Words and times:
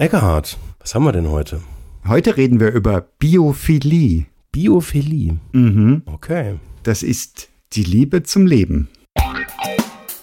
Eckhard, 0.00 0.56
was 0.78 0.94
haben 0.94 1.02
wir 1.06 1.10
denn 1.10 1.28
heute? 1.28 1.60
Heute 2.06 2.36
reden 2.36 2.60
wir 2.60 2.70
über 2.70 3.00
Biophilie. 3.18 4.26
Biophilie. 4.52 5.38
Mhm. 5.50 6.02
Okay. 6.06 6.60
Das 6.84 7.02
ist 7.02 7.48
die 7.72 7.82
Liebe 7.82 8.22
zum 8.22 8.46
Leben. 8.46 8.88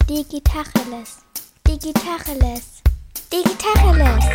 Digitacheles. 0.07 1.25
Digitacheles. 1.67 2.83
Digitacheles. 3.33 4.25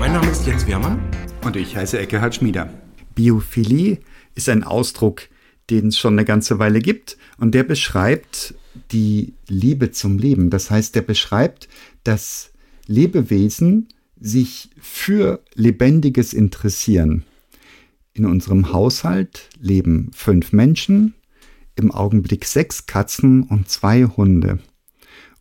Mein 0.00 0.12
Name 0.12 0.26
ist 0.28 0.44
Jens 0.44 0.66
Wehrmann. 0.66 0.98
Und 1.44 1.54
ich 1.54 1.76
heiße 1.76 2.00
Eckehard 2.00 2.34
Schmieder. 2.34 2.68
Biophilie 3.14 3.98
ist 4.34 4.48
ein 4.48 4.64
Ausdruck, 4.64 5.22
den 5.70 5.88
es 5.88 5.98
schon 5.98 6.14
eine 6.14 6.24
ganze 6.24 6.58
Weile 6.58 6.80
gibt. 6.80 7.16
Und 7.38 7.54
der 7.54 7.62
beschreibt 7.62 8.54
die 8.90 9.34
Liebe 9.48 9.90
zum 9.90 10.18
Leben. 10.18 10.50
Das 10.50 10.70
heißt, 10.70 10.94
der 10.94 11.02
beschreibt, 11.02 11.68
dass 12.04 12.52
Lebewesen 12.86 13.88
sich 14.20 14.70
für 14.80 15.42
Lebendiges 15.54 16.32
interessieren. 16.32 17.24
In 18.14 18.26
unserem 18.26 18.72
Haushalt 18.72 19.48
leben 19.58 20.10
fünf 20.14 20.52
Menschen, 20.52 21.14
im 21.76 21.90
Augenblick 21.90 22.44
sechs 22.44 22.86
Katzen 22.86 23.42
und 23.44 23.68
zwei 23.68 24.04
Hunde. 24.04 24.58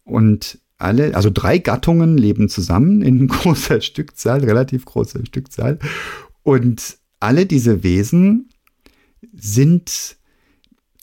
Und 0.03 0.59
alle, 0.77 1.15
also 1.15 1.29
drei 1.29 1.57
Gattungen 1.57 2.17
leben 2.17 2.49
zusammen 2.49 3.01
in 3.01 3.27
großer 3.27 3.81
Stückzahl, 3.81 4.43
relativ 4.43 4.85
großer 4.85 5.25
Stückzahl. 5.25 5.77
Und 6.43 6.97
alle 7.19 7.45
diese 7.45 7.83
Wesen 7.83 8.49
sind 9.33 10.17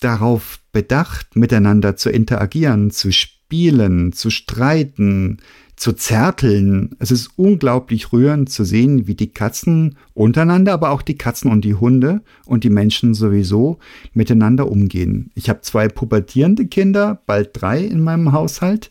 darauf 0.01 0.61
bedacht, 0.73 1.37
miteinander 1.37 1.97
zu 1.97 2.11
interagieren, 2.11 2.91
zu 2.91 3.11
spielen, 3.13 4.13
zu 4.13 4.31
streiten, 4.31 5.39
zu 5.79 5.93
zärteln. 5.93 6.97
Es 6.99 7.11
ist 7.11 7.31
unglaublich 7.37 8.13
rührend 8.13 8.51
zu 8.51 8.65
sehen, 8.65 9.07
wie 9.07 9.15
die 9.15 9.33
Katzen 9.33 9.97
untereinander, 10.15 10.73
aber 10.73 10.91
auch 10.91 11.03
die 11.03 11.17
Katzen 11.17 11.51
und 11.51 11.65
die 11.65 11.75
Hunde 11.75 12.23
und 12.47 12.65
die 12.65 12.71
Menschen 12.71 13.15
sowieso 13.15 13.79
miteinander 14.13 14.71
umgehen. 14.71 15.31
Ich 15.35 15.49
habe 15.49 15.61
zwei 15.63 15.89
pubertierende 15.89 16.67
Kinder, 16.67 17.23
bald 17.27 17.51
drei 17.53 17.81
in 17.81 18.03
meinem 18.03 18.33
Haushalt. 18.33 18.91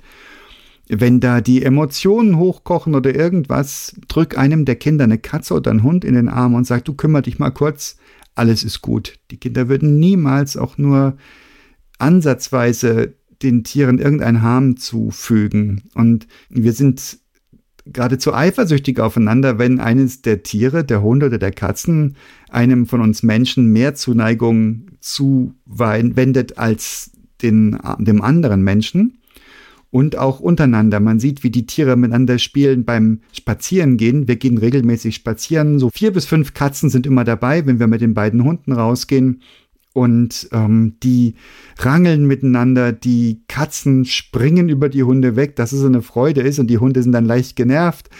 Wenn 0.89 1.19
da 1.19 1.41
die 1.41 1.63
Emotionen 1.63 2.37
hochkochen 2.37 2.95
oder 2.95 3.13
irgendwas, 3.13 3.93
drück 4.07 4.37
einem 4.37 4.63
der 4.63 4.77
Kinder 4.77 5.03
eine 5.03 5.17
Katze 5.17 5.53
oder 5.53 5.71
einen 5.71 5.83
Hund 5.83 6.05
in 6.05 6.13
den 6.13 6.29
Arm 6.29 6.53
und 6.53 6.65
sag, 6.65 6.85
du 6.85 6.93
kümmer 6.93 7.21
dich 7.21 7.39
mal 7.39 7.51
kurz, 7.51 7.97
alles 8.37 8.63
ist 8.63 8.81
gut. 8.81 9.19
Die 9.31 9.37
Kinder 9.37 9.69
würden 9.69 9.99
niemals 9.99 10.57
auch 10.57 10.77
nur 10.77 11.17
ansatzweise 11.99 13.15
den 13.41 13.63
Tieren 13.63 13.99
irgendein 13.99 14.41
Harm 14.41 14.77
zufügen. 14.77 15.83
Und 15.93 16.27
wir 16.49 16.73
sind 16.73 17.19
geradezu 17.85 18.33
eifersüchtig 18.33 18.99
aufeinander, 18.99 19.59
wenn 19.59 19.79
eines 19.79 20.21
der 20.21 20.43
Tiere, 20.43 20.83
der 20.83 21.01
Hunde 21.01 21.27
oder 21.27 21.37
der 21.37 21.51
Katzen, 21.51 22.15
einem 22.49 22.85
von 22.85 23.01
uns 23.01 23.23
Menschen 23.23 23.71
mehr 23.71 23.95
Zuneigung 23.95 24.87
zuwendet 24.99 26.57
als 26.57 27.11
den, 27.41 27.77
dem 27.99 28.21
anderen 28.21 28.63
Menschen. 28.63 29.19
Und 29.89 30.17
auch 30.17 30.41
untereinander. 30.41 30.99
Man 30.99 31.19
sieht, 31.19 31.43
wie 31.43 31.49
die 31.49 31.65
Tiere 31.65 31.95
miteinander 31.95 32.39
spielen 32.39 32.83
beim 32.83 33.21
Spazierengehen. 33.31 34.27
Wir 34.27 34.35
gehen 34.35 34.57
regelmäßig 34.57 35.15
spazieren. 35.15 35.79
So 35.79 35.89
vier 35.89 36.11
bis 36.11 36.25
fünf 36.25 36.53
Katzen 36.53 36.89
sind 36.89 37.07
immer 37.07 37.23
dabei, 37.23 37.65
wenn 37.65 37.79
wir 37.79 37.87
mit 37.87 38.01
den 38.01 38.13
beiden 38.13 38.43
Hunden 38.43 38.73
rausgehen 38.73 39.41
und 39.97 40.47
ähm, 40.51 40.97
die 41.01 41.33
rangeln 41.79 42.27
miteinander, 42.27 42.91
die 42.91 43.41
Katzen 43.47 44.05
springen 44.05 44.69
über 44.69 44.89
die 44.89 45.01
Hunde 45.01 45.35
weg, 45.35 45.55
dass 45.55 45.71
es 45.71 45.79
so 45.79 45.87
eine 45.87 46.03
Freude 46.03 46.41
ist 46.41 46.59
und 46.59 46.67
die 46.67 46.77
Hunde 46.77 47.01
sind 47.01 47.13
dann 47.13 47.25
leicht 47.25 47.55
genervt 47.55 48.11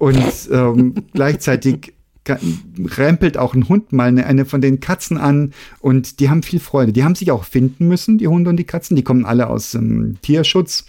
und 0.00 0.48
ähm, 0.50 0.94
gleichzeitig 1.12 1.94
rempelt 2.28 3.36
auch 3.36 3.54
ein 3.54 3.68
Hund 3.68 3.92
mal 3.92 4.16
eine, 4.18 4.44
von 4.44 4.60
den 4.60 4.80
Katzen 4.80 5.18
an 5.18 5.52
und 5.80 6.20
die 6.20 6.30
haben 6.30 6.42
viel 6.42 6.60
Freude. 6.60 6.92
Die 6.92 7.04
haben 7.04 7.14
sich 7.14 7.30
auch 7.30 7.44
finden 7.44 7.88
müssen, 7.88 8.18
die 8.18 8.28
Hunde 8.28 8.50
und 8.50 8.56
die 8.56 8.64
Katzen. 8.64 8.96
Die 8.96 9.02
kommen 9.02 9.24
alle 9.24 9.48
aus 9.48 9.72
dem 9.72 10.20
Tierschutz 10.22 10.84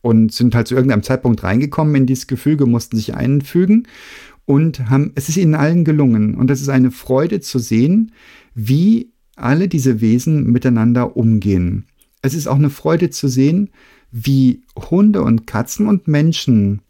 und 0.00 0.32
sind 0.32 0.54
halt 0.54 0.68
zu 0.68 0.74
irgendeinem 0.74 1.02
Zeitpunkt 1.02 1.42
reingekommen 1.42 1.94
in 1.94 2.06
dieses 2.06 2.26
Gefüge, 2.26 2.66
mussten 2.66 2.96
sich 2.96 3.14
einfügen 3.14 3.86
und 4.46 4.88
haben, 4.88 5.12
es 5.14 5.28
ist 5.28 5.36
ihnen 5.36 5.54
allen 5.54 5.84
gelungen. 5.84 6.34
Und 6.34 6.50
es 6.50 6.62
ist 6.62 6.70
eine 6.70 6.90
Freude 6.90 7.40
zu 7.40 7.58
sehen, 7.58 8.12
wie 8.54 9.12
alle 9.36 9.68
diese 9.68 10.00
Wesen 10.00 10.50
miteinander 10.50 11.16
umgehen. 11.16 11.84
Es 12.22 12.34
ist 12.34 12.46
auch 12.46 12.56
eine 12.56 12.70
Freude 12.70 13.10
zu 13.10 13.28
sehen, 13.28 13.70
wie 14.10 14.62
Hunde 14.90 15.22
und 15.22 15.46
Katzen 15.46 15.86
und 15.86 16.08
Menschen 16.08 16.80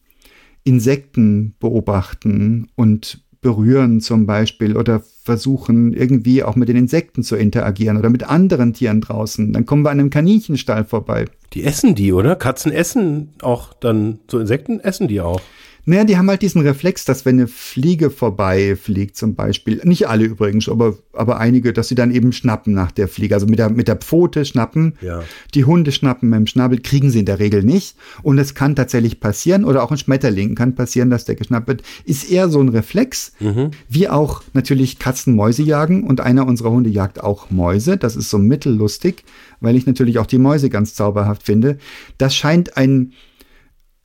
Insekten 0.62 1.54
beobachten 1.58 2.68
und 2.76 3.24
berühren 3.40 4.00
zum 4.00 4.26
Beispiel 4.26 4.76
oder 4.76 5.02
versuchen 5.22 5.92
irgendwie 5.92 6.42
auch 6.42 6.56
mit 6.56 6.68
den 6.68 6.76
Insekten 6.76 7.22
zu 7.22 7.36
interagieren 7.36 7.96
oder 7.96 8.10
mit 8.10 8.24
anderen 8.24 8.72
Tieren 8.72 9.00
draußen. 9.00 9.52
Dann 9.52 9.66
kommen 9.66 9.82
wir 9.82 9.90
an 9.90 10.00
einem 10.00 10.10
Kaninchenstall 10.10 10.84
vorbei. 10.84 11.26
Die 11.52 11.64
essen 11.64 11.94
die, 11.94 12.12
oder? 12.12 12.36
Katzen 12.36 12.72
essen 12.72 13.30
auch 13.42 13.72
dann, 13.74 14.18
so 14.30 14.38
Insekten 14.38 14.80
essen 14.80 15.08
die 15.08 15.20
auch. 15.20 15.40
Naja, 15.88 16.04
die 16.04 16.18
haben 16.18 16.28
halt 16.28 16.42
diesen 16.42 16.60
Reflex, 16.60 17.06
dass 17.06 17.24
wenn 17.24 17.36
eine 17.36 17.48
Fliege 17.48 18.10
vorbei 18.10 18.76
fliegt 18.76 19.16
zum 19.16 19.34
Beispiel, 19.34 19.80
nicht 19.84 20.06
alle 20.06 20.24
übrigens, 20.24 20.68
aber, 20.68 20.98
aber 21.14 21.38
einige, 21.38 21.72
dass 21.72 21.88
sie 21.88 21.94
dann 21.94 22.10
eben 22.10 22.32
schnappen 22.32 22.74
nach 22.74 22.92
der 22.92 23.08
Fliege, 23.08 23.34
also 23.34 23.46
mit 23.46 23.58
der, 23.58 23.70
mit 23.70 23.88
der 23.88 23.96
Pfote 23.96 24.44
schnappen. 24.44 24.98
Ja. 25.00 25.22
Die 25.54 25.64
Hunde 25.64 25.90
schnappen 25.90 26.28
mit 26.28 26.40
dem 26.40 26.46
Schnabel, 26.46 26.80
kriegen 26.80 27.10
sie 27.10 27.20
in 27.20 27.24
der 27.24 27.38
Regel 27.38 27.62
nicht. 27.62 27.96
Und 28.22 28.36
es 28.36 28.54
kann 28.54 28.76
tatsächlich 28.76 29.18
passieren, 29.18 29.64
oder 29.64 29.82
auch 29.82 29.90
ein 29.90 29.96
Schmetterling 29.96 30.54
kann 30.54 30.74
passieren, 30.74 31.08
dass 31.08 31.24
der 31.24 31.36
geschnappt 31.36 31.68
wird. 31.68 31.82
Ist 32.04 32.30
eher 32.30 32.50
so 32.50 32.60
ein 32.60 32.68
Reflex, 32.68 33.32
Mhm. 33.40 33.70
wie 33.88 34.10
auch 34.10 34.42
natürlich 34.52 34.98
Katzen 34.98 35.34
Mäuse 35.34 35.62
jagen 35.62 36.04
und 36.04 36.20
einer 36.20 36.46
unserer 36.46 36.70
Hunde 36.70 36.90
jagt 36.90 37.22
auch 37.22 37.50
Mäuse. 37.50 37.96
Das 37.96 38.14
ist 38.14 38.28
so 38.28 38.36
mittellustig, 38.36 39.24
weil 39.60 39.74
ich 39.74 39.86
natürlich 39.86 40.18
auch 40.18 40.26
die 40.26 40.36
Mäuse 40.36 40.68
ganz 40.68 40.92
zauberhaft 40.94 41.44
finde. 41.44 41.78
Das 42.18 42.34
scheint 42.34 42.76
ein 42.76 43.12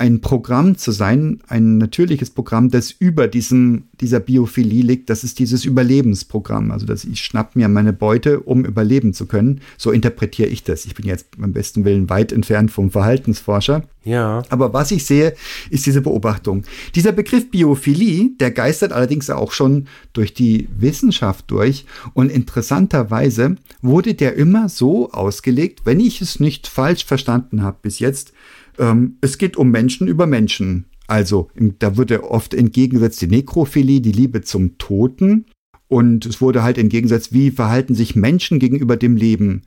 ein 0.03 0.19
Programm 0.19 0.77
zu 0.77 0.91
sein, 0.91 1.39
ein 1.47 1.77
natürliches 1.77 2.29
Programm, 2.29 2.69
das 2.69 2.91
über 2.91 3.29
diesem, 3.29 3.83
dieser 4.01 4.19
Biophilie 4.19 4.83
liegt. 4.83 5.09
Das 5.09 5.23
ist 5.23 5.39
dieses 5.39 5.63
Überlebensprogramm. 5.63 6.71
Also, 6.71 6.85
dass 6.85 7.05
ich 7.05 7.23
schnapp 7.23 7.55
mir 7.55 7.69
meine 7.69 7.93
Beute, 7.93 8.41
um 8.41 8.65
überleben 8.65 9.13
zu 9.13 9.27
können. 9.27 9.61
So 9.77 9.91
interpretiere 9.91 10.49
ich 10.49 10.61
das. 10.61 10.83
Ich 10.83 10.93
bin 10.93 11.05
jetzt 11.05 11.37
beim 11.37 11.53
besten 11.53 11.85
Willen 11.85 12.09
weit 12.09 12.33
entfernt 12.33 12.69
vom 12.69 12.91
Verhaltensforscher. 12.91 13.83
Ja. 14.03 14.43
Aber 14.49 14.73
was 14.73 14.91
ich 14.91 15.05
sehe, 15.05 15.35
ist 15.69 15.85
diese 15.85 16.01
Beobachtung. 16.01 16.63
Dieser 16.95 17.13
Begriff 17.13 17.49
Biophilie, 17.49 18.31
der 18.41 18.51
geistert 18.51 18.91
allerdings 18.91 19.29
auch 19.29 19.53
schon 19.53 19.87
durch 20.11 20.33
die 20.33 20.67
Wissenschaft 20.77 21.49
durch. 21.49 21.85
Und 22.13 22.29
interessanterweise 22.29 23.55
wurde 23.81 24.15
der 24.15 24.35
immer 24.35 24.67
so 24.67 25.13
ausgelegt, 25.13 25.85
wenn 25.85 26.01
ich 26.01 26.19
es 26.19 26.41
nicht 26.41 26.67
falsch 26.67 27.05
verstanden 27.05 27.63
habe 27.63 27.77
bis 27.81 27.99
jetzt, 27.99 28.33
ähm, 28.79 29.17
es 29.21 29.37
geht 29.37 29.57
um 29.57 29.71
Menschen 29.71 30.07
über 30.07 30.27
Menschen. 30.27 30.85
Also 31.07 31.49
da 31.79 31.97
wurde 31.97 32.23
oft 32.23 32.53
entgegengesetzt 32.53 33.21
die 33.21 33.27
Nekrophilie, 33.27 34.01
die 34.01 34.11
Liebe 34.11 34.41
zum 34.41 34.77
Toten. 34.77 35.45
Und 35.87 36.25
es 36.25 36.41
wurde 36.41 36.63
halt 36.63 36.77
entgegengesetzt, 36.77 37.33
wie 37.33 37.51
verhalten 37.51 37.93
sich 37.93 38.15
Menschen 38.15 38.59
gegenüber 38.59 38.97
dem 38.97 39.15
Leben. 39.15 39.61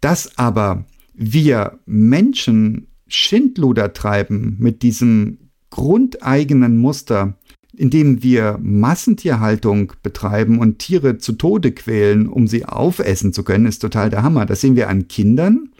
Dass 0.00 0.38
aber 0.38 0.86
wir 1.14 1.78
Menschen 1.84 2.86
Schindluder 3.08 3.92
treiben 3.92 4.56
mit 4.58 4.82
diesem 4.82 5.50
grundeigenen 5.70 6.78
Muster, 6.78 7.36
indem 7.76 8.22
wir 8.22 8.58
Massentierhaltung 8.62 9.92
betreiben 10.02 10.58
und 10.58 10.78
Tiere 10.78 11.18
zu 11.18 11.32
Tode 11.32 11.72
quälen, 11.72 12.28
um 12.28 12.48
sie 12.48 12.64
aufessen 12.64 13.32
zu 13.32 13.44
können, 13.44 13.66
ist 13.66 13.80
total 13.80 14.10
der 14.10 14.22
Hammer. 14.22 14.46
Das 14.46 14.60
sehen 14.60 14.76
wir 14.76 14.88
an 14.88 15.08
Kindern. 15.08 15.70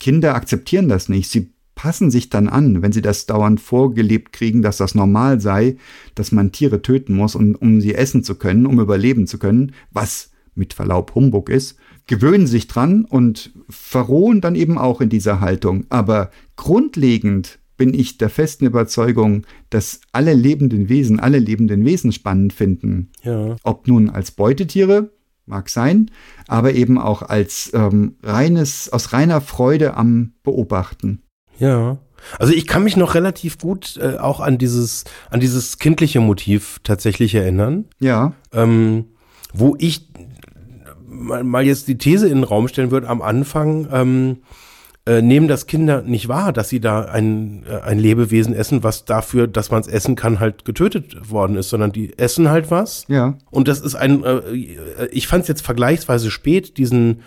Kinder 0.00 0.34
akzeptieren 0.34 0.88
das 0.88 1.08
nicht. 1.08 1.28
Sie 1.30 1.50
passen 1.78 2.10
sich 2.10 2.28
dann 2.28 2.48
an, 2.48 2.82
wenn 2.82 2.90
sie 2.90 3.02
das 3.02 3.26
dauernd 3.26 3.60
vorgelebt 3.60 4.32
kriegen, 4.32 4.62
dass 4.62 4.78
das 4.78 4.96
normal 4.96 5.40
sei, 5.40 5.76
dass 6.16 6.32
man 6.32 6.50
Tiere 6.50 6.82
töten 6.82 7.14
muss, 7.14 7.36
um, 7.36 7.54
um 7.54 7.80
sie 7.80 7.94
essen 7.94 8.24
zu 8.24 8.34
können, 8.34 8.66
um 8.66 8.80
überleben 8.80 9.28
zu 9.28 9.38
können, 9.38 9.70
was 9.92 10.32
mit 10.56 10.74
Verlaub 10.74 11.14
Humbug 11.14 11.48
ist, 11.48 11.78
gewöhnen 12.08 12.48
sich 12.48 12.66
dran 12.66 13.04
und 13.04 13.52
verrohen 13.70 14.40
dann 14.40 14.56
eben 14.56 14.76
auch 14.76 15.00
in 15.00 15.08
dieser 15.08 15.38
Haltung. 15.38 15.86
Aber 15.88 16.32
grundlegend 16.56 17.60
bin 17.76 17.94
ich 17.94 18.18
der 18.18 18.28
festen 18.28 18.66
Überzeugung, 18.66 19.46
dass 19.70 20.00
alle 20.10 20.34
lebenden 20.34 20.88
Wesen, 20.88 21.20
alle 21.20 21.38
lebenden 21.38 21.84
Wesen 21.84 22.10
spannend 22.10 22.52
finden. 22.52 23.12
Ja. 23.22 23.54
Ob 23.62 23.86
nun 23.86 24.10
als 24.10 24.32
Beutetiere, 24.32 25.12
mag 25.46 25.68
sein, 25.68 26.10
aber 26.48 26.74
eben 26.74 26.98
auch 26.98 27.22
als 27.22 27.70
ähm, 27.72 28.16
reines, 28.24 28.92
aus 28.92 29.12
reiner 29.12 29.40
Freude 29.40 29.96
am 29.96 30.32
Beobachten. 30.42 31.22
Ja. 31.58 31.98
Also 32.38 32.52
ich 32.52 32.66
kann 32.66 32.84
mich 32.84 32.96
noch 32.96 33.14
relativ 33.14 33.58
gut 33.58 33.98
äh, 34.02 34.18
auch 34.18 34.40
an 34.40 34.58
dieses, 34.58 35.04
an 35.30 35.40
dieses 35.40 35.78
kindliche 35.78 36.20
Motiv 36.20 36.80
tatsächlich 36.82 37.34
erinnern. 37.34 37.86
Ja. 38.00 38.32
Ähm, 38.52 39.06
wo 39.52 39.76
ich 39.78 40.08
mal, 41.06 41.44
mal 41.44 41.64
jetzt 41.64 41.88
die 41.88 41.98
These 41.98 42.28
in 42.28 42.38
den 42.38 42.44
Raum 42.44 42.68
stellen 42.68 42.90
würde 42.90 43.08
am 43.08 43.22
Anfang, 43.22 43.88
ähm, 43.92 44.38
äh, 45.06 45.22
nehmen 45.22 45.48
das 45.48 45.66
Kinder 45.66 46.02
nicht 46.02 46.28
wahr, 46.28 46.52
dass 46.52 46.68
sie 46.68 46.80
da 46.80 47.02
ein, 47.06 47.64
äh, 47.66 47.80
ein 47.80 47.98
Lebewesen 47.98 48.54
essen, 48.54 48.82
was 48.82 49.06
dafür, 49.06 49.46
dass 49.46 49.70
man 49.70 49.80
es 49.80 49.88
essen 49.88 50.16
kann, 50.16 50.38
halt 50.38 50.66
getötet 50.66 51.30
worden 51.30 51.56
ist, 51.56 51.70
sondern 51.70 51.92
die 51.92 52.18
essen 52.18 52.50
halt 52.50 52.70
was. 52.70 53.06
Ja. 53.08 53.38
Und 53.50 53.68
das 53.68 53.80
ist 53.80 53.94
ein, 53.94 54.22
äh, 54.22 55.06
ich 55.10 55.26
fand 55.26 55.42
es 55.42 55.48
jetzt 55.48 55.62
vergleichsweise 55.62 56.30
spät, 56.30 56.76
diesen, 56.76 57.22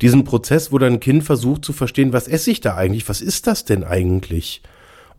diesen 0.00 0.24
Prozess, 0.24 0.72
wo 0.72 0.78
dann 0.78 0.94
ein 0.94 1.00
Kind 1.00 1.24
versucht 1.24 1.64
zu 1.64 1.72
verstehen, 1.72 2.12
was 2.12 2.28
esse 2.28 2.50
ich 2.50 2.60
da 2.60 2.74
eigentlich, 2.74 3.08
was 3.08 3.20
ist 3.20 3.46
das 3.46 3.64
denn 3.64 3.84
eigentlich? 3.84 4.62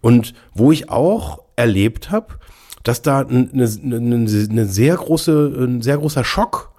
Und 0.01 0.33
wo 0.54 0.72
ich 0.72 0.89
auch 0.89 1.39
erlebt 1.56 2.12
habe, 2.12 2.39
dass 2.83 3.01
da 3.01 3.19
eine, 3.19 3.50
eine, 3.54 3.98
eine 3.98 4.66
sehr 4.68 4.95
große, 4.95 5.54
ein 5.57 5.81
sehr 5.81 5.98
großer 5.98 6.24
Schock 6.24 6.72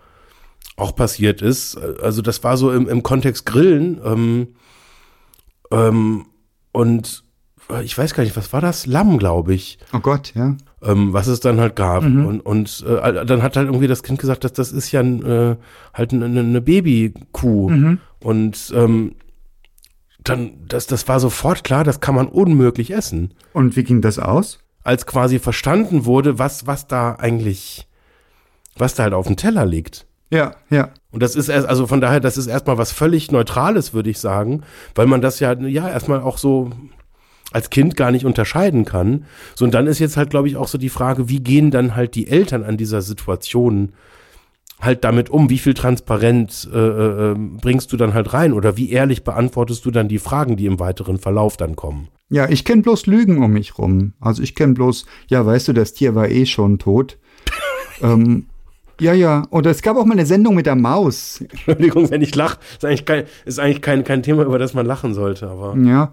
auch 0.76 0.94
passiert 0.94 1.42
ist. 1.42 1.76
Also 1.76 2.22
das 2.22 2.44
war 2.44 2.56
so 2.56 2.70
im, 2.70 2.88
im 2.88 3.02
Kontext 3.02 3.46
Grillen. 3.46 4.00
Ähm, 4.04 4.48
ähm, 5.70 6.26
und 6.72 7.24
ich 7.82 7.96
weiß 7.96 8.14
gar 8.14 8.22
nicht, 8.22 8.36
was 8.36 8.52
war 8.52 8.60
das? 8.60 8.86
Lamm, 8.86 9.18
glaube 9.18 9.54
ich. 9.54 9.78
Oh 9.92 9.98
Gott, 9.98 10.32
ja. 10.34 10.56
Ähm, 10.82 11.14
was 11.14 11.26
es 11.26 11.40
dann 11.40 11.58
halt 11.58 11.74
gab. 11.74 12.02
Mhm. 12.02 12.26
Und, 12.26 12.40
und 12.40 12.84
äh, 12.86 13.24
dann 13.24 13.42
hat 13.42 13.56
halt 13.56 13.66
irgendwie 13.66 13.86
das 13.86 14.02
Kind 14.02 14.18
gesagt, 14.18 14.44
dass 14.44 14.52
das 14.52 14.72
ist 14.72 14.92
ja 14.92 15.00
äh, 15.00 15.56
halt 15.94 16.12
eine, 16.12 16.26
eine 16.26 16.60
Babykuh. 16.60 17.70
Mhm. 17.70 17.98
Und 18.20 18.72
ähm, 18.74 19.14
dann, 20.22 20.52
das, 20.68 20.86
das 20.86 21.08
war 21.08 21.20
sofort 21.20 21.64
klar, 21.64 21.84
das 21.84 22.00
kann 22.00 22.14
man 22.14 22.28
unmöglich 22.28 22.92
essen. 22.92 23.32
Und 23.52 23.76
wie 23.76 23.84
ging 23.84 24.00
das 24.00 24.18
aus? 24.18 24.58
Als 24.82 25.06
quasi 25.06 25.38
verstanden 25.38 26.04
wurde, 26.04 26.38
was, 26.38 26.66
was 26.66 26.86
da 26.86 27.12
eigentlich, 27.14 27.88
was 28.76 28.94
da 28.94 29.04
halt 29.04 29.14
auf 29.14 29.26
dem 29.26 29.36
Teller 29.36 29.64
liegt. 29.64 30.06
Ja, 30.30 30.56
ja. 30.70 30.90
Und 31.10 31.22
das 31.22 31.36
ist 31.36 31.48
erst, 31.48 31.68
also 31.68 31.86
von 31.86 32.00
daher, 32.00 32.20
das 32.20 32.36
ist 32.36 32.48
erstmal 32.48 32.78
was 32.78 32.92
völlig 32.92 33.30
Neutrales, 33.30 33.94
würde 33.94 34.10
ich 34.10 34.18
sagen, 34.18 34.62
weil 34.94 35.06
man 35.06 35.20
das 35.20 35.40
ja, 35.40 35.52
ja, 35.52 35.88
erstmal 35.88 36.20
auch 36.20 36.38
so 36.38 36.70
als 37.52 37.70
Kind 37.70 37.96
gar 37.96 38.10
nicht 38.10 38.24
unterscheiden 38.24 38.84
kann. 38.84 39.24
So, 39.54 39.64
und 39.64 39.74
dann 39.74 39.86
ist 39.86 39.98
jetzt 39.98 40.16
halt, 40.16 40.30
glaube 40.30 40.48
ich, 40.48 40.56
auch 40.56 40.68
so 40.68 40.78
die 40.78 40.88
Frage, 40.88 41.28
wie 41.28 41.40
gehen 41.40 41.70
dann 41.70 41.94
halt 41.96 42.14
die 42.14 42.26
Eltern 42.26 42.64
an 42.64 42.76
dieser 42.76 43.02
Situation 43.02 43.92
halt 44.80 45.04
damit 45.04 45.30
um? 45.30 45.48
Wie 45.50 45.58
viel 45.58 45.74
Transparenz 45.74 46.68
äh, 46.72 46.78
äh, 46.78 47.34
bringst 47.34 47.92
du 47.92 47.96
dann 47.96 48.14
halt 48.14 48.32
rein? 48.32 48.52
Oder 48.52 48.76
wie 48.76 48.90
ehrlich 48.90 49.24
beantwortest 49.24 49.84
du 49.84 49.90
dann 49.90 50.08
die 50.08 50.18
Fragen, 50.18 50.56
die 50.56 50.66
im 50.66 50.80
weiteren 50.80 51.18
Verlauf 51.18 51.56
dann 51.56 51.76
kommen? 51.76 52.08
Ja, 52.28 52.48
ich 52.48 52.64
kenne 52.64 52.82
bloß 52.82 53.06
Lügen 53.06 53.42
um 53.42 53.52
mich 53.52 53.78
rum. 53.78 54.14
Also 54.20 54.42
ich 54.42 54.54
kenne 54.54 54.74
bloß, 54.74 55.06
ja, 55.28 55.46
weißt 55.46 55.68
du, 55.68 55.72
das 55.72 55.92
Tier 55.92 56.14
war 56.14 56.28
eh 56.28 56.46
schon 56.46 56.78
tot. 56.78 57.18
ähm, 58.02 58.46
ja, 59.00 59.12
ja. 59.12 59.44
Und 59.50 59.66
es 59.66 59.82
gab 59.82 59.96
auch 59.96 60.04
mal 60.04 60.14
eine 60.14 60.26
Sendung 60.26 60.54
mit 60.54 60.66
der 60.66 60.74
Maus. 60.74 61.40
Entschuldigung, 61.50 62.10
wenn 62.10 62.22
ich 62.22 62.34
lache, 62.34 62.58
ist 62.72 62.84
eigentlich 62.84 63.04
kein, 63.04 63.24
ist 63.44 63.60
eigentlich 63.60 63.82
kein, 63.82 64.04
kein 64.04 64.22
Thema, 64.22 64.44
über 64.44 64.58
das 64.58 64.74
man 64.74 64.86
lachen 64.86 65.14
sollte, 65.14 65.48
aber. 65.48 65.76
Ja. 65.76 66.12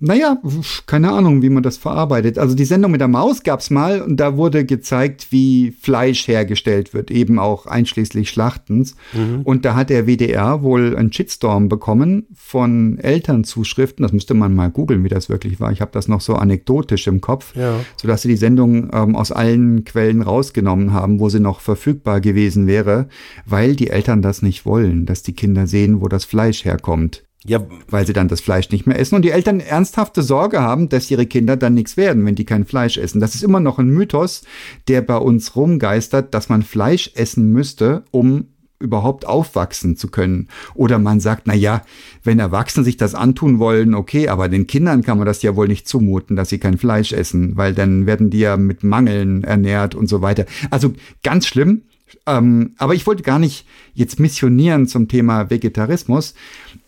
Naja, 0.00 0.38
keine 0.86 1.12
Ahnung, 1.12 1.42
wie 1.42 1.50
man 1.50 1.62
das 1.62 1.76
verarbeitet. 1.76 2.38
Also 2.38 2.54
die 2.54 2.64
Sendung 2.64 2.90
mit 2.92 3.00
der 3.00 3.08
Maus 3.08 3.42
gab's 3.42 3.70
mal 3.70 4.00
und 4.00 4.18
da 4.18 4.36
wurde 4.36 4.64
gezeigt, 4.64 5.28
wie 5.30 5.72
Fleisch 5.72 6.26
hergestellt 6.26 6.94
wird, 6.94 7.10
eben 7.10 7.38
auch 7.38 7.66
einschließlich 7.66 8.30
Schlachtens. 8.30 8.96
Mhm. 9.12 9.42
Und 9.42 9.64
da 9.64 9.74
hat 9.74 9.90
der 9.90 10.06
WDR 10.06 10.62
wohl 10.62 10.96
einen 10.96 11.12
Shitstorm 11.12 11.68
bekommen 11.68 12.26
von 12.34 12.98
Elternzuschriften. 12.98 14.02
Das 14.02 14.12
müsste 14.12 14.34
man 14.34 14.54
mal 14.54 14.70
googeln, 14.70 15.04
wie 15.04 15.08
das 15.08 15.28
wirklich 15.28 15.60
war. 15.60 15.70
Ich 15.70 15.80
habe 15.82 15.92
das 15.92 16.08
noch 16.08 16.22
so 16.22 16.34
anekdotisch 16.34 17.06
im 17.06 17.20
Kopf, 17.20 17.54
ja. 17.54 17.80
sodass 18.00 18.22
sie 18.22 18.28
die 18.28 18.36
Sendung 18.36 18.90
ähm, 18.92 19.14
aus 19.14 19.32
allen 19.32 19.84
Quellen 19.84 20.22
rausgenommen 20.22 20.92
haben, 20.92 21.20
wo 21.20 21.28
sie 21.28 21.40
noch 21.40 21.60
verfügbar 21.60 22.20
gewesen 22.20 22.66
wäre, 22.66 23.08
weil 23.44 23.76
die 23.76 23.90
Eltern 23.90 24.22
das 24.22 24.40
nicht 24.40 24.64
wollen, 24.64 25.04
dass 25.04 25.22
die 25.22 25.34
Kinder 25.34 25.66
sehen, 25.66 26.00
wo 26.00 26.08
das 26.08 26.24
Fleisch 26.24 26.64
herkommt. 26.64 27.24
Ja, 27.46 27.64
weil 27.88 28.06
sie 28.06 28.12
dann 28.12 28.28
das 28.28 28.42
Fleisch 28.42 28.68
nicht 28.70 28.86
mehr 28.86 28.98
essen 28.98 29.14
und 29.14 29.22
die 29.22 29.30
Eltern 29.30 29.60
ernsthafte 29.60 30.22
Sorge 30.22 30.60
haben, 30.60 30.90
dass 30.90 31.10
ihre 31.10 31.24
Kinder 31.24 31.56
dann 31.56 31.72
nichts 31.72 31.96
werden, 31.96 32.26
wenn 32.26 32.34
die 32.34 32.44
kein 32.44 32.66
Fleisch 32.66 32.98
essen. 32.98 33.20
Das 33.20 33.34
ist 33.34 33.42
immer 33.42 33.60
noch 33.60 33.78
ein 33.78 33.88
Mythos, 33.88 34.42
der 34.88 35.00
bei 35.00 35.16
uns 35.16 35.56
rumgeistert, 35.56 36.34
dass 36.34 36.50
man 36.50 36.62
Fleisch 36.62 37.12
essen 37.14 37.50
müsste, 37.50 38.04
um 38.10 38.48
überhaupt 38.80 39.26
aufwachsen 39.26 39.96
zu 39.96 40.08
können. 40.08 40.48
Oder 40.74 40.98
man 40.98 41.20
sagt, 41.20 41.42
na 41.46 41.54
ja, 41.54 41.82
wenn 42.24 42.38
Erwachsene 42.38 42.84
sich 42.84 42.96
das 42.96 43.14
antun 43.14 43.58
wollen, 43.58 43.94
okay, 43.94 44.28
aber 44.28 44.48
den 44.48 44.66
Kindern 44.66 45.02
kann 45.02 45.18
man 45.18 45.26
das 45.26 45.42
ja 45.42 45.54
wohl 45.54 45.68
nicht 45.68 45.86
zumuten, 45.86 46.34
dass 46.34 46.48
sie 46.48 46.58
kein 46.58 46.78
Fleisch 46.78 47.12
essen, 47.12 47.56
weil 47.56 47.74
dann 47.74 48.06
werden 48.06 48.30
die 48.30 48.40
ja 48.40 48.56
mit 48.56 48.82
Mangeln 48.82 49.44
ernährt 49.44 49.94
und 49.94 50.08
so 50.08 50.22
weiter. 50.22 50.46
Also 50.70 50.92
ganz 51.22 51.46
schlimm. 51.46 51.82
Ähm, 52.26 52.74
aber 52.78 52.94
ich 52.94 53.06
wollte 53.06 53.22
gar 53.22 53.38
nicht 53.38 53.66
jetzt 53.94 54.20
missionieren 54.20 54.86
zum 54.86 55.08
Thema 55.08 55.50
Vegetarismus. 55.50 56.34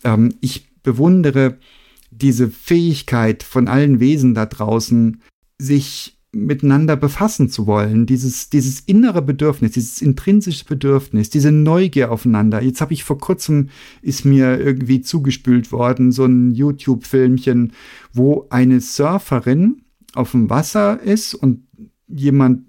Ähm, 0.03 0.33
ich 0.41 0.67
bewundere 0.83 1.57
diese 2.11 2.49
Fähigkeit 2.49 3.43
von 3.43 3.67
allen 3.67 3.99
Wesen 3.99 4.33
da 4.33 4.45
draußen, 4.45 5.21
sich 5.57 6.17
miteinander 6.33 6.95
befassen 6.95 7.49
zu 7.49 7.67
wollen, 7.67 8.05
dieses, 8.07 8.49
dieses 8.49 8.79
innere 8.79 9.21
Bedürfnis, 9.21 9.73
dieses 9.73 10.01
intrinsische 10.01 10.65
Bedürfnis, 10.65 11.29
diese 11.29 11.51
Neugier 11.51 12.11
aufeinander. 12.11 12.61
Jetzt 12.61 12.81
habe 12.81 12.93
ich 12.93 13.03
vor 13.03 13.19
kurzem, 13.19 13.69
ist 14.01 14.25
mir 14.25 14.59
irgendwie 14.59 15.01
zugespült 15.01 15.71
worden, 15.71 16.11
so 16.11 16.25
ein 16.25 16.51
YouTube-Filmchen, 16.51 17.73
wo 18.13 18.47
eine 18.49 18.81
Surferin 18.81 19.83
auf 20.15 20.31
dem 20.31 20.49
Wasser 20.49 20.99
ist 21.01 21.35
und 21.35 21.67
jemand 22.15 22.61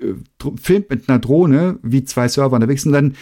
äh, 0.00 0.14
filmt 0.60 0.90
mit 0.90 1.08
einer 1.08 1.18
Drohne, 1.18 1.78
wie 1.82 2.04
zwei 2.04 2.28
Server 2.28 2.54
unterwegs 2.54 2.82
sind, 2.82 2.92
dann 2.92 3.14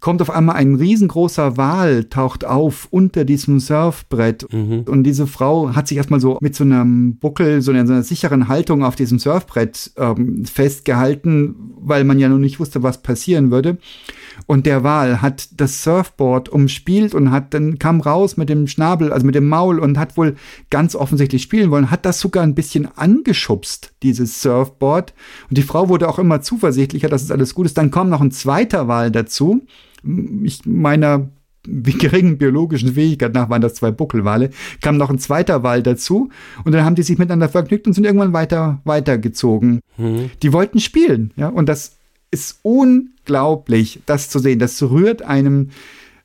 kommt 0.00 0.22
auf 0.22 0.30
einmal 0.30 0.56
ein 0.56 0.76
riesengroßer 0.76 1.56
Wal, 1.56 2.04
taucht 2.04 2.44
auf 2.44 2.86
unter 2.90 3.24
diesem 3.24 3.58
Surfbrett. 3.58 4.46
Mhm. 4.52 4.82
Und 4.86 5.02
diese 5.04 5.26
Frau 5.26 5.74
hat 5.74 5.88
sich 5.88 5.96
erstmal 5.96 6.20
so 6.20 6.38
mit 6.40 6.54
so 6.54 6.64
einem 6.64 7.16
Buckel, 7.16 7.62
so 7.62 7.72
einer, 7.72 7.86
so 7.86 7.92
einer 7.92 8.02
sicheren 8.02 8.48
Haltung 8.48 8.84
auf 8.84 8.94
diesem 8.94 9.18
Surfbrett 9.18 9.92
ähm, 9.96 10.44
festgehalten, 10.44 11.72
weil 11.80 12.04
man 12.04 12.18
ja 12.18 12.28
noch 12.28 12.38
nicht 12.38 12.60
wusste, 12.60 12.82
was 12.82 13.02
passieren 13.02 13.50
würde. 13.50 13.78
Und 14.46 14.66
der 14.66 14.82
Wal 14.82 15.22
hat 15.22 15.48
das 15.60 15.82
Surfboard 15.82 16.48
umspielt 16.48 17.14
und 17.14 17.30
hat 17.30 17.54
dann 17.54 17.78
kam 17.78 18.00
raus 18.00 18.36
mit 18.36 18.48
dem 18.48 18.66
Schnabel, 18.66 19.12
also 19.12 19.26
mit 19.26 19.34
dem 19.34 19.48
Maul 19.48 19.78
und 19.78 19.98
hat 19.98 20.16
wohl 20.16 20.36
ganz 20.70 20.94
offensichtlich 20.94 21.42
spielen 21.42 21.70
wollen, 21.70 21.90
hat 21.90 22.06
das 22.06 22.20
sogar 22.20 22.42
ein 22.42 22.54
bisschen 22.54 22.88
angeschubst, 22.96 23.92
dieses 24.02 24.40
Surfboard. 24.42 25.14
Und 25.48 25.58
die 25.58 25.62
Frau 25.62 25.88
wurde 25.88 26.08
auch 26.08 26.18
immer 26.18 26.40
zuversichtlicher, 26.40 27.08
dass 27.08 27.22
es 27.22 27.30
alles 27.30 27.54
gut 27.54 27.66
ist. 27.66 27.78
Dann 27.78 27.90
kommt 27.90 28.10
noch 28.10 28.20
ein 28.20 28.30
zweiter 28.30 28.88
Wal 28.88 29.10
dazu. 29.10 29.66
Ich 30.42 30.64
meiner 30.64 31.28
geringen 31.68 32.38
biologischen 32.38 32.94
Fähigkeit 32.94 33.34
nach 33.34 33.50
waren 33.50 33.60
das 33.60 33.74
zwei 33.74 33.90
Buckelwale, 33.90 34.50
kam 34.80 34.96
noch 34.96 35.10
ein 35.10 35.18
zweiter 35.18 35.62
Wal 35.62 35.82
dazu 35.82 36.30
und 36.64 36.72
dann 36.72 36.84
haben 36.84 36.94
die 36.94 37.02
sich 37.02 37.18
miteinander 37.18 37.48
vergnügt 37.48 37.86
und 37.86 37.92
sind 37.92 38.04
irgendwann 38.04 38.32
weiter 38.32 38.80
weitergezogen. 38.84 39.80
Mhm. 39.96 40.30
Die 40.42 40.52
wollten 40.52 40.80
spielen, 40.80 41.32
ja, 41.36 41.48
und 41.48 41.68
das 41.68 41.97
ist 42.30 42.60
unglaublich, 42.62 44.00
das 44.06 44.30
zu 44.30 44.38
sehen. 44.38 44.58
Das 44.58 44.82
rührt 44.82 45.22
einem, 45.22 45.70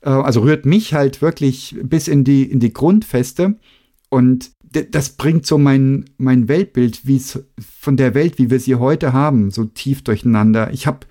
äh, 0.02 0.10
also 0.10 0.42
rührt 0.42 0.66
mich 0.66 0.94
halt 0.94 1.22
wirklich 1.22 1.76
bis 1.82 2.08
in 2.08 2.24
die, 2.24 2.44
in 2.44 2.60
die 2.60 2.74
Grundfeste. 2.74 3.56
Und 4.10 4.52
das 4.92 5.12
bringt 5.12 5.46
so 5.46 5.58
mein, 5.58 6.06
mein 6.18 6.48
Weltbild, 6.48 7.06
wie 7.06 7.18
es 7.18 7.44
von 7.80 7.96
der 7.96 8.16
Welt, 8.16 8.38
wie 8.38 8.50
wir 8.50 8.60
sie 8.60 8.76
heute 8.76 9.14
haben, 9.14 9.52
so 9.52 9.66
tief 9.66 10.04
durcheinander. 10.04 10.72
Ich 10.74 10.88
habe 10.88 11.06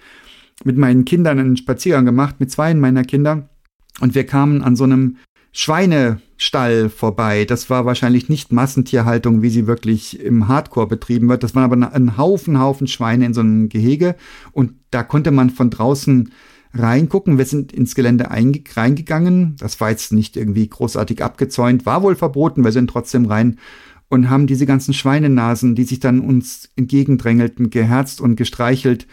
mit 0.65 0.77
meinen 0.77 1.05
Kindern 1.05 1.39
einen 1.39 1.57
Spaziergang 1.57 2.05
gemacht, 2.05 2.37
mit 2.41 2.51
zwei 2.51 2.75
meiner 2.75 3.05
Kinder. 3.05 3.49
Und 4.01 4.15
wir 4.15 4.25
kamen 4.25 4.63
an 4.63 4.77
so 4.77 4.85
einem 4.85 5.17
Schweinestall 6.43 6.89
vorbei. 6.89 7.45
Das 7.45 7.71
war 7.71 7.87
wahrscheinlich 7.87 8.29
nicht 8.29 8.53
Massentierhaltung, 8.53 9.43
wie 9.43 9.51
sie 9.51 9.67
wirklich 9.67 10.21
im 10.21 10.49
Hardcore 10.49 10.89
betrieben 10.89 11.29
wird. 11.29 11.43
Das 11.43 11.55
waren 11.55 11.65
aber 11.65 11.95
ein 11.95 12.17
Haufen, 12.17 12.59
Haufen 12.59 12.87
Schweine 12.87 13.27
in 13.27 13.35
so 13.35 13.41
einem 13.41 13.69
Gehege. 13.69 14.17
Und 14.53 14.75
da 14.91 15.03
konnte 15.03 15.31
man 15.31 15.51
von 15.51 15.71
draußen 15.71 16.33
reingucken. 16.75 17.39
Wir 17.39 17.45
sind 17.45 17.73
ins 17.73 17.95
Gelände 17.95 18.29
reingegangen. 18.31 19.57
Das 19.59 19.81
war 19.81 19.91
jetzt 19.91 20.13
nicht 20.13 20.37
irgendwie 20.37 20.69
großartig 20.69 21.23
abgezäunt, 21.23 21.87
war 21.87 22.03
wohl 22.03 22.17
verboten. 22.17 22.65
Wir 22.65 22.73
sind 22.73 22.91
trotzdem 22.91 23.27
rein 23.27 23.59
und 24.09 24.29
haben 24.29 24.47
diese 24.47 24.67
ganzen 24.67 24.95
Schweinenasen, 24.95 25.75
die 25.75 25.85
sich 25.85 26.01
dann 26.01 26.21
uns 26.21 26.71
entgegendrängelten, 26.77 27.71
geherzt 27.71 28.21
und 28.21 28.37
gestreichelt. 28.37 29.07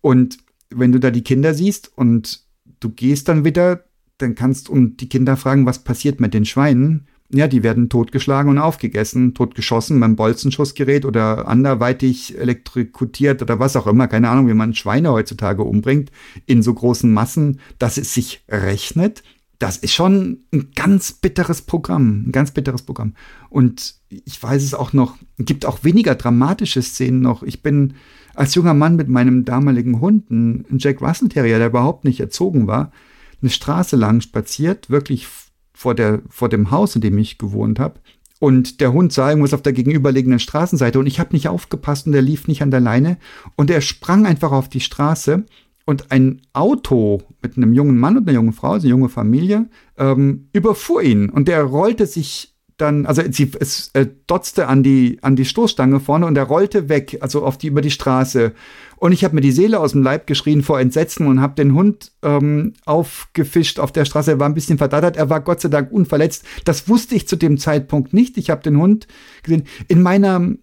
Und 0.00 0.38
wenn 0.70 0.92
du 0.92 1.00
da 1.00 1.10
die 1.10 1.24
Kinder 1.24 1.54
siehst 1.54 1.90
und 1.96 2.42
du 2.80 2.90
gehst 2.90 3.28
dann 3.28 3.44
wieder 3.44 3.84
dann 4.18 4.34
kannst 4.34 4.68
und 4.68 5.00
die 5.00 5.08
Kinder 5.08 5.36
fragen, 5.36 5.66
was 5.66 5.84
passiert 5.84 6.20
mit 6.20 6.34
den 6.34 6.44
Schweinen. 6.44 7.06
Ja, 7.30 7.46
die 7.46 7.62
werden 7.62 7.90
totgeschlagen 7.90 8.50
und 8.50 8.58
aufgegessen, 8.58 9.34
totgeschossen 9.34 10.00
beim 10.00 10.16
Bolzenschussgerät 10.16 11.04
oder 11.04 11.46
anderweitig 11.46 12.38
elektrokutiert 12.38 13.42
oder 13.42 13.58
was 13.58 13.76
auch 13.76 13.86
immer. 13.86 14.08
Keine 14.08 14.30
Ahnung, 14.30 14.48
wie 14.48 14.54
man 14.54 14.74
Schweine 14.74 15.12
heutzutage 15.12 15.62
umbringt 15.62 16.10
in 16.46 16.62
so 16.62 16.72
großen 16.72 17.12
Massen, 17.12 17.60
dass 17.78 17.98
es 17.98 18.14
sich 18.14 18.44
rechnet. 18.48 19.22
Das 19.58 19.76
ist 19.76 19.92
schon 19.92 20.44
ein 20.54 20.70
ganz 20.74 21.12
bitteres 21.12 21.62
Programm, 21.62 22.24
ein 22.28 22.32
ganz 22.32 22.52
bitteres 22.52 22.82
Programm. 22.82 23.12
Und 23.50 23.96
ich 24.08 24.42
weiß 24.42 24.62
es 24.62 24.72
auch 24.72 24.94
noch, 24.94 25.16
gibt 25.38 25.66
auch 25.66 25.84
weniger 25.84 26.14
dramatische 26.14 26.80
Szenen 26.80 27.20
noch. 27.20 27.42
Ich 27.42 27.62
bin 27.62 27.94
als 28.34 28.54
junger 28.54 28.74
Mann 28.74 28.96
mit 28.96 29.08
meinem 29.08 29.44
damaligen 29.44 30.00
Hund, 30.00 30.30
ein 30.30 30.64
Jack 30.78 31.02
Russell 31.02 31.28
Terrier, 31.28 31.58
der 31.58 31.68
überhaupt 31.68 32.04
nicht 32.04 32.20
erzogen 32.20 32.68
war, 32.68 32.92
eine 33.40 33.50
Straße 33.50 33.96
lang 33.96 34.20
spaziert, 34.20 34.90
wirklich 34.90 35.26
vor, 35.72 35.94
der, 35.94 36.22
vor 36.28 36.48
dem 36.48 36.70
Haus, 36.70 36.94
in 36.94 37.00
dem 37.00 37.18
ich 37.18 37.38
gewohnt 37.38 37.78
habe. 37.78 38.00
Und 38.40 38.80
der 38.80 38.92
Hund 38.92 39.12
sah 39.12 39.30
irgendwas 39.30 39.54
auf 39.54 39.62
der 39.62 39.72
gegenüberliegenden 39.72 40.38
Straßenseite 40.38 40.98
und 40.98 41.06
ich 41.06 41.18
habe 41.18 41.32
nicht 41.32 41.48
aufgepasst 41.48 42.06
und 42.06 42.12
der 42.12 42.22
lief 42.22 42.46
nicht 42.46 42.62
an 42.62 42.70
der 42.70 42.80
Leine 42.80 43.18
und 43.56 43.70
er 43.70 43.80
sprang 43.80 44.26
einfach 44.26 44.52
auf 44.52 44.68
die 44.68 44.80
Straße 44.80 45.44
und 45.84 46.12
ein 46.12 46.42
Auto 46.52 47.22
mit 47.42 47.56
einem 47.56 47.72
jungen 47.72 47.98
Mann 47.98 48.16
und 48.16 48.28
einer 48.28 48.36
jungen 48.36 48.52
Frau, 48.52 48.72
also 48.72 48.86
eine 48.86 48.90
junge 48.90 49.08
Familie, 49.08 49.68
ähm, 49.96 50.48
überfuhr 50.52 51.02
ihn 51.02 51.30
und 51.30 51.48
der 51.48 51.64
rollte 51.64 52.06
sich 52.06 52.54
dann, 52.78 53.06
also 53.06 53.22
sie, 53.30 53.50
es 53.58 53.90
äh, 53.92 54.06
dotzte 54.26 54.68
an 54.68 54.82
die, 54.82 55.18
an 55.22 55.36
die 55.36 55.44
Stoßstange 55.44 56.00
vorne 56.00 56.26
und 56.26 56.38
er 56.38 56.44
rollte 56.44 56.88
weg, 56.88 57.18
also 57.20 57.44
auf 57.44 57.58
die, 57.58 57.66
über 57.66 57.82
die 57.82 57.90
Straße. 57.90 58.52
Und 58.96 59.12
ich 59.12 59.24
habe 59.24 59.34
mir 59.34 59.40
die 59.40 59.52
Seele 59.52 59.80
aus 59.80 59.92
dem 59.92 60.02
Leib 60.02 60.26
geschrien 60.26 60.62
vor 60.62 60.80
Entsetzen 60.80 61.26
und 61.26 61.40
habe 61.40 61.54
den 61.54 61.74
Hund 61.74 62.12
ähm, 62.22 62.74
aufgefischt 62.84 63.78
auf 63.78 63.92
der 63.92 64.04
Straße. 64.04 64.30
Er 64.30 64.40
war 64.40 64.48
ein 64.48 64.54
bisschen 64.54 64.78
verdattert, 64.78 65.16
er 65.16 65.28
war 65.28 65.40
Gott 65.40 65.60
sei 65.60 65.68
Dank 65.68 65.92
unverletzt. 65.92 66.44
Das 66.64 66.88
wusste 66.88 67.14
ich 67.14 67.28
zu 67.28 67.36
dem 67.36 67.58
Zeitpunkt 67.58 68.14
nicht. 68.14 68.38
Ich 68.38 68.50
habe 68.50 68.62
den 68.62 68.78
Hund 68.78 69.08
gesehen. 69.42 69.64
In 69.88 70.00
meiner 70.00 70.54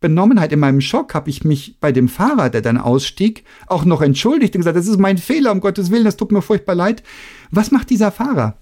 Benommenheit, 0.00 0.52
in 0.52 0.60
meinem 0.60 0.82
Schock 0.82 1.14
habe 1.14 1.30
ich 1.30 1.44
mich 1.44 1.78
bei 1.80 1.90
dem 1.92 2.08
Fahrer, 2.08 2.50
der 2.50 2.60
dann 2.60 2.76
ausstieg, 2.76 3.44
auch 3.66 3.86
noch 3.86 4.02
entschuldigt 4.02 4.54
und 4.54 4.60
gesagt, 4.60 4.76
das 4.76 4.88
ist 4.88 5.00
mein 5.00 5.16
Fehler, 5.16 5.52
um 5.52 5.60
Gottes 5.60 5.90
Willen, 5.90 6.04
das 6.04 6.16
tut 6.16 6.32
mir 6.32 6.42
furchtbar 6.42 6.74
leid. 6.74 7.02
Was 7.50 7.70
macht 7.70 7.88
dieser 7.88 8.12
Fahrer? 8.12 8.58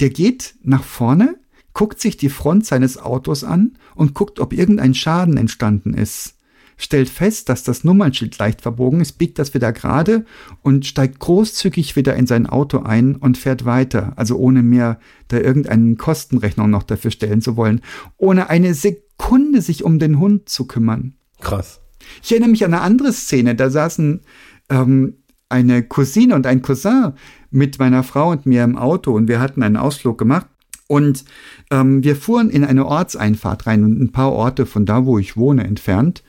Der 0.00 0.08
geht 0.08 0.54
nach 0.62 0.84
vorne, 0.84 1.36
guckt 1.74 2.00
sich 2.00 2.16
die 2.16 2.28
Front 2.28 2.66
seines 2.66 2.98
Autos 2.98 3.44
an 3.44 3.78
und 3.94 4.14
guckt, 4.14 4.40
ob 4.40 4.52
irgendein 4.52 4.94
Schaden 4.94 5.36
entstanden 5.36 5.94
ist. 5.94 6.34
Stellt 6.80 7.08
fest, 7.08 7.48
dass 7.48 7.64
das 7.64 7.82
Nummernschild 7.82 8.38
leicht 8.38 8.60
verbogen 8.60 9.00
ist, 9.00 9.18
biegt 9.18 9.40
das 9.40 9.52
wieder 9.52 9.72
gerade 9.72 10.24
und 10.62 10.86
steigt 10.86 11.18
großzügig 11.18 11.96
wieder 11.96 12.14
in 12.14 12.28
sein 12.28 12.46
Auto 12.46 12.78
ein 12.78 13.16
und 13.16 13.36
fährt 13.36 13.64
weiter, 13.64 14.12
also 14.14 14.36
ohne 14.36 14.62
mehr 14.62 15.00
da 15.26 15.38
irgendeinen 15.38 15.96
Kostenrechnung 15.96 16.70
noch 16.70 16.84
dafür 16.84 17.10
stellen 17.10 17.42
zu 17.42 17.56
wollen, 17.56 17.80
ohne 18.16 18.48
eine 18.48 18.74
Sekunde 18.74 19.60
sich 19.60 19.82
um 19.82 19.98
den 19.98 20.20
Hund 20.20 20.48
zu 20.48 20.68
kümmern. 20.68 21.14
Krass. 21.40 21.80
Ich 22.22 22.30
erinnere 22.30 22.50
mich 22.50 22.64
an 22.64 22.72
eine 22.72 22.82
andere 22.82 23.12
Szene, 23.12 23.56
da 23.56 23.70
saßen 23.70 24.20
ähm, 24.70 25.14
eine 25.48 25.82
Cousine 25.82 26.36
und 26.36 26.46
ein 26.46 26.62
Cousin 26.62 27.14
mit 27.50 27.80
meiner 27.80 28.04
Frau 28.04 28.30
und 28.30 28.46
mir 28.46 28.62
im 28.62 28.76
Auto 28.76 29.12
und 29.14 29.26
wir 29.26 29.40
hatten 29.40 29.64
einen 29.64 29.76
Ausflug 29.76 30.16
gemacht 30.16 30.46
und 30.88 31.24
ähm, 31.70 32.02
wir 32.02 32.16
fuhren 32.16 32.50
in 32.50 32.64
eine 32.64 32.86
Ortseinfahrt 32.86 33.66
rein 33.66 33.84
und 33.84 34.00
ein 34.00 34.10
paar 34.10 34.32
Orte 34.32 34.66
von 34.66 34.86
da, 34.86 35.04
wo 35.04 35.18
ich 35.18 35.36
wohne, 35.36 35.64
entfernt. 35.64 36.24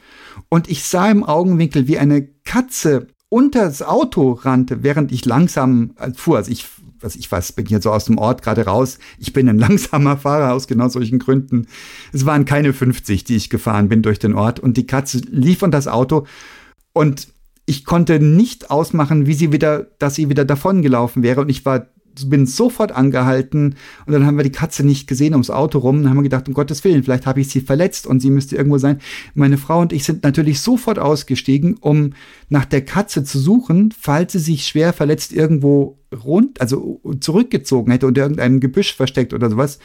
Und 0.49 0.69
ich 0.69 0.83
sah 0.83 1.09
im 1.09 1.23
Augenwinkel, 1.23 1.87
wie 1.87 1.97
eine 1.97 2.27
Katze 2.43 3.07
unter 3.29 3.65
das 3.65 3.81
Auto 3.81 4.33
rannte, 4.33 4.83
während 4.83 5.11
ich 5.11 5.25
langsam 5.25 5.91
äh, 5.97 6.11
fuhr. 6.11 6.37
Also 6.37 6.51
ich, 6.51 6.67
was 6.99 7.15
ich 7.15 7.31
weiß, 7.31 7.53
bin 7.53 7.67
hier 7.67 7.81
so 7.81 7.91
aus 7.91 8.05
dem 8.05 8.17
Ort 8.17 8.41
gerade 8.41 8.65
raus. 8.65 8.99
Ich 9.17 9.31
bin 9.31 9.47
ein 9.47 9.57
langsamer 9.57 10.17
Fahrer 10.17 10.53
aus 10.53 10.67
genau 10.67 10.89
solchen 10.89 11.19
Gründen. 11.19 11.67
Es 12.11 12.25
waren 12.25 12.43
keine 12.43 12.73
50, 12.73 13.23
die 13.23 13.37
ich 13.37 13.49
gefahren 13.49 13.87
bin 13.87 14.01
durch 14.01 14.19
den 14.19 14.33
Ort. 14.33 14.59
Und 14.59 14.75
die 14.75 14.87
Katze 14.87 15.19
lief 15.29 15.63
unter 15.63 15.77
das 15.77 15.87
Auto. 15.87 16.25
Und 16.91 17.29
ich 17.65 17.85
konnte 17.85 18.19
nicht 18.19 18.71
ausmachen, 18.71 19.25
wie 19.25 19.35
sie 19.35 19.53
wieder, 19.53 19.87
dass 19.99 20.15
sie 20.15 20.27
wieder 20.27 20.43
davongelaufen 20.43 21.23
wäre. 21.23 21.39
Und 21.39 21.49
ich 21.49 21.63
war 21.63 21.87
bin 22.27 22.45
sofort 22.45 22.91
angehalten 22.91 23.75
und 24.05 24.13
dann 24.13 24.25
haben 24.25 24.37
wir 24.37 24.43
die 24.43 24.51
Katze 24.51 24.85
nicht 24.85 25.07
gesehen 25.07 25.33
ums 25.33 25.49
Auto 25.49 25.79
rum. 25.79 26.01
Dann 26.01 26.09
haben 26.09 26.17
wir 26.17 26.23
gedacht, 26.23 26.47
um 26.47 26.53
Gottes 26.53 26.83
Willen, 26.83 27.03
vielleicht 27.03 27.25
habe 27.25 27.41
ich 27.41 27.49
sie 27.49 27.61
verletzt 27.61 28.07
und 28.07 28.19
sie 28.19 28.31
müsste 28.31 28.55
irgendwo 28.55 28.77
sein. 28.77 28.99
Meine 29.35 29.57
Frau 29.57 29.79
und 29.81 29.93
ich 29.93 30.03
sind 30.03 30.23
natürlich 30.23 30.61
sofort 30.61 30.99
ausgestiegen, 30.99 31.75
um 31.79 32.13
nach 32.49 32.65
der 32.65 32.83
Katze 32.83 33.23
zu 33.23 33.39
suchen, 33.39 33.93
falls 33.97 34.31
sie 34.31 34.39
sich 34.39 34.65
schwer 34.65 34.93
verletzt 34.93 35.33
irgendwo 35.33 35.98
rund, 36.13 36.59
also 36.59 37.01
zurückgezogen 37.19 37.91
hätte 37.91 38.07
und 38.07 38.17
irgendeinem 38.17 38.59
Gebüsch 38.59 38.95
versteckt 38.95 39.33
oder 39.33 39.49
sowas. 39.49 39.79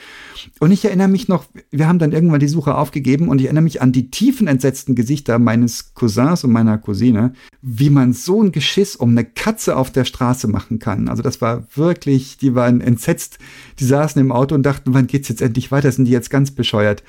Und 0.60 0.70
ich 0.70 0.84
erinnere 0.84 1.08
mich 1.08 1.28
noch, 1.28 1.44
wir 1.70 1.86
haben 1.86 1.98
dann 1.98 2.12
irgendwann 2.12 2.40
die 2.40 2.48
Suche 2.48 2.76
aufgegeben 2.76 3.28
und 3.28 3.40
ich 3.40 3.46
erinnere 3.46 3.64
mich 3.64 3.82
an 3.82 3.92
die 3.92 4.10
tiefen 4.10 4.46
entsetzten 4.46 4.94
Gesichter 4.94 5.38
meines 5.38 5.94
Cousins 5.94 6.44
und 6.44 6.52
meiner 6.52 6.78
Cousine, 6.78 7.34
wie 7.60 7.90
man 7.90 8.12
so 8.12 8.42
ein 8.42 8.52
Geschiss 8.52 8.96
um 8.96 9.10
eine 9.10 9.24
Katze 9.24 9.76
auf 9.76 9.90
der 9.90 10.04
Straße 10.04 10.48
machen 10.48 10.78
kann. 10.78 11.08
Also 11.08 11.22
das 11.22 11.40
war 11.40 11.66
wirklich, 11.74 12.38
die 12.38 12.54
waren 12.54 12.80
entsetzt, 12.80 13.38
die 13.78 13.84
saßen 13.84 14.20
im 14.20 14.32
Auto 14.32 14.54
und 14.54 14.62
dachten, 14.62 14.94
wann 14.94 15.06
geht's 15.06 15.28
jetzt 15.28 15.42
endlich 15.42 15.70
weiter? 15.70 15.92
Sind 15.92 16.06
die 16.06 16.12
jetzt 16.12 16.30
ganz 16.30 16.50
bescheuert? 16.50 17.02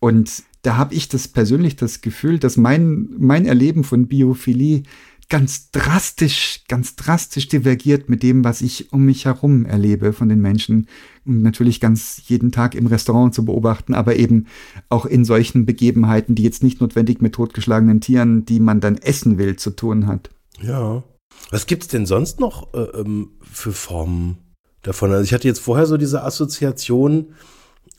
Und 0.00 0.42
da 0.62 0.76
habe 0.76 0.94
ich 0.94 1.08
das 1.08 1.28
persönlich 1.28 1.76
das 1.76 2.00
Gefühl, 2.00 2.38
dass 2.38 2.56
mein, 2.56 3.08
mein 3.18 3.46
Erleben 3.46 3.84
von 3.84 4.08
Biophilie 4.08 4.82
ganz 5.30 5.70
drastisch, 5.70 6.64
ganz 6.68 6.96
drastisch 6.96 7.48
divergiert 7.48 8.08
mit 8.08 8.22
dem, 8.22 8.44
was 8.44 8.60
ich 8.60 8.92
um 8.92 9.06
mich 9.06 9.24
herum 9.24 9.64
erlebe 9.64 10.12
von 10.12 10.28
den 10.28 10.40
Menschen. 10.40 10.88
Und 11.24 11.42
natürlich 11.42 11.80
ganz 11.80 12.20
jeden 12.26 12.52
Tag 12.52 12.74
im 12.74 12.86
Restaurant 12.86 13.34
zu 13.34 13.44
beobachten, 13.44 13.94
aber 13.94 14.16
eben 14.16 14.46
auch 14.88 15.06
in 15.06 15.24
solchen 15.24 15.64
Begebenheiten, 15.64 16.34
die 16.34 16.42
jetzt 16.42 16.62
nicht 16.62 16.80
notwendig 16.80 17.22
mit 17.22 17.34
totgeschlagenen 17.34 18.00
Tieren, 18.00 18.44
die 18.44 18.60
man 18.60 18.80
dann 18.80 18.98
essen 18.98 19.38
will, 19.38 19.56
zu 19.56 19.70
tun 19.70 20.06
hat. 20.06 20.30
Ja. 20.60 21.04
Was 21.50 21.66
gibt's 21.66 21.88
denn 21.88 22.06
sonst 22.06 22.40
noch 22.40 22.74
äh, 22.74 23.00
ähm, 23.00 23.30
für 23.40 23.72
Formen 23.72 24.38
davon? 24.82 25.12
Also 25.12 25.24
ich 25.24 25.32
hatte 25.32 25.48
jetzt 25.48 25.60
vorher 25.60 25.86
so 25.86 25.96
diese 25.96 26.24
Assoziation, 26.24 27.34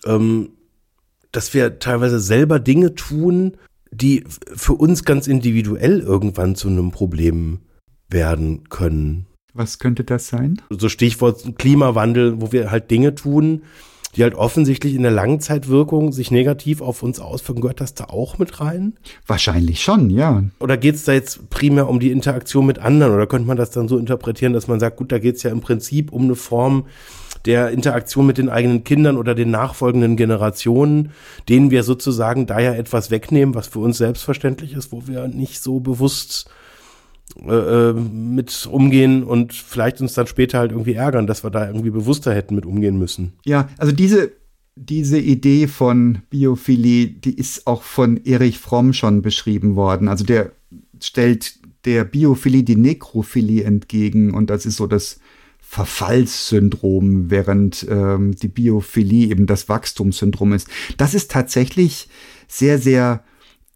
ähm, 0.05 0.49
dass 1.31 1.53
wir 1.53 1.79
teilweise 1.79 2.19
selber 2.19 2.59
Dinge 2.59 2.93
tun, 2.93 3.57
die 3.91 4.23
für 4.27 4.73
uns 4.73 5.03
ganz 5.03 5.27
individuell 5.27 5.99
irgendwann 5.99 6.55
zu 6.55 6.69
einem 6.69 6.91
Problem 6.91 7.59
werden 8.09 8.69
können. 8.69 9.27
Was 9.53 9.79
könnte 9.79 10.03
das 10.03 10.27
sein? 10.27 10.61
So 10.69 10.87
Stichwort 10.87 11.57
Klimawandel, 11.57 12.41
wo 12.41 12.51
wir 12.51 12.71
halt 12.71 12.89
Dinge 12.89 13.15
tun, 13.15 13.63
die 14.15 14.23
halt 14.23 14.35
offensichtlich 14.35 14.93
in 14.95 15.03
der 15.03 15.11
Langzeitwirkung 15.11 16.11
sich 16.11 16.31
negativ 16.31 16.81
auf 16.81 17.03
uns 17.03 17.19
auswirken. 17.19 17.61
Gehört 17.61 17.81
das 17.81 17.93
da 17.93 18.05
auch 18.05 18.37
mit 18.37 18.59
rein? 18.59 18.97
Wahrscheinlich 19.25 19.81
schon, 19.81 20.09
ja. 20.09 20.43
Oder 20.59 20.77
geht 20.77 20.95
es 20.95 21.05
da 21.05 21.13
jetzt 21.13 21.49
primär 21.49 21.87
um 21.87 21.99
die 21.99 22.11
Interaktion 22.11 22.65
mit 22.65 22.79
anderen? 22.79 23.13
Oder 23.13 23.27
könnte 23.27 23.47
man 23.47 23.57
das 23.57 23.71
dann 23.71 23.87
so 23.87 23.97
interpretieren, 23.97 24.53
dass 24.53 24.67
man 24.67 24.79
sagt, 24.79 24.97
gut, 24.97 25.11
da 25.11 25.19
geht 25.19 25.35
es 25.35 25.43
ja 25.43 25.51
im 25.51 25.61
Prinzip 25.61 26.11
um 26.11 26.23
eine 26.23 26.35
Form 26.35 26.85
der 27.45 27.71
Interaktion 27.71 28.25
mit 28.25 28.37
den 28.37 28.49
eigenen 28.49 28.83
Kindern 28.83 29.17
oder 29.17 29.35
den 29.35 29.51
nachfolgenden 29.51 30.15
Generationen, 30.15 31.11
denen 31.49 31.71
wir 31.71 31.83
sozusagen 31.83 32.45
da 32.45 32.59
ja 32.59 32.73
etwas 32.73 33.11
wegnehmen, 33.11 33.55
was 33.55 33.67
für 33.67 33.79
uns 33.79 33.97
selbstverständlich 33.97 34.73
ist, 34.73 34.91
wo 34.91 35.07
wir 35.07 35.27
nicht 35.27 35.61
so 35.61 35.79
bewusst 35.79 36.49
äh, 37.47 37.89
äh, 37.89 37.93
mit 37.93 38.67
umgehen 38.69 39.23
und 39.23 39.53
vielleicht 39.53 40.01
uns 40.01 40.13
dann 40.13 40.27
später 40.27 40.59
halt 40.59 40.71
irgendwie 40.71 40.93
ärgern, 40.93 41.27
dass 41.27 41.43
wir 41.43 41.49
da 41.49 41.65
irgendwie 41.65 41.89
bewusster 41.89 42.33
hätten 42.33 42.55
mit 42.55 42.65
umgehen 42.65 42.97
müssen. 42.97 43.33
Ja, 43.45 43.69
also 43.77 43.93
diese, 43.93 44.31
diese 44.75 45.17
Idee 45.17 45.67
von 45.67 46.19
Biophilie, 46.29 47.07
die 47.07 47.33
ist 47.33 47.67
auch 47.67 47.83
von 47.83 48.17
Erich 48.25 48.59
Fromm 48.59 48.93
schon 48.93 49.21
beschrieben 49.21 49.75
worden. 49.75 50.07
Also 50.07 50.25
der 50.25 50.51
stellt 51.01 51.55
der 51.85 52.03
Biophilie 52.03 52.63
die 52.63 52.75
Nekrophilie 52.75 53.63
entgegen 53.63 54.33
und 54.33 54.49
das 54.49 54.65
ist 54.65 54.77
so 54.77 54.87
das 54.87 55.19
Verfallssyndrom, 55.71 57.31
während 57.31 57.87
ähm, 57.89 58.35
die 58.35 58.49
Biophilie 58.49 59.29
eben 59.29 59.45
das 59.45 59.69
Wachstumssyndrom 59.69 60.51
ist. 60.51 60.67
Das 60.97 61.13
ist 61.13 61.31
tatsächlich 61.31 62.09
sehr, 62.49 62.77
sehr, 62.77 63.23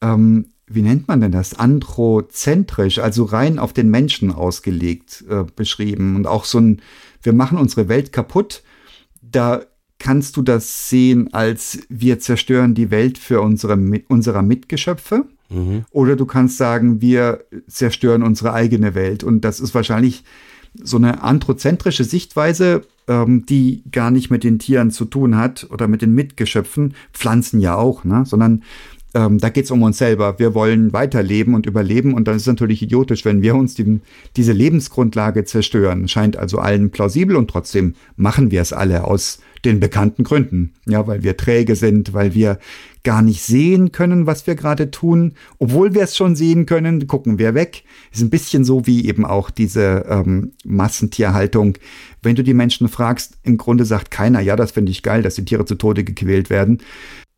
ähm, 0.02 0.48
wie 0.68 0.82
nennt 0.82 1.08
man 1.08 1.22
denn 1.22 1.32
das, 1.32 1.54
androzentrisch, 1.54 3.00
also 3.00 3.24
rein 3.24 3.60
auf 3.60 3.72
den 3.72 3.90
Menschen 3.90 4.34
ausgelegt 4.34 5.24
äh, 5.30 5.46
beschrieben. 5.56 6.18
Und 6.18 6.28
auch 6.28 6.44
so 6.44 6.60
ein, 6.60 6.82
wir 7.24 7.32
machen 7.32 7.58
unsere 7.58 7.88
Welt 7.88 8.12
kaputt, 8.12 8.62
da 9.22 9.62
kannst 9.98 10.36
du 10.36 10.42
das 10.42 10.90
sehen 10.90 11.34
als 11.34 11.80
wir 11.88 12.20
zerstören 12.20 12.74
die 12.74 12.92
Welt 12.92 13.18
für 13.18 13.40
unsere, 13.40 13.78
unserer 14.10 14.42
Mitgeschöpfe. 14.42 15.28
Mhm. 15.48 15.86
Oder 15.92 16.18
du 16.18 16.26
kannst 16.26 16.58
sagen, 16.58 17.00
wir 17.00 17.46
zerstören 17.70 18.22
unsere 18.22 18.52
eigene 18.52 18.96
Welt. 18.96 19.24
Und 19.24 19.46
das 19.46 19.62
ist 19.62 19.74
wahrscheinlich 19.74 20.26
so 20.84 20.98
eine 20.98 21.24
anthropozentrische 21.24 22.04
Sichtweise, 22.04 22.84
ähm, 23.08 23.46
die 23.46 23.84
gar 23.92 24.12
nicht 24.12 24.32
mit 24.32 24.44
den 24.44 24.60
Tieren 24.60 24.92
zu 24.92 25.06
tun 25.06 25.38
hat 25.38 25.68
oder 25.70 25.88
mit 25.88 26.02
den 26.02 26.14
Mitgeschöpfen, 26.14 26.96
Pflanzen 27.14 27.60
ja 27.60 27.76
auch, 27.76 28.04
ne? 28.04 28.24
sondern 28.26 28.64
ähm, 29.16 29.38
da 29.40 29.50
geht's 29.50 29.72
um 29.72 29.82
uns 29.82 29.98
selber. 29.98 30.40
Wir 30.40 30.54
wollen 30.54 30.92
weiterleben 30.92 31.56
und 31.56 31.66
überleben 31.66 32.14
und 32.14 32.28
dann 32.28 32.36
ist 32.36 32.44
es 32.44 32.48
natürlich 32.48 32.82
idiotisch, 32.82 33.24
wenn 33.24 33.42
wir 33.42 33.56
uns 33.56 33.74
die, 33.74 34.02
diese 34.36 34.52
Lebensgrundlage 34.52 35.46
zerstören. 35.46 36.08
Scheint 36.08 36.36
also 36.36 36.60
allen 36.60 36.92
plausibel 36.92 37.38
und 37.38 37.50
trotzdem 37.50 37.96
machen 38.18 38.52
wir 38.52 38.62
es 38.62 38.74
alle 38.74 39.06
aus 39.06 39.40
den 39.66 39.80
bekannten 39.80 40.24
Gründen. 40.24 40.74
Ja, 40.86 41.08
weil 41.08 41.24
wir 41.24 41.38
träge 41.38 41.76
sind, 41.76 42.14
weil 42.14 42.34
wir 42.34 42.60
gar 43.04 43.22
nicht 43.22 43.42
sehen 43.42 43.92
können, 43.92 44.26
was 44.26 44.48
wir 44.48 44.56
gerade 44.56 44.92
tun. 44.92 45.34
Obwohl 45.60 45.94
wir 45.94 46.04
es 46.04 46.16
schon 46.16 46.36
sehen 46.36 46.66
können, 46.66 47.08
gucken 47.08 47.40
wir 47.40 47.54
weg. 47.54 47.84
Ist 48.12 48.22
ein 48.22 48.30
bisschen 48.30 48.64
so 48.64 48.88
wie 48.88 49.06
eben 49.06 49.26
auch 49.26 49.50
diese 49.50 50.06
ähm, 50.10 50.54
Massentierhaltung. 50.64 51.78
Wenn 52.22 52.36
du 52.36 52.44
die 52.44 52.54
Menschen 52.54 52.88
fragst, 52.88 53.38
im 53.44 53.58
Grunde 53.58 53.86
sagt 53.86 54.12
keiner, 54.12 54.40
ja, 54.40 54.56
das 54.56 54.72
finde 54.72 54.92
ich 54.92 55.04
geil, 55.04 55.22
dass 55.22 55.36
die 55.36 55.46
Tiere 55.46 55.66
zu 55.66 55.76
Tode 55.76 56.04
gequält 56.04 56.50
werden. 56.50 56.80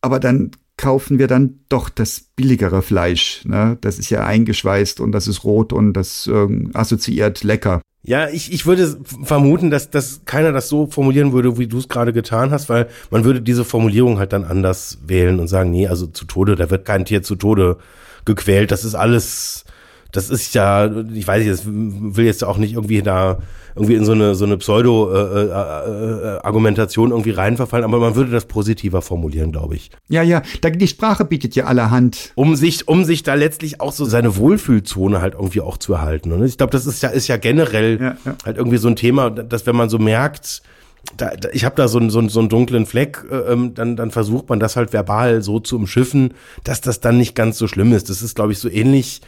Aber 0.01 0.19
dann 0.19 0.51
kaufen 0.77 1.17
wir 1.17 1.27
dann 1.27 1.59
doch 1.69 1.89
das 1.89 2.21
billigere 2.35 2.81
Fleisch. 2.81 3.43
Ne? 3.45 3.77
Das 3.81 3.97
ist 3.97 4.09
ja 4.09 4.25
eingeschweißt 4.25 4.99
und 4.99 5.11
das 5.11 5.27
ist 5.27 5.43
rot 5.43 5.73
und 5.73 5.93
das 5.93 6.27
ähm, 6.27 6.69
assoziiert 6.73 7.43
lecker. 7.43 7.81
Ja, 8.07 8.29
ich, 8.29 8.53
ich 8.53 8.65
würde 8.65 8.97
vermuten, 9.23 9.69
dass, 9.69 9.89
dass 9.89 10.21
keiner 10.23 10.53
das 10.53 10.69
so 10.69 10.87
formulieren 10.87 11.33
würde, 11.33 11.57
wie 11.57 11.67
du 11.67 11.77
es 11.77 11.89
gerade 11.89 12.13
getan 12.13 12.51
hast, 12.51 12.69
weil 12.69 12.87
man 13.11 13.25
würde 13.25 13.41
diese 13.41 13.65
Formulierung 13.65 14.17
halt 14.17 14.31
dann 14.31 14.45
anders 14.45 14.99
wählen 15.05 15.41
und 15.41 15.49
sagen, 15.49 15.71
nee, 15.71 15.89
also 15.89 16.07
zu 16.07 16.23
Tode, 16.23 16.55
da 16.55 16.69
wird 16.69 16.85
kein 16.85 17.03
Tier 17.03 17.21
zu 17.21 17.35
Tode 17.35 17.75
gequält. 18.23 18.71
Das 18.71 18.85
ist 18.85 18.95
alles, 18.95 19.65
das 20.13 20.29
ist 20.29 20.55
ja, 20.55 20.89
ich 21.13 21.27
weiß 21.27 21.39
nicht, 21.39 21.51
das 21.51 21.63
will 21.65 22.25
jetzt 22.25 22.45
auch 22.45 22.55
nicht 22.57 22.75
irgendwie 22.75 23.01
da 23.01 23.39
irgendwie 23.77 23.95
in 23.95 24.05
so 24.05 24.11
eine 24.11 24.35
so 24.35 24.45
eine 24.45 24.57
Pseudo-Argumentation 24.57 27.09
äh, 27.09 27.11
äh, 27.11 27.15
irgendwie 27.15 27.31
reinverfallen, 27.31 27.85
aber 27.85 27.97
man 27.99 28.15
würde 28.15 28.31
das 28.31 28.45
positiver 28.45 29.01
formulieren, 29.01 29.51
glaube 29.51 29.75
ich. 29.75 29.89
Ja, 30.09 30.23
ja, 30.23 30.41
da, 30.61 30.69
die 30.69 30.87
Sprache 30.87 31.25
bietet 31.25 31.55
ja 31.55 31.65
allerhand. 31.65 32.31
Um 32.35 32.55
sich, 32.55 32.87
um 32.87 33.03
sich 33.05 33.23
da 33.23 33.33
letztlich 33.33 33.81
auch 33.81 33.91
so 33.91 34.05
seine 34.05 34.37
Wohlfühlzone 34.37 35.21
halt 35.21 35.33
irgendwie 35.35 35.61
auch 35.61 35.77
zu 35.77 35.93
erhalten. 35.93 36.31
Und 36.31 36.43
ich 36.43 36.57
glaube, 36.57 36.71
das 36.71 36.85
ist 36.85 37.03
ja, 37.03 37.09
ist 37.09 37.27
ja 37.27 37.37
generell 37.37 37.99
ja, 37.99 38.17
ja. 38.25 38.35
halt 38.45 38.57
irgendwie 38.57 38.77
so 38.77 38.87
ein 38.87 38.95
Thema, 38.95 39.29
dass 39.29 39.65
wenn 39.65 39.75
man 39.75 39.89
so 39.89 39.99
merkt, 39.99 40.61
da, 41.15 41.35
da, 41.35 41.49
ich 41.53 41.63
habe 41.63 41.75
da 41.75 41.87
so, 41.87 42.09
so, 42.09 42.27
so 42.27 42.39
einen 42.39 42.49
dunklen 42.49 42.85
Fleck, 42.85 43.23
äh, 43.31 43.53
ähm, 43.53 43.73
dann, 43.73 43.95
dann 43.95 44.11
versucht 44.11 44.49
man 44.49 44.59
das 44.59 44.75
halt 44.75 44.91
verbal 44.91 45.41
so 45.41 45.59
zu 45.59 45.77
umschiffen, 45.77 46.33
dass 46.63 46.81
das 46.81 46.99
dann 46.99 47.17
nicht 47.17 47.35
ganz 47.35 47.57
so 47.57 47.67
schlimm 47.67 47.93
ist. 47.93 48.09
Das 48.09 48.21
ist, 48.21 48.35
glaube 48.35 48.51
ich, 48.51 48.59
so 48.59 48.69
ähnlich. 48.69 49.21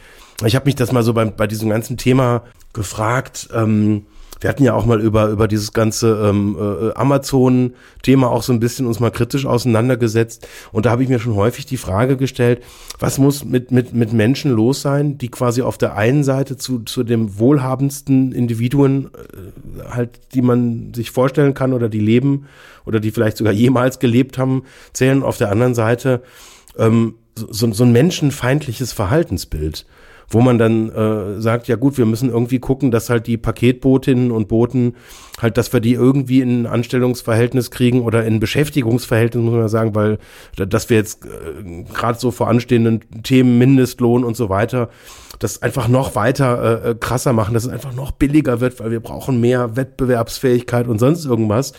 Ich 0.44 0.56
habe 0.56 0.66
mich 0.66 0.74
das 0.74 0.92
mal 0.92 1.02
so 1.02 1.14
bei, 1.14 1.24
bei 1.24 1.46
diesem 1.46 1.70
ganzen 1.70 1.96
Thema 1.96 2.42
gefragt. 2.72 3.48
Ähm, 3.54 4.06
wir 4.40 4.48
hatten 4.48 4.64
ja 4.64 4.74
auch 4.74 4.86
mal 4.86 5.00
über, 5.00 5.28
über 5.28 5.46
dieses 5.46 5.72
ganze 5.72 6.28
ähm, 6.28 6.56
äh, 6.58 6.94
Amazon-Thema 6.94 8.30
auch 8.30 8.42
so 8.42 8.52
ein 8.52 8.60
bisschen 8.60 8.86
uns 8.86 8.98
mal 8.98 9.10
kritisch 9.10 9.44
auseinandergesetzt. 9.44 10.48
Und 10.72 10.86
da 10.86 10.90
habe 10.90 11.02
ich 11.02 11.08
mir 11.08 11.20
schon 11.20 11.34
häufig 11.34 11.66
die 11.66 11.76
Frage 11.76 12.16
gestellt, 12.16 12.62
was 12.98 13.18
muss 13.18 13.44
mit, 13.44 13.70
mit, 13.70 13.92
mit 13.92 14.12
Menschen 14.12 14.50
los 14.50 14.80
sein, 14.80 15.18
die 15.18 15.28
quasi 15.28 15.62
auf 15.62 15.76
der 15.76 15.96
einen 15.96 16.24
Seite 16.24 16.56
zu, 16.56 16.80
zu 16.80 17.04
dem 17.04 17.38
wohlhabendsten 17.38 18.32
Individuen 18.32 19.06
äh, 19.06 19.90
halt, 19.90 20.20
die 20.34 20.42
man 20.42 20.94
sich 20.94 21.10
vorstellen 21.10 21.52
kann 21.54 21.74
oder 21.74 21.90
die 21.90 22.00
leben 22.00 22.46
oder 22.86 22.98
die 22.98 23.10
vielleicht 23.10 23.36
sogar 23.36 23.52
jemals 23.52 23.98
gelebt 23.98 24.38
haben, 24.38 24.62
zählen, 24.94 25.22
auf 25.22 25.36
der 25.36 25.50
anderen 25.50 25.74
Seite 25.74 26.22
ähm, 26.78 27.14
so, 27.34 27.70
so 27.72 27.84
ein 27.84 27.92
menschenfeindliches 27.92 28.92
Verhaltensbild 28.92 29.86
wo 30.30 30.40
man 30.40 30.58
dann 30.58 30.88
äh, 30.90 31.40
sagt, 31.40 31.68
ja 31.68 31.76
gut, 31.76 31.98
wir 31.98 32.06
müssen 32.06 32.30
irgendwie 32.30 32.60
gucken, 32.60 32.90
dass 32.90 33.10
halt 33.10 33.26
die 33.26 33.36
Paketbotinnen 33.36 34.30
und 34.30 34.48
Boten 34.48 34.94
halt, 35.42 35.56
dass 35.56 35.72
wir 35.72 35.80
die 35.80 35.94
irgendwie 35.94 36.40
in 36.40 36.62
ein 36.62 36.66
Anstellungsverhältnis 36.66 37.70
kriegen 37.70 38.02
oder 38.02 38.24
in 38.24 38.34
ein 38.34 38.40
Beschäftigungsverhältnis, 38.40 39.42
muss 39.42 39.54
man 39.54 39.68
sagen, 39.68 39.94
weil 39.94 40.18
dass 40.56 40.90
wir 40.90 40.96
jetzt 40.96 41.24
äh, 41.24 41.84
gerade 41.92 42.18
so 42.18 42.30
vor 42.30 42.48
anstehenden 42.48 43.00
Themen 43.22 43.58
Mindestlohn 43.58 44.24
und 44.24 44.36
so 44.36 44.48
weiter, 44.48 44.90
das 45.40 45.62
einfach 45.62 45.88
noch 45.88 46.14
weiter 46.14 46.84
äh, 46.84 46.90
äh, 46.90 46.94
krasser 46.94 47.32
machen, 47.32 47.54
dass 47.54 47.64
es 47.64 47.70
einfach 47.70 47.94
noch 47.94 48.10
billiger 48.12 48.60
wird, 48.60 48.78
weil 48.78 48.90
wir 48.90 49.00
brauchen 49.00 49.40
mehr 49.40 49.74
Wettbewerbsfähigkeit 49.74 50.86
und 50.86 50.98
sonst 50.98 51.24
irgendwas. 51.24 51.72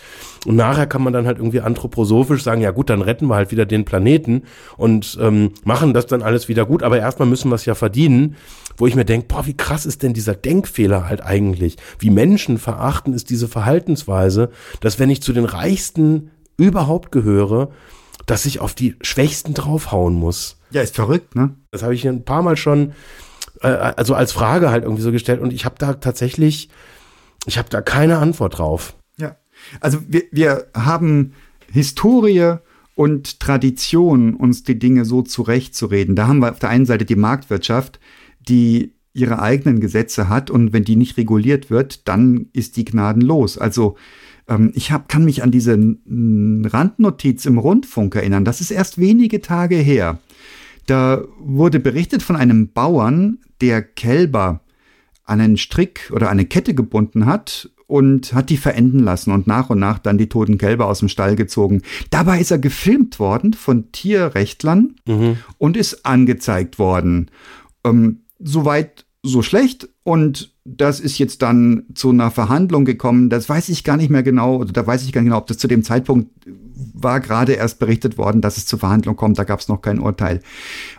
Und 0.44 0.56
nachher 0.56 0.86
kann 0.86 1.02
man 1.02 1.12
dann 1.12 1.26
halt 1.26 1.38
irgendwie 1.38 1.60
anthroposophisch 1.60 2.42
sagen, 2.42 2.60
ja 2.60 2.72
gut, 2.72 2.90
dann 2.90 3.02
retten 3.02 3.28
wir 3.28 3.36
halt 3.36 3.52
wieder 3.52 3.64
den 3.64 3.84
Planeten 3.84 4.42
und 4.76 5.16
ähm, 5.20 5.52
machen 5.64 5.94
das 5.94 6.06
dann 6.06 6.22
alles 6.22 6.48
wieder 6.48 6.66
gut. 6.66 6.82
Aber 6.82 6.98
erstmal 6.98 7.28
müssen 7.28 7.50
wir 7.50 7.54
es 7.54 7.64
ja 7.64 7.76
verdienen, 7.76 8.34
wo 8.82 8.86
ich 8.88 8.96
mir 8.96 9.04
denke, 9.04 9.28
boah, 9.28 9.46
wie 9.46 9.56
krass 9.56 9.86
ist 9.86 10.02
denn 10.02 10.12
dieser 10.12 10.34
Denkfehler 10.34 11.08
halt 11.08 11.22
eigentlich? 11.22 11.76
Wie 12.00 12.10
Menschen 12.10 12.58
verachten 12.58 13.14
ist 13.14 13.30
diese 13.30 13.46
Verhaltensweise, 13.46 14.50
dass 14.80 14.98
wenn 14.98 15.08
ich 15.08 15.22
zu 15.22 15.32
den 15.32 15.44
Reichsten 15.44 16.32
überhaupt 16.56 17.12
gehöre, 17.12 17.70
dass 18.26 18.44
ich 18.44 18.58
auf 18.58 18.74
die 18.74 18.96
Schwächsten 19.00 19.54
draufhauen 19.54 20.14
muss. 20.14 20.56
Ja, 20.72 20.82
ist 20.82 20.96
verrückt, 20.96 21.36
ne? 21.36 21.54
Das 21.70 21.84
habe 21.84 21.94
ich 21.94 22.08
ein 22.08 22.24
paar 22.24 22.42
Mal 22.42 22.56
schon 22.56 22.94
äh, 23.60 23.68
also 23.68 24.16
als 24.16 24.32
Frage 24.32 24.70
halt 24.70 24.82
irgendwie 24.82 25.02
so 25.02 25.12
gestellt 25.12 25.40
und 25.40 25.52
ich 25.52 25.64
habe 25.64 25.76
da 25.78 25.92
tatsächlich, 25.94 26.68
ich 27.46 27.58
habe 27.58 27.68
da 27.70 27.82
keine 27.82 28.18
Antwort 28.18 28.58
drauf. 28.58 28.96
Ja, 29.16 29.36
also 29.80 29.98
wir, 30.08 30.24
wir 30.32 30.66
haben 30.74 31.34
Historie 31.70 32.56
und 32.96 33.38
Tradition, 33.38 34.34
uns 34.34 34.64
die 34.64 34.80
Dinge 34.80 35.04
so 35.04 35.22
zurechtzureden. 35.22 36.16
Da 36.16 36.26
haben 36.26 36.40
wir 36.40 36.50
auf 36.50 36.58
der 36.58 36.70
einen 36.70 36.84
Seite 36.84 37.04
die 37.04 37.14
Marktwirtschaft, 37.14 38.00
die 38.48 38.94
ihre 39.14 39.40
eigenen 39.40 39.80
Gesetze 39.80 40.28
hat 40.28 40.50
und 40.50 40.72
wenn 40.72 40.84
die 40.84 40.96
nicht 40.96 41.16
reguliert 41.18 41.70
wird, 41.70 42.08
dann 42.08 42.46
ist 42.52 42.76
die 42.76 42.84
gnadenlos. 42.84 43.58
Also 43.58 43.96
ähm, 44.48 44.72
ich 44.74 44.90
hab, 44.90 45.08
kann 45.08 45.24
mich 45.24 45.42
an 45.42 45.50
diese 45.50 45.74
Randnotiz 45.74 47.44
im 47.44 47.58
Rundfunk 47.58 48.14
erinnern. 48.14 48.44
Das 48.44 48.60
ist 48.60 48.70
erst 48.70 48.98
wenige 48.98 49.40
Tage 49.40 49.76
her. 49.76 50.18
Da 50.86 51.22
wurde 51.38 51.78
berichtet 51.78 52.22
von 52.22 52.36
einem 52.36 52.72
Bauern, 52.72 53.38
der 53.60 53.82
Kälber 53.82 54.60
an 55.24 55.40
einen 55.40 55.56
Strick 55.56 56.10
oder 56.12 56.30
eine 56.30 56.46
Kette 56.46 56.74
gebunden 56.74 57.26
hat 57.26 57.70
und 57.86 58.32
hat 58.32 58.50
die 58.50 58.56
verenden 58.56 59.00
lassen 59.00 59.30
und 59.32 59.46
nach 59.46 59.70
und 59.70 59.78
nach 59.78 59.98
dann 59.98 60.18
die 60.18 60.28
toten 60.28 60.58
Kälber 60.58 60.86
aus 60.86 61.00
dem 61.00 61.08
Stall 61.08 61.36
gezogen. 61.36 61.82
Dabei 62.10 62.40
ist 62.40 62.50
er 62.50 62.58
gefilmt 62.58 63.20
worden 63.20 63.52
von 63.52 63.92
Tierrechtlern 63.92 64.96
mhm. 65.06 65.36
und 65.58 65.76
ist 65.76 66.04
angezeigt 66.04 66.78
worden. 66.78 67.30
Ähm, 67.84 68.21
Soweit 68.42 69.04
so 69.22 69.42
schlecht 69.42 69.88
und 70.02 70.52
das 70.64 71.00
ist 71.00 71.18
jetzt 71.18 71.42
dann 71.42 71.84
zu 71.94 72.10
einer 72.10 72.30
Verhandlung 72.30 72.84
gekommen. 72.84 73.30
Das 73.30 73.48
weiß 73.48 73.68
ich 73.68 73.84
gar 73.84 73.96
nicht 73.96 74.10
mehr 74.10 74.22
genau, 74.22 74.56
oder 74.56 74.72
da 74.72 74.86
weiß 74.86 75.04
ich 75.04 75.12
gar 75.12 75.20
nicht 75.20 75.28
genau, 75.28 75.38
ob 75.38 75.46
das 75.46 75.58
zu 75.58 75.68
dem 75.68 75.84
Zeitpunkt 75.84 76.30
war 76.94 77.20
gerade 77.20 77.52
erst 77.52 77.78
berichtet 77.78 78.18
worden, 78.18 78.40
dass 78.40 78.56
es 78.56 78.66
zur 78.66 78.78
Verhandlung 78.78 79.16
kommt. 79.16 79.38
Da 79.38 79.44
gab 79.44 79.60
es 79.60 79.68
noch 79.68 79.80
kein 79.80 79.98
Urteil. 79.98 80.40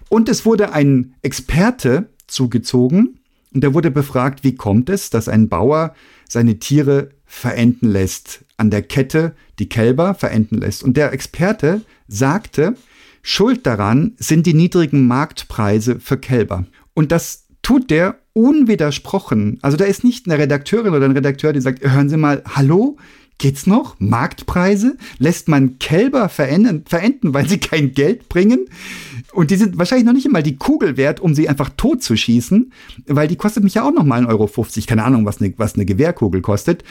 Und 0.10 0.30
es 0.30 0.46
wurde 0.46 0.74
ein 0.74 1.16
Experte 1.22 2.10
zugezogen 2.28 3.20
und 3.54 3.62
der 3.62 3.74
wurde 3.74 3.92
befragt, 3.92 4.44
wie 4.44 4.56
kommt 4.56 4.90
es, 4.90 5.10
dass 5.10 5.28
ein 5.28 5.50
Bauer 5.50 5.94
seine 6.28 6.60
Tiere 6.60 7.10
verenden 7.26 7.90
lässt, 7.90 8.46
an 8.58 8.70
der 8.70 8.82
Kette 8.82 9.36
die 9.60 9.70
Kälber 9.70 10.14
verenden 10.14 10.58
lässt. 10.58 10.84
Und 10.84 10.98
der 10.98 11.14
Experte 11.14 11.82
sagte, 12.08 12.76
Schuld 13.22 13.66
daran 13.66 14.14
sind 14.18 14.46
die 14.46 14.54
niedrigen 14.54 15.08
Marktpreise 15.08 16.00
für 16.00 16.18
Kälber. 16.18 16.66
Und 16.94 17.12
das 17.12 17.48
tut 17.62 17.90
der 17.90 18.18
unwidersprochen. 18.34 19.60
Also 19.62 19.78
da 19.78 19.86
ist 19.86 20.04
nicht 20.04 20.28
eine 20.28 20.38
Redakteurin 20.38 20.94
oder 20.94 21.06
ein 21.06 21.12
Redakteur, 21.12 21.54
die 21.54 21.62
sagt, 21.62 21.84
hören 21.84 22.10
Sie 22.10 22.18
mal, 22.18 22.44
hallo, 22.48 22.98
geht's 23.38 23.68
noch? 23.68 23.96
Marktpreise? 24.00 24.98
Lässt 25.18 25.48
man 25.48 25.80
Kälber 25.80 26.30
verenden, 26.30 26.84
verenden, 26.88 27.34
weil 27.34 27.48
sie 27.48 27.60
kein 27.60 27.94
Geld 27.94 28.30
bringen? 28.30 28.66
Und 29.34 29.50
die 29.50 29.56
sind 29.56 29.78
wahrscheinlich 29.78 30.06
noch 30.06 30.14
nicht 30.14 30.26
einmal 30.26 30.44
die 30.44 30.58
Kugel 30.58 30.96
wert, 30.98 31.20
um 31.20 31.34
sie 31.34 31.50
einfach 31.50 31.70
tot 31.76 32.04
zu 32.04 32.16
schießen, 32.16 32.72
weil 33.08 33.28
die 33.28 33.36
kostet 33.36 33.64
mich 33.64 33.74
ja 33.74 33.84
auch 33.84 33.92
noch 33.92 34.04
mal 34.04 34.24
1,50 34.26 34.30
Euro. 34.30 34.88
Keine 34.88 35.04
Ahnung, 35.04 35.26
was 35.26 35.42
eine, 35.42 35.54
was 35.58 35.76
eine 35.76 35.86
Gewehrkugel 35.86 36.42
kostet. 36.42 36.84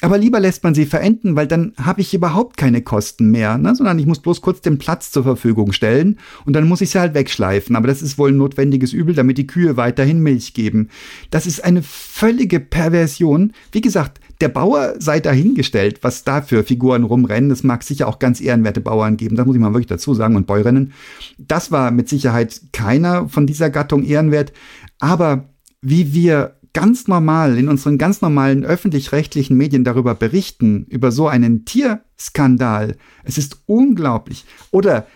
Aber 0.00 0.16
lieber 0.16 0.38
lässt 0.38 0.62
man 0.62 0.76
sie 0.76 0.86
verenden, 0.86 1.34
weil 1.34 1.48
dann 1.48 1.72
habe 1.76 2.00
ich 2.02 2.14
überhaupt 2.14 2.56
keine 2.56 2.82
Kosten 2.82 3.32
mehr, 3.32 3.58
ne? 3.58 3.74
sondern 3.74 3.98
ich 3.98 4.06
muss 4.06 4.20
bloß 4.20 4.40
kurz 4.42 4.60
den 4.60 4.78
Platz 4.78 5.10
zur 5.10 5.24
Verfügung 5.24 5.72
stellen 5.72 6.20
und 6.44 6.52
dann 6.52 6.68
muss 6.68 6.80
ich 6.80 6.90
sie 6.90 7.00
halt 7.00 7.14
wegschleifen. 7.14 7.74
Aber 7.74 7.88
das 7.88 8.00
ist 8.00 8.16
wohl 8.16 8.30
ein 8.30 8.36
notwendiges 8.36 8.92
Übel, 8.92 9.16
damit 9.16 9.38
die 9.38 9.48
Kühe 9.48 9.76
weiterhin 9.76 10.20
Milch 10.20 10.54
geben. 10.54 10.88
Das 11.32 11.46
ist 11.46 11.64
eine 11.64 11.82
völlige 11.82 12.60
Perversion. 12.60 13.52
Wie 13.72 13.80
gesagt, 13.80 14.20
der 14.40 14.48
Bauer 14.48 14.94
sei 15.00 15.18
dahingestellt, 15.18 15.98
was 16.02 16.22
da 16.22 16.42
für 16.42 16.62
Figuren 16.62 17.02
rumrennen. 17.02 17.50
Es 17.50 17.64
mag 17.64 17.82
sicher 17.82 18.06
auch 18.06 18.20
ganz 18.20 18.40
ehrenwerte 18.40 18.80
Bauern 18.80 19.16
geben, 19.16 19.34
das 19.34 19.46
muss 19.46 19.56
ich 19.56 19.60
mal 19.60 19.72
wirklich 19.72 19.88
dazu 19.88 20.14
sagen, 20.14 20.36
und 20.36 20.46
Bäuerinnen. 20.46 20.92
Das 21.38 21.72
war 21.72 21.90
mit 21.90 22.08
Sicherheit 22.08 22.60
keiner 22.72 23.28
von 23.28 23.48
dieser 23.48 23.68
Gattung 23.70 24.04
ehrenwert. 24.04 24.52
Aber 25.00 25.48
wie 25.80 26.12
wir 26.12 26.57
ganz 26.72 27.08
normal 27.08 27.58
in 27.58 27.68
unseren 27.68 27.98
ganz 27.98 28.20
normalen 28.20 28.64
öffentlich-rechtlichen 28.64 29.56
Medien 29.56 29.84
darüber 29.84 30.14
berichten, 30.14 30.86
über 30.88 31.12
so 31.12 31.28
einen 31.28 31.64
Tierskandal, 31.64 32.96
es 33.24 33.38
ist 33.38 33.58
unglaublich. 33.66 34.44
Oder 34.70 35.06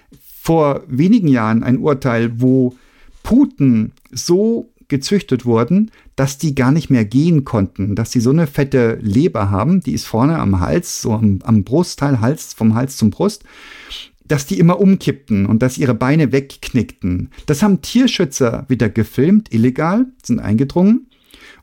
vor 0.40 0.82
wenigen 0.88 1.28
Jahren 1.28 1.62
ein 1.62 1.78
Urteil, 1.78 2.40
wo 2.40 2.74
Puten 3.22 3.92
so 4.10 4.72
gezüchtet 4.88 5.46
wurden, 5.46 5.90
dass 6.16 6.36
die 6.36 6.54
gar 6.54 6.72
nicht 6.72 6.90
mehr 6.90 7.04
gehen 7.04 7.44
konnten, 7.44 7.94
dass 7.94 8.10
die 8.10 8.20
so 8.20 8.30
eine 8.30 8.46
fette 8.46 8.98
Leber 9.00 9.50
haben, 9.50 9.80
die 9.80 9.92
ist 9.92 10.04
vorne 10.04 10.38
am 10.38 10.60
Hals, 10.60 11.00
so 11.00 11.12
am, 11.12 11.38
am 11.44 11.64
Brustteil, 11.64 12.20
Hals, 12.20 12.52
vom 12.52 12.74
Hals 12.74 12.96
zum 12.96 13.10
Brust, 13.10 13.44
dass 14.26 14.46
die 14.46 14.58
immer 14.58 14.80
umkippten 14.80 15.46
und 15.46 15.62
dass 15.62 15.78
ihre 15.78 15.94
Beine 15.94 16.32
wegknickten. 16.32 17.30
Das 17.46 17.62
haben 17.62 17.82
Tierschützer 17.82 18.66
wieder 18.68 18.88
gefilmt, 18.88 19.52
illegal, 19.52 20.06
sind 20.22 20.40
eingedrungen 20.40 21.06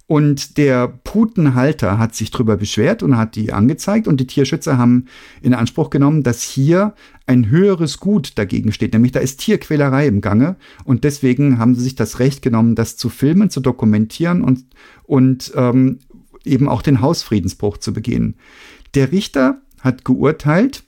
und 0.09 0.57
der 0.57 0.87
Putenhalter 0.87 1.99
hat 1.99 2.15
sich 2.15 2.31
darüber 2.31 2.57
beschwert 2.57 3.03
und 3.03 3.15
hat 3.15 3.35
die 3.35 3.53
angezeigt. 3.53 4.07
Und 4.07 4.19
die 4.19 4.25
Tierschützer 4.25 4.79
haben 4.79 5.05
in 5.43 5.53
Anspruch 5.53 5.91
genommen, 5.91 6.23
dass 6.23 6.41
hier 6.41 6.95
ein 7.27 7.51
höheres 7.51 7.99
Gut 7.99 8.31
dagegen 8.39 8.71
steht, 8.71 8.93
nämlich 8.93 9.11
da 9.11 9.19
ist 9.19 9.39
Tierquälerei 9.39 10.07
im 10.07 10.19
Gange. 10.19 10.55
Und 10.83 11.03
deswegen 11.03 11.59
haben 11.59 11.75
sie 11.75 11.83
sich 11.83 11.93
das 11.93 12.17
Recht 12.17 12.41
genommen, 12.41 12.73
das 12.73 12.97
zu 12.97 13.09
filmen, 13.09 13.51
zu 13.51 13.59
dokumentieren 13.59 14.41
und, 14.41 14.65
und 15.03 15.51
ähm, 15.55 15.99
eben 16.43 16.67
auch 16.69 16.81
den 16.81 17.01
Hausfriedensbruch 17.01 17.77
zu 17.77 17.93
begehen. 17.93 18.33
Der 18.95 19.11
Richter 19.11 19.61
hat 19.79 20.05
geurteilt, 20.05 20.85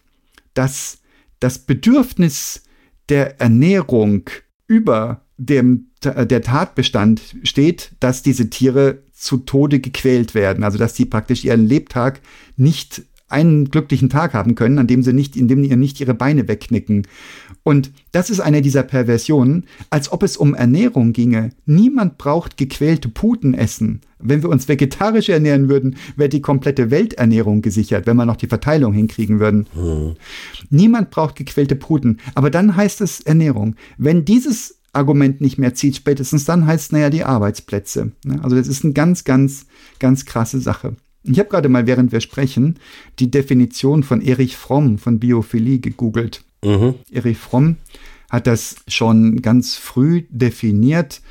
dass 0.55 0.97
das 1.39 1.59
Bedürfnis 1.59 2.63
der 3.09 3.39
Ernährung 3.39 4.31
über 4.65 5.21
dem, 5.45 5.87
der 6.03 6.41
Tatbestand 6.41 7.21
steht, 7.43 7.91
dass 7.99 8.21
diese 8.21 8.49
Tiere 8.49 9.03
zu 9.11 9.37
Tode 9.37 9.79
gequält 9.79 10.35
werden. 10.35 10.63
Also 10.63 10.77
dass 10.77 10.95
sie 10.95 11.05
praktisch 11.05 11.45
ihren 11.45 11.67
Lebtag 11.67 12.21
nicht 12.57 13.03
einen 13.31 13.71
glücklichen 13.71 14.09
Tag 14.09 14.33
haben 14.33 14.55
können, 14.55 14.77
an 14.77 14.87
dem 14.87 15.03
sie 15.03 15.13
nicht, 15.13 15.35
in 15.37 15.47
dem 15.47 15.63
ihr 15.63 15.77
nicht 15.77 15.99
ihre 16.01 16.13
Beine 16.13 16.47
wegknicken. 16.47 17.07
Und 17.63 17.91
das 18.11 18.29
ist 18.29 18.41
eine 18.41 18.61
dieser 18.61 18.83
Perversionen, 18.83 19.65
als 19.89 20.11
ob 20.11 20.23
es 20.23 20.35
um 20.35 20.53
Ernährung 20.53 21.13
ginge. 21.13 21.51
Niemand 21.65 22.17
braucht 22.17 22.57
gequälte 22.57 23.07
Puten 23.07 23.53
essen. 23.53 24.01
Wenn 24.19 24.43
wir 24.43 24.49
uns 24.49 24.67
vegetarisch 24.67 25.29
ernähren 25.29 25.69
würden, 25.69 25.95
wäre 26.15 26.29
die 26.29 26.41
komplette 26.41 26.91
Welternährung 26.91 27.61
gesichert, 27.61 28.05
wenn 28.05 28.17
wir 28.17 28.25
noch 28.25 28.35
die 28.35 28.47
Verteilung 28.47 28.93
hinkriegen 28.93 29.39
würden. 29.39 29.65
Mhm. 29.73 30.15
Niemand 30.69 31.09
braucht 31.09 31.35
gequälte 31.35 31.75
Puten. 31.75 32.19
Aber 32.35 32.49
dann 32.49 32.75
heißt 32.75 33.01
es 33.01 33.21
Ernährung. 33.21 33.75
Wenn 33.97 34.25
dieses 34.25 34.80
Argument 34.93 35.41
nicht 35.41 35.57
mehr 35.57 35.73
zieht, 35.73 35.95
spätestens 35.95 36.45
dann 36.45 36.65
heißt 36.65 36.85
es, 36.85 36.91
naja, 36.91 37.09
die 37.09 37.23
Arbeitsplätze. 37.23 38.11
Also 38.41 38.55
das 38.55 38.67
ist 38.67 38.83
eine 38.83 38.93
ganz, 38.93 39.23
ganz, 39.23 39.65
ganz 39.99 40.25
krasse 40.25 40.59
Sache. 40.59 40.95
Ich 41.23 41.39
habe 41.39 41.49
gerade 41.49 41.69
mal, 41.69 41.87
während 41.87 42.11
wir 42.11 42.19
sprechen, 42.19 42.79
die 43.19 43.29
Definition 43.29 44.03
von 44.03 44.21
Erich 44.21 44.57
Fromm 44.57 44.97
von 44.97 45.19
Biophilie 45.19 45.79
gegoogelt. 45.79 46.43
Mhm. 46.63 46.95
Erich 47.11 47.37
Fromm 47.37 47.77
hat 48.29 48.47
das 48.47 48.77
schon 48.87 49.41
ganz 49.41 49.75
früh 49.75 50.23
definiert, 50.29 51.21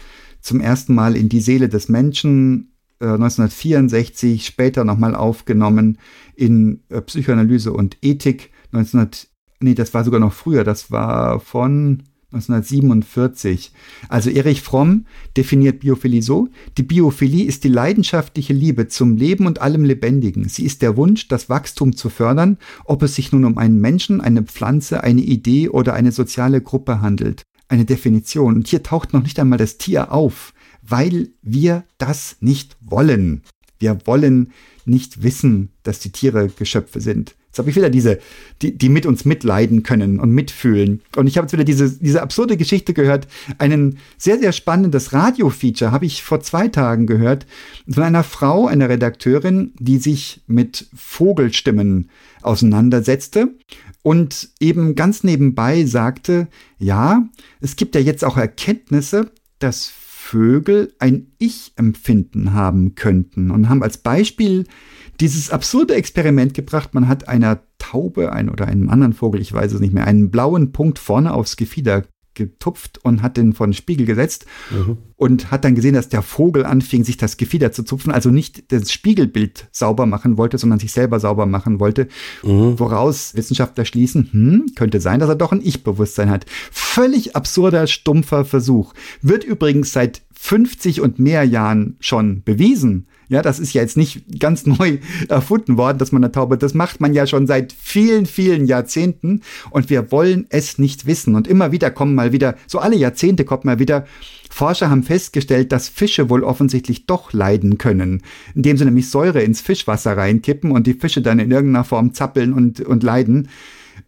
zum 0.40 0.61
ersten 0.61 0.94
Mal 0.94 1.16
in 1.16 1.29
die 1.29 1.40
Seele 1.40 1.68
des 1.68 1.88
Menschen 1.88 2.73
äh, 3.01 3.07
1964, 3.07 4.46
später 4.46 4.85
nochmal 4.85 5.14
aufgenommen 5.14 5.99
in 6.35 6.83
äh, 6.88 7.01
Psychoanalyse 7.01 7.73
und 7.73 7.96
Ethik 8.03 8.51
1900, 8.73 9.29
nee, 9.61 9.75
das 9.75 9.92
war 9.92 10.05
sogar 10.05 10.20
noch 10.20 10.33
früher, 10.33 10.64
das 10.64 10.90
war 10.90 11.40
von 11.40 12.05
1947. 12.33 13.73
Also 14.09 14.31
Erich 14.31 14.62
Fromm 14.62 15.07
definiert 15.37 15.81
Biophilie 15.81 16.23
so, 16.23 16.49
die 16.79 16.83
Biophilie 16.83 17.45
ist 17.45 17.64
die 17.64 17.69
leidenschaftliche 17.69 18.53
Liebe 18.53 18.88
zum 18.88 19.16
Leben 19.16 19.47
und 19.47 19.61
allem 19.61 19.85
Lebendigen. 19.85 20.49
Sie 20.49 20.64
ist 20.64 20.83
der 20.83 20.97
Wunsch, 20.97 21.29
das 21.29 21.49
Wachstum 21.49 21.97
zu 21.97 22.09
fördern, 22.09 22.59
ob 22.85 23.03
es 23.03 23.16
sich 23.16 23.33
nun 23.33 23.45
um 23.45 23.59
einen 23.59 23.81
Menschen, 23.81 24.21
eine 24.21 24.43
Pflanze, 24.43 25.03
eine 25.03 25.23
Idee 25.23 25.69
oder 25.69 25.95
eine 25.95 26.12
soziale 26.12 26.61
Gruppe 26.61 27.01
handelt. 27.01 27.43
Eine 27.69 27.85
Definition. 27.85 28.55
Und 28.55 28.69
hier 28.69 28.83
taucht 28.83 29.12
noch 29.12 29.23
nicht 29.23 29.38
einmal 29.38 29.59
das 29.59 29.79
Tier 29.79 30.12
auf, 30.12 30.53
weil 30.83 31.31
wir 31.43 31.85
das 31.99 32.37
nicht 32.40 32.77
wollen. 32.81 33.43
Wir 33.79 33.99
wollen 34.07 34.53
nicht 34.85 35.23
wissen, 35.23 35.71
dass 35.83 36.01
die 36.01 36.11
Tiere 36.11 36.49
Geschöpfe 36.49 37.01
sind. 37.01 37.35
Jetzt 37.51 37.59
habe 37.59 37.69
ich 37.69 37.75
wieder 37.75 37.91
diese, 37.91 38.21
die, 38.63 38.79
die 38.79 38.89
mit 38.89 39.07
uns 39.07 39.25
mitleiden 39.25 39.83
können 39.83 40.21
und 40.21 40.31
mitfühlen. 40.31 41.01
Und 41.17 41.27
ich 41.27 41.37
habe 41.37 41.47
jetzt 41.47 41.53
wieder 41.53 41.65
diese, 41.65 41.91
diese 41.91 42.23
absurde 42.23 42.57
Geschichte 42.57 42.95
gehört. 42.95 43.27
Einen 43.59 43.99
sehr, 44.19 44.39
sehr 44.39 44.53
spannendes 44.53 45.13
Radio-Feature 45.13 45.91
habe 45.91 46.07
ich 46.07 46.23
vor 46.23 46.39
zwei 46.41 46.69
Tagen 46.69 47.09
gehört 47.09 47.47
von 47.89 48.05
einer 48.05 48.23
Frau, 48.23 48.69
einer 48.69 48.89
Redakteurin, 48.89 49.73
die 49.81 49.99
sich 49.99 50.43
mit 50.47 50.87
Vogelstimmen 50.95 52.09
auseinandersetzte 52.41 53.49
und 54.03 54.51
eben 54.61 54.95
ganz 54.95 55.25
nebenbei 55.25 55.85
sagte, 55.87 56.47
ja, 56.79 57.29
es 57.61 57.75
gibt 57.75 57.97
ja 57.97 58.01
jetzt 58.01 58.25
auch 58.25 58.37
Erkenntnisse, 58.37 59.33
dass 59.59 59.93
Vögel 60.31 60.95
ein 61.01 61.33
Ich-Empfinden 61.38 62.53
haben 62.53 62.95
könnten 62.95 63.51
und 63.51 63.69
haben 63.69 63.83
als 63.83 63.99
Beispiel 63.99 64.64
dieses 65.19 65.51
absurde 65.51 65.95
Experiment 65.97 66.55
gebracht. 66.55 66.95
Man 66.95 67.09
hat 67.09 67.29
einer 67.29 67.62
Taube 67.79 68.33
ein, 68.33 68.49
oder 68.49 68.69
einem 68.69 68.90
anderen 68.90 69.12
Vogel, 69.12 69.40
ich 69.40 69.53
weiß 69.53 69.73
es 69.73 69.81
nicht 69.81 69.93
mehr, 69.93 70.07
einen 70.07 70.31
blauen 70.31 70.71
Punkt 70.71 71.01
vorne 71.01 71.35
aufs 71.35 71.57
Gefieder 71.57 72.05
getupft 72.40 72.98
und 73.05 73.22
hat 73.22 73.37
den 73.37 73.53
vor 73.53 73.66
den 73.66 73.74
Spiegel 73.74 74.07
gesetzt 74.07 74.46
mhm. 74.70 74.96
und 75.16 75.50
hat 75.50 75.64
dann 75.64 75.74
gesehen, 75.74 75.94
dass 75.94 76.09
der 76.09 76.22
Vogel 76.22 76.64
anfing, 76.64 77.05
sich 77.05 77.16
das 77.16 77.37
Gefieder 77.37 77.70
zu 77.70 77.85
zupfen, 77.85 78.12
also 78.12 78.31
nicht 78.31 78.72
das 78.72 78.90
Spiegelbild 78.90 79.68
sauber 79.70 80.07
machen 80.07 80.38
wollte, 80.38 80.59
sondern 80.59 80.79
sich 80.79 80.92
selber 80.92 81.20
sauber 81.20 81.46
machen 81.46 81.79
wollte, 81.79 82.09
mhm. 82.42 82.79
woraus 82.79 83.35
Wissenschaftler 83.35 83.85
schließen, 83.85 84.29
hm, 84.33 84.66
könnte 84.74 85.00
sein, 85.00 85.20
dass 85.20 85.29
er 85.29 85.37
doch 85.37 85.53
ein 85.53 85.62
Ich-Bewusstsein 85.62 86.31
hat. 86.31 86.46
Völlig 86.70 87.37
absurder, 87.37 87.87
stumpfer 87.87 88.44
Versuch. 88.44 88.94
Wird 89.20 89.44
übrigens 89.44 89.92
seit 89.92 90.22
50 90.33 91.03
und 91.03 91.18
mehr 91.18 91.44
Jahren 91.44 91.96
schon 92.00 92.42
bewiesen. 92.42 93.07
Ja, 93.31 93.43
das 93.43 93.61
ist 93.61 93.73
ja 93.73 93.81
jetzt 93.81 93.97
nicht 93.97 94.40
ganz 94.40 94.66
neu 94.66 94.99
erfunden 95.29 95.79
worden, 95.79 95.99
dass 95.99 96.12
man 96.12 96.23
eine 96.23 96.33
Taube, 96.33 96.59
das 96.59 96.75
macht 96.75 97.01
man 97.01 97.14
ja 97.14 97.27
schon 97.27 97.47
seit 97.47 97.73
vielen, 97.73 98.27
vielen 98.27 98.66
Jahrzehnten 98.66 99.40
und 99.71 99.88
wir 99.88 100.12
wollen 100.12 100.47
es 100.51 100.79
nicht 100.79 101.07
wissen. 101.07 101.37
Und 101.37 101.49
immer 101.49 101.73
wieder 101.73 101.90
kommen 101.90 102.14
mal 102.14 102.33
wieder, 102.33 102.57
so 102.66 102.81
alle 102.81 102.97
Jahrzehnte 102.97 103.45
kommt 103.45 103.64
mal 103.64 103.79
wieder, 103.79 104.05
Forscher 104.51 104.90
haben 104.90 105.05
festgestellt, 105.05 105.71
dass 105.71 105.88
Fische 105.88 106.29
wohl 106.29 106.43
offensichtlich 106.43 107.07
doch 107.07 107.33
leiden 107.33 107.79
können, 107.79 108.23
indem 108.57 108.77
sie 108.77 108.85
nämlich 108.85 109.09
Säure 109.09 109.43
ins 109.43 109.61
Fischwasser 109.61 110.16
reinkippen 110.16 110.73
und 110.73 110.88
die 110.88 110.95
Fische 110.95 111.23
dann 111.23 111.38
in 111.38 111.53
irgendeiner 111.53 111.85
Form 111.85 112.12
zappeln 112.14 112.53
und, 112.53 112.81
und 112.81 113.05
leiden. 113.05 113.49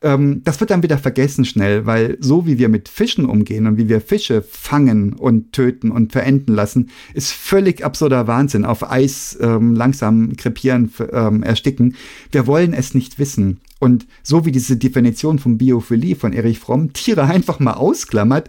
Ähm, 0.00 0.42
das 0.44 0.60
wird 0.60 0.70
dann 0.70 0.82
wieder 0.82 0.98
vergessen 0.98 1.44
schnell, 1.44 1.86
weil 1.86 2.16
so 2.20 2.46
wie 2.46 2.58
wir 2.58 2.68
mit 2.68 2.88
Fischen 2.88 3.26
umgehen 3.26 3.66
und 3.66 3.76
wie 3.76 3.88
wir 3.88 4.00
Fische 4.00 4.42
fangen 4.42 5.12
und 5.12 5.52
töten 5.52 5.90
und 5.90 6.12
verenden 6.12 6.54
lassen, 6.54 6.90
ist 7.14 7.32
völlig 7.32 7.84
absurder 7.84 8.26
Wahnsinn. 8.26 8.64
Auf 8.64 8.90
Eis 8.90 9.36
ähm, 9.40 9.74
langsam 9.74 10.36
krepieren, 10.36 10.92
ähm, 11.12 11.42
ersticken. 11.42 11.96
Wir 12.30 12.46
wollen 12.46 12.72
es 12.72 12.94
nicht 12.94 13.18
wissen. 13.18 13.60
Und 13.78 14.06
so 14.22 14.44
wie 14.46 14.52
diese 14.52 14.76
Definition 14.76 15.40
von 15.40 15.58
Biophilie 15.58 16.14
von 16.14 16.32
Erich 16.32 16.60
Fromm 16.60 16.92
Tiere 16.92 17.24
einfach 17.24 17.58
mal 17.58 17.74
ausklammert, 17.74 18.48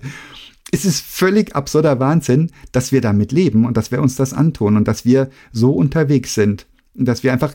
ist 0.72 0.86
es 0.86 1.00
völlig 1.00 1.56
absurder 1.56 2.00
Wahnsinn, 2.00 2.52
dass 2.72 2.92
wir 2.92 3.00
damit 3.00 3.32
leben 3.32 3.66
und 3.66 3.78
dass 3.78 3.92
wir 3.92 4.02
uns 4.02 4.16
das 4.16 4.34
antun 4.34 4.76
und 4.76 4.88
dass 4.88 5.06
wir 5.06 5.30
so 5.52 5.72
unterwegs 5.72 6.34
sind. 6.34 6.66
Dass 6.96 7.24
wir 7.24 7.32
einfach, 7.32 7.54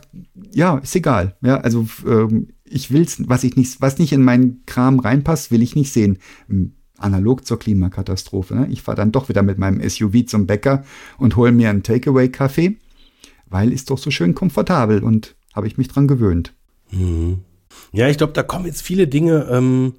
ja, 0.53 0.77
ist 0.77 0.95
egal. 0.95 1.35
Ja, 1.41 1.57
also 1.57 1.87
ähm, 2.05 2.49
ich 2.69 2.91
will's, 2.91 3.17
was 3.27 3.43
ich 3.43 3.55
nicht, 3.55 3.81
was 3.81 3.97
nicht 3.97 4.13
in 4.13 4.23
meinen 4.23 4.63
Kram 4.65 4.99
reinpasst, 4.99 5.51
will 5.51 5.61
ich 5.61 5.75
nicht 5.75 5.91
sehen. 5.91 6.19
Hm, 6.47 6.73
analog 6.97 7.45
zur 7.45 7.59
Klimakatastrophe. 7.59 8.55
Ne? 8.55 8.67
Ich 8.69 8.81
fahre 8.81 8.97
dann 8.97 9.11
doch 9.11 9.29
wieder 9.29 9.41
mit 9.41 9.57
meinem 9.57 9.87
SUV 9.87 10.25
zum 10.27 10.47
Bäcker 10.47 10.83
und 11.17 11.35
hole 11.35 11.51
mir 11.51 11.69
einen 11.69 11.83
Takeaway-Kaffee, 11.83 12.77
weil 13.47 13.71
ist 13.71 13.89
doch 13.89 13.97
so 13.97 14.11
schön 14.11 14.35
komfortabel 14.35 15.03
und 15.03 15.35
habe 15.53 15.67
ich 15.67 15.77
mich 15.77 15.87
dran 15.87 16.07
gewöhnt. 16.07 16.53
Mhm. 16.91 17.39
Ja, 17.91 18.07
ich 18.07 18.17
glaube, 18.17 18.33
da 18.33 18.43
kommen 18.43 18.65
jetzt 18.65 18.81
viele 18.81 19.07
Dinge 19.07 19.47
ähm, 19.49 19.93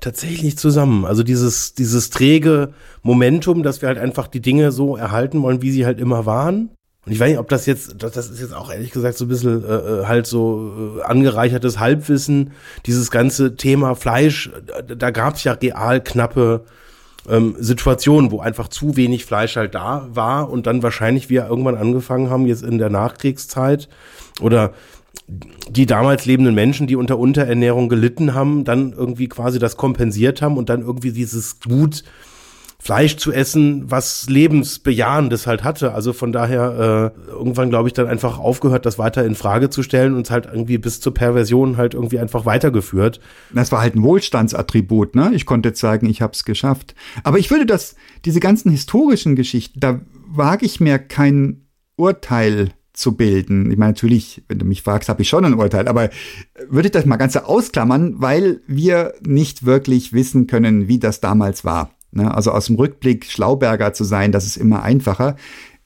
tatsächlich 0.00 0.58
zusammen. 0.58 1.04
Also 1.04 1.22
dieses, 1.22 1.74
dieses 1.74 2.10
träge 2.10 2.74
Momentum, 3.02 3.62
dass 3.62 3.80
wir 3.80 3.88
halt 3.88 3.98
einfach 3.98 4.28
die 4.28 4.40
Dinge 4.40 4.72
so 4.72 4.96
erhalten 4.96 5.42
wollen, 5.42 5.62
wie 5.62 5.70
sie 5.70 5.86
halt 5.86 6.00
immer 6.00 6.26
waren. 6.26 6.70
Und 7.04 7.12
ich 7.12 7.18
weiß 7.18 7.30
nicht, 7.30 7.38
ob 7.38 7.48
das 7.48 7.66
jetzt, 7.66 7.96
das, 7.98 8.16
ist 8.16 8.40
jetzt 8.40 8.54
auch 8.54 8.70
ehrlich 8.70 8.92
gesagt 8.92 9.18
so 9.18 9.24
ein 9.24 9.28
bisschen 9.28 9.64
äh, 9.64 9.74
äh 9.74 10.06
halt 10.06 10.26
so 10.26 10.98
äh, 10.98 11.02
angereichertes 11.02 11.80
Halbwissen. 11.80 12.52
Dieses 12.86 13.10
ganze 13.10 13.56
Thema 13.56 13.96
Fleisch, 13.96 14.50
da, 14.66 14.94
da 14.94 15.10
gab 15.10 15.34
es 15.34 15.42
ja 15.42 15.52
real 15.52 16.00
knappe 16.00 16.64
ähm, 17.28 17.56
Situationen, 17.58 18.30
wo 18.30 18.40
einfach 18.40 18.68
zu 18.68 18.96
wenig 18.96 19.24
Fleisch 19.24 19.56
halt 19.56 19.74
da 19.74 20.08
war 20.12 20.48
und 20.48 20.66
dann 20.66 20.82
wahrscheinlich 20.84 21.28
wir 21.28 21.46
irgendwann 21.46 21.76
angefangen 21.76 22.30
haben, 22.30 22.46
jetzt 22.46 22.62
in 22.62 22.78
der 22.78 22.90
Nachkriegszeit 22.90 23.88
oder 24.40 24.72
die 25.68 25.86
damals 25.86 26.24
lebenden 26.26 26.54
Menschen, 26.54 26.86
die 26.86 26.96
unter 26.96 27.18
Unterernährung 27.18 27.88
gelitten 27.88 28.34
haben, 28.34 28.64
dann 28.64 28.92
irgendwie 28.92 29.28
quasi 29.28 29.58
das 29.58 29.76
kompensiert 29.76 30.42
haben 30.42 30.56
und 30.56 30.68
dann 30.68 30.82
irgendwie 30.82 31.12
dieses 31.12 31.60
Gut 31.60 32.04
Fleisch 32.84 33.16
zu 33.16 33.30
essen, 33.30 33.92
was 33.92 34.28
lebensbejahendes 34.28 35.46
halt 35.46 35.62
hatte. 35.62 35.94
Also 35.94 36.12
von 36.12 36.32
daher 36.32 37.12
äh, 37.28 37.30
irgendwann 37.30 37.70
glaube 37.70 37.88
ich 37.88 37.92
dann 37.92 38.08
einfach 38.08 38.40
aufgehört, 38.40 38.86
das 38.86 38.98
weiter 38.98 39.24
in 39.24 39.36
Frage 39.36 39.70
zu 39.70 39.84
stellen 39.84 40.14
und 40.14 40.32
halt 40.32 40.46
irgendwie 40.46 40.78
bis 40.78 41.00
zur 41.00 41.14
Perversion 41.14 41.76
halt 41.76 41.94
irgendwie 41.94 42.18
einfach 42.18 42.44
weitergeführt. 42.44 43.20
Das 43.54 43.70
war 43.70 43.82
halt 43.82 43.94
ein 43.94 44.02
Wohlstandsattribut, 44.02 45.14
ne? 45.14 45.30
Ich 45.32 45.46
konnte 45.46 45.72
sagen, 45.76 46.06
ich 46.06 46.22
habe 46.22 46.32
es 46.32 46.44
geschafft. 46.44 46.96
Aber 47.22 47.38
ich 47.38 47.52
würde 47.52 47.66
das, 47.66 47.94
diese 48.24 48.40
ganzen 48.40 48.72
historischen 48.72 49.36
Geschichten, 49.36 49.78
da 49.78 50.00
wage 50.26 50.66
ich 50.66 50.80
mir 50.80 50.98
kein 50.98 51.68
Urteil 51.94 52.70
zu 52.94 53.16
bilden. 53.16 53.70
Ich 53.70 53.78
meine, 53.78 53.92
natürlich, 53.92 54.42
wenn 54.48 54.58
du 54.58 54.64
mich 54.64 54.82
fragst, 54.82 55.08
habe 55.08 55.22
ich 55.22 55.28
schon 55.28 55.44
ein 55.44 55.54
Urteil, 55.54 55.86
aber 55.86 56.10
würde 56.68 56.88
ich 56.88 56.92
das 56.92 57.06
mal 57.06 57.16
ganz 57.16 57.36
ausklammern, 57.36 58.14
weil 58.16 58.60
wir 58.66 59.14
nicht 59.24 59.64
wirklich 59.64 60.12
wissen 60.12 60.48
können, 60.48 60.88
wie 60.88 60.98
das 60.98 61.20
damals 61.20 61.64
war. 61.64 61.92
Ne? 62.12 62.32
Also 62.32 62.52
aus 62.52 62.66
dem 62.66 62.76
Rückblick 62.76 63.26
Schlauberger 63.26 63.92
zu 63.92 64.04
sein, 64.04 64.32
das 64.32 64.46
ist 64.46 64.56
immer 64.56 64.82
einfacher. 64.82 65.36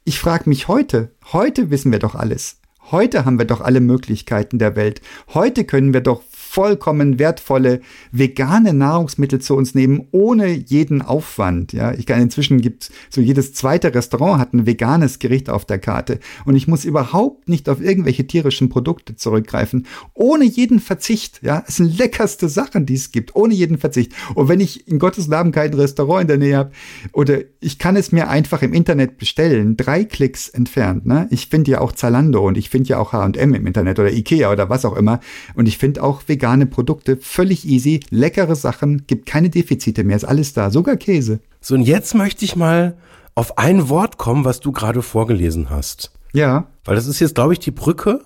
Ich 0.04 0.18
frage 0.18 0.48
mich 0.48 0.68
heute, 0.68 1.12
heute 1.32 1.70
wissen 1.70 1.90
wir 1.90 1.98
doch 1.98 2.14
alles. 2.14 2.60
Heute 2.90 3.24
haben 3.24 3.38
wir 3.38 3.46
doch 3.46 3.60
alle 3.60 3.80
Möglichkeiten 3.80 4.58
der 4.58 4.76
Welt. 4.76 5.00
Heute 5.34 5.64
können 5.64 5.92
wir 5.92 6.02
doch 6.02 6.22
vollkommen 6.56 7.18
wertvolle 7.18 7.82
vegane 8.12 8.72
Nahrungsmittel 8.72 9.42
zu 9.42 9.54
uns 9.54 9.74
nehmen, 9.74 10.08
ohne 10.10 10.46
jeden 10.46 11.02
Aufwand. 11.02 11.74
Ja, 11.74 11.92
ich 11.92 12.06
kann 12.06 12.22
inzwischen 12.22 12.62
gibt 12.62 12.90
so 13.10 13.20
jedes 13.20 13.52
zweite 13.52 13.94
Restaurant 13.94 14.40
hat 14.40 14.54
ein 14.54 14.64
veganes 14.64 15.18
Gericht 15.18 15.50
auf 15.50 15.66
der 15.66 15.78
Karte 15.78 16.18
und 16.46 16.56
ich 16.56 16.66
muss 16.66 16.86
überhaupt 16.86 17.50
nicht 17.50 17.68
auf 17.68 17.82
irgendwelche 17.82 18.26
tierischen 18.26 18.70
Produkte 18.70 19.16
zurückgreifen, 19.16 19.86
ohne 20.14 20.46
jeden 20.46 20.80
Verzicht. 20.80 21.40
Ja, 21.42 21.62
es 21.68 21.76
sind 21.76 21.98
leckerste 21.98 22.48
Sachen, 22.48 22.86
die 22.86 22.94
es 22.94 23.12
gibt, 23.12 23.36
ohne 23.36 23.52
jeden 23.52 23.76
Verzicht. 23.76 24.12
Und 24.34 24.48
wenn 24.48 24.60
ich 24.60 24.88
in 24.88 24.98
Gottes 24.98 25.28
Namen 25.28 25.52
kein 25.52 25.74
Restaurant 25.74 26.22
in 26.22 26.28
der 26.28 26.38
Nähe 26.38 26.56
habe 26.56 26.70
oder 27.12 27.40
ich 27.60 27.78
kann 27.78 27.96
es 27.96 28.12
mir 28.12 28.30
einfach 28.30 28.62
im 28.62 28.72
Internet 28.72 29.18
bestellen, 29.18 29.76
drei 29.76 30.04
Klicks 30.04 30.48
entfernt. 30.48 31.04
Ne? 31.04 31.26
Ich 31.28 31.48
finde 31.48 31.72
ja 31.72 31.82
auch 31.82 31.92
Zalando 31.92 32.46
und 32.46 32.56
ich 32.56 32.70
finde 32.70 32.88
ja 32.88 32.98
auch 32.98 33.12
H&M 33.12 33.52
im 33.52 33.66
Internet 33.66 33.98
oder 33.98 34.10
Ikea 34.10 34.50
oder 34.50 34.70
was 34.70 34.86
auch 34.86 34.96
immer. 34.96 35.20
Und 35.54 35.68
ich 35.68 35.76
finde 35.76 36.02
auch 36.02 36.22
vegane 36.46 36.66
Produkte 36.66 37.16
völlig 37.16 37.66
easy, 37.66 38.00
leckere 38.10 38.54
Sachen, 38.54 39.06
gibt 39.08 39.26
keine 39.26 39.50
Defizite 39.50 40.04
mehr, 40.04 40.16
ist 40.16 40.24
alles 40.24 40.52
da, 40.52 40.70
sogar 40.70 40.96
Käse. 40.96 41.40
So, 41.60 41.74
und 41.74 41.82
jetzt 41.82 42.14
möchte 42.14 42.44
ich 42.44 42.54
mal 42.54 42.96
auf 43.34 43.58
ein 43.58 43.88
Wort 43.88 44.16
kommen, 44.16 44.44
was 44.44 44.60
du 44.60 44.70
gerade 44.70 45.02
vorgelesen 45.02 45.70
hast. 45.70 46.12
Ja. 46.32 46.68
Weil 46.84 46.94
das 46.94 47.08
ist 47.08 47.18
jetzt, 47.18 47.34
glaube 47.34 47.52
ich, 47.52 47.58
die 47.58 47.72
Brücke, 47.72 48.20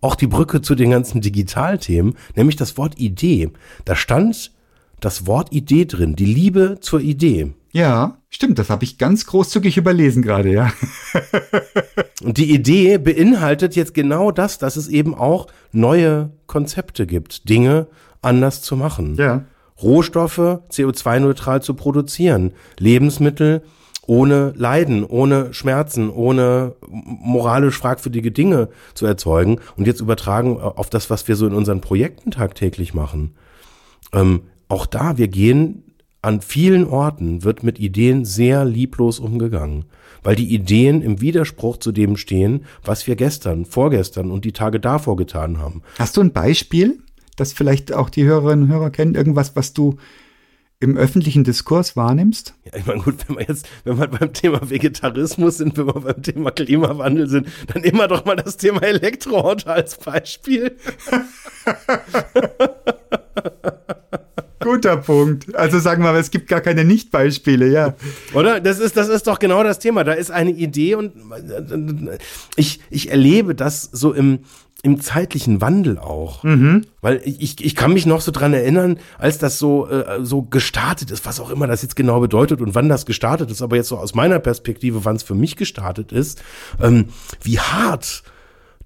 auch 0.00 0.14
die 0.14 0.26
Brücke 0.26 0.62
zu 0.62 0.74
den 0.74 0.90
ganzen 0.90 1.20
Digitalthemen, 1.20 2.14
nämlich 2.34 2.56
das 2.56 2.78
Wort 2.78 2.98
Idee. 2.98 3.50
Da 3.84 3.94
stand 3.94 4.52
das 5.00 5.26
Wort 5.26 5.52
Idee 5.52 5.84
drin, 5.84 6.16
die 6.16 6.24
Liebe 6.24 6.78
zur 6.80 7.00
Idee. 7.00 7.52
Ja, 7.78 8.18
stimmt, 8.28 8.58
das 8.58 8.70
habe 8.70 8.82
ich 8.82 8.98
ganz 8.98 9.24
großzügig 9.26 9.76
überlesen 9.76 10.20
gerade, 10.20 10.50
ja. 10.50 10.72
Und 12.24 12.36
die 12.36 12.52
Idee 12.52 12.98
beinhaltet 12.98 13.76
jetzt 13.76 13.94
genau 13.94 14.32
das, 14.32 14.58
dass 14.58 14.74
es 14.74 14.88
eben 14.88 15.14
auch 15.14 15.46
neue 15.70 16.32
Konzepte 16.48 17.06
gibt, 17.06 17.48
Dinge 17.48 17.86
anders 18.20 18.62
zu 18.62 18.74
machen. 18.74 19.14
Ja. 19.14 19.44
Rohstoffe 19.80 20.58
CO2-neutral 20.72 21.62
zu 21.62 21.74
produzieren, 21.74 22.52
Lebensmittel 22.78 23.62
ohne 24.08 24.54
Leiden, 24.56 25.04
ohne 25.04 25.54
Schmerzen, 25.54 26.10
ohne 26.10 26.74
moralisch 26.88 27.78
fragwürdige 27.78 28.32
Dinge 28.32 28.70
zu 28.94 29.06
erzeugen 29.06 29.60
und 29.76 29.86
jetzt 29.86 30.00
übertragen 30.00 30.60
auf 30.60 30.90
das, 30.90 31.10
was 31.10 31.28
wir 31.28 31.36
so 31.36 31.46
in 31.46 31.54
unseren 31.54 31.80
Projekten 31.80 32.32
tagtäglich 32.32 32.92
machen. 32.92 33.36
Ähm, 34.12 34.40
auch 34.66 34.86
da, 34.86 35.16
wir 35.16 35.28
gehen 35.28 35.84
an 36.20 36.40
vielen 36.40 36.86
Orten 36.86 37.44
wird 37.44 37.62
mit 37.62 37.78
Ideen 37.78 38.24
sehr 38.24 38.64
lieblos 38.64 39.20
umgegangen, 39.20 39.84
weil 40.22 40.34
die 40.34 40.52
Ideen 40.52 41.00
im 41.02 41.20
Widerspruch 41.20 41.76
zu 41.76 41.92
dem 41.92 42.16
stehen, 42.16 42.64
was 42.82 43.06
wir 43.06 43.14
gestern, 43.16 43.64
vorgestern 43.64 44.30
und 44.30 44.44
die 44.44 44.52
Tage 44.52 44.80
davor 44.80 45.16
getan 45.16 45.58
haben. 45.58 45.82
Hast 45.98 46.16
du 46.16 46.20
ein 46.20 46.32
Beispiel, 46.32 46.98
das 47.36 47.52
vielleicht 47.52 47.92
auch 47.92 48.10
die 48.10 48.24
Hörerinnen 48.24 48.64
und 48.64 48.72
Hörer 48.72 48.90
kennen, 48.90 49.14
irgendwas, 49.14 49.54
was 49.54 49.72
du 49.72 49.96
im 50.80 50.96
öffentlichen 50.96 51.44
Diskurs 51.44 51.96
wahrnimmst? 51.96 52.54
Ja, 52.64 52.78
ich 52.78 52.86
meine, 52.86 53.00
gut, 53.00 53.16
wenn 53.26 53.36
wir 53.36 53.44
jetzt, 53.46 53.68
wenn 53.84 53.98
wir 53.98 54.08
beim 54.08 54.32
Thema 54.32 54.68
Vegetarismus 54.68 55.58
sind, 55.58 55.76
wenn 55.76 55.86
wir 55.86 56.00
beim 56.00 56.22
Thema 56.22 56.50
Klimawandel 56.50 57.28
sind, 57.28 57.48
dann 57.72 57.84
immer 57.84 58.08
doch 58.08 58.24
mal 58.24 58.36
das 58.36 58.56
Thema 58.56 58.82
Elektroauto 58.82 59.70
als 59.70 59.96
Beispiel. 59.98 60.76
Guter 64.60 64.96
Punkt. 64.96 65.54
Also 65.54 65.78
sagen 65.78 66.02
wir 66.02 66.12
mal, 66.12 66.18
es 66.18 66.30
gibt 66.30 66.48
gar 66.48 66.60
keine 66.60 66.84
Nicht-Beispiele, 66.84 67.68
ja. 67.68 67.94
Oder? 68.34 68.60
Das 68.60 68.78
ist, 68.78 68.96
das 68.96 69.08
ist 69.08 69.26
doch 69.26 69.38
genau 69.38 69.62
das 69.62 69.78
Thema. 69.78 70.04
Da 70.04 70.12
ist 70.12 70.30
eine 70.30 70.50
Idee 70.50 70.94
und 70.94 71.12
ich, 72.56 72.80
ich 72.90 73.10
erlebe 73.10 73.54
das 73.54 73.82
so 73.82 74.12
im, 74.12 74.40
im 74.82 75.00
zeitlichen 75.00 75.60
Wandel 75.60 75.98
auch. 75.98 76.44
Mhm. 76.44 76.86
Weil 77.00 77.20
ich, 77.24 77.64
ich 77.64 77.74
kann 77.74 77.92
mich 77.92 78.06
noch 78.06 78.20
so 78.20 78.30
dran 78.30 78.52
erinnern, 78.52 78.98
als 79.18 79.38
das 79.38 79.58
so, 79.58 79.88
äh, 79.88 80.18
so 80.22 80.42
gestartet 80.42 81.10
ist, 81.10 81.26
was 81.26 81.40
auch 81.40 81.50
immer 81.50 81.66
das 81.66 81.82
jetzt 81.82 81.96
genau 81.96 82.20
bedeutet 82.20 82.60
und 82.60 82.74
wann 82.74 82.88
das 82.88 83.06
gestartet 83.06 83.50
ist, 83.50 83.62
aber 83.62 83.76
jetzt 83.76 83.88
so 83.88 83.98
aus 83.98 84.14
meiner 84.14 84.38
Perspektive, 84.38 85.04
wann 85.04 85.16
es 85.16 85.22
für 85.22 85.34
mich 85.34 85.56
gestartet 85.56 86.12
ist, 86.12 86.42
ähm, 86.80 87.06
wie 87.42 87.58
hart 87.58 88.22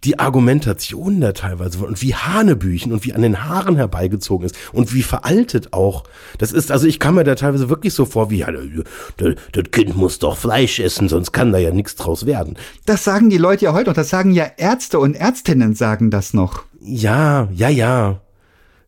die 0.04 0.18
Argumentation 0.18 1.20
da 1.20 1.32
teilweise 1.32 1.78
und 1.78 2.02
wie 2.02 2.14
Hanebüchen 2.14 2.92
und 2.92 3.04
wie 3.04 3.12
an 3.12 3.22
den 3.22 3.44
Haaren 3.44 3.76
herbeigezogen 3.76 4.46
ist 4.46 4.56
und 4.72 4.94
wie 4.94 5.02
veraltet 5.02 5.72
auch. 5.72 6.04
Das 6.38 6.52
ist, 6.52 6.72
also 6.72 6.86
ich 6.86 6.98
kam 6.98 7.14
mir 7.14 7.24
da 7.24 7.34
teilweise 7.34 7.68
wirklich 7.68 7.94
so 7.94 8.04
vor, 8.04 8.30
wie, 8.30 8.38
ja, 8.38 8.48
das, 8.50 9.34
das 9.52 9.64
Kind 9.70 9.96
muss 9.96 10.18
doch 10.18 10.36
Fleisch 10.36 10.80
essen, 10.80 11.08
sonst 11.08 11.32
kann 11.32 11.52
da 11.52 11.58
ja 11.58 11.70
nichts 11.70 11.94
draus 11.96 12.26
werden. 12.26 12.56
Das 12.86 13.04
sagen 13.04 13.30
die 13.30 13.38
Leute 13.38 13.66
ja 13.66 13.72
heute 13.72 13.90
noch, 13.90 13.94
das 13.94 14.10
sagen 14.10 14.32
ja 14.32 14.46
Ärzte 14.56 14.98
und 14.98 15.14
Ärztinnen 15.14 15.74
sagen 15.74 16.10
das 16.10 16.34
noch. 16.34 16.64
Ja, 16.80 17.48
ja, 17.52 17.68
ja. 17.68 18.21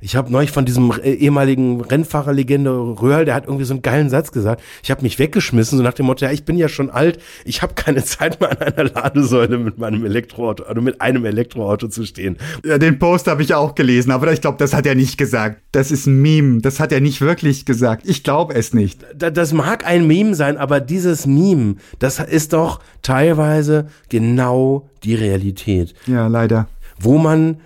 Ich 0.05 0.17
habe 0.17 0.31
neulich 0.31 0.51
von 0.51 0.67
diesem 0.67 0.93
äh, 1.03 1.14
ehemaligen 1.14 1.81
Rennfahrerlegende 1.81 2.71
Röhrl, 2.71 3.25
der 3.25 3.35
hat 3.35 3.47
irgendwie 3.47 3.64
so 3.64 3.73
einen 3.73 3.81
geilen 3.81 4.11
Satz 4.11 4.33
gesagt. 4.33 4.62
Ich 4.83 4.90
habe 4.90 5.01
mich 5.01 5.19
weggeschmissen, 5.19 5.79
so 5.79 5.83
nach 5.83 5.95
dem 5.95 6.05
Motto, 6.05 6.27
ja, 6.27 6.31
ich 6.31 6.45
bin 6.45 6.59
ja 6.59 6.69
schon 6.69 6.90
alt, 6.90 7.19
ich 7.47 7.62
habe 7.62 7.73
keine 7.73 8.05
Zeit 8.05 8.38
mehr 8.38 8.51
an 8.51 8.59
einer 8.59 8.90
Ladesäule 8.90 9.57
mit 9.57 9.79
meinem 9.79 10.05
Elektroauto, 10.05 10.64
also 10.64 10.83
mit 10.83 11.01
einem 11.01 11.25
Elektroauto 11.25 11.88
zu 11.88 12.05
stehen. 12.05 12.37
Ja, 12.67 12.77
den 12.77 12.99
Post 12.99 13.29
habe 13.29 13.43
ich 13.43 13.55
auch 13.55 13.75
gelesen, 13.75 14.11
aber 14.11 14.31
ich 14.31 14.43
glaube, 14.43 14.59
das 14.59 14.75
hat 14.75 14.85
er 14.85 14.95
nicht 14.95 15.17
gesagt. 15.17 15.62
Das 15.73 15.90
ist 15.90 16.07
ein 16.07 16.21
Meme, 16.21 16.61
das 16.61 16.81
hat 16.81 16.93
er 16.93 17.01
nicht 17.01 17.23
wirklich 17.23 17.64
gesagt. 17.64 18.07
Ich 18.07 18.23
glaube 18.23 18.55
es 18.55 18.75
nicht. 18.75 19.01
Das 19.17 19.55
mag 19.55 19.87
ein 19.87 20.07
Meme 20.07 20.35
sein, 20.35 20.59
aber 20.59 20.81
dieses 20.81 21.25
Meme, 21.25 21.77
das 21.99 22.21
ist 22.21 22.53
doch 22.53 22.81
teilweise 23.01 23.87
genau 24.11 24.87
die 25.03 25.14
Realität. 25.14 25.95
Ja, 26.07 26.27
leider. 26.27 26.69
Wo 27.01 27.17
man 27.17 27.57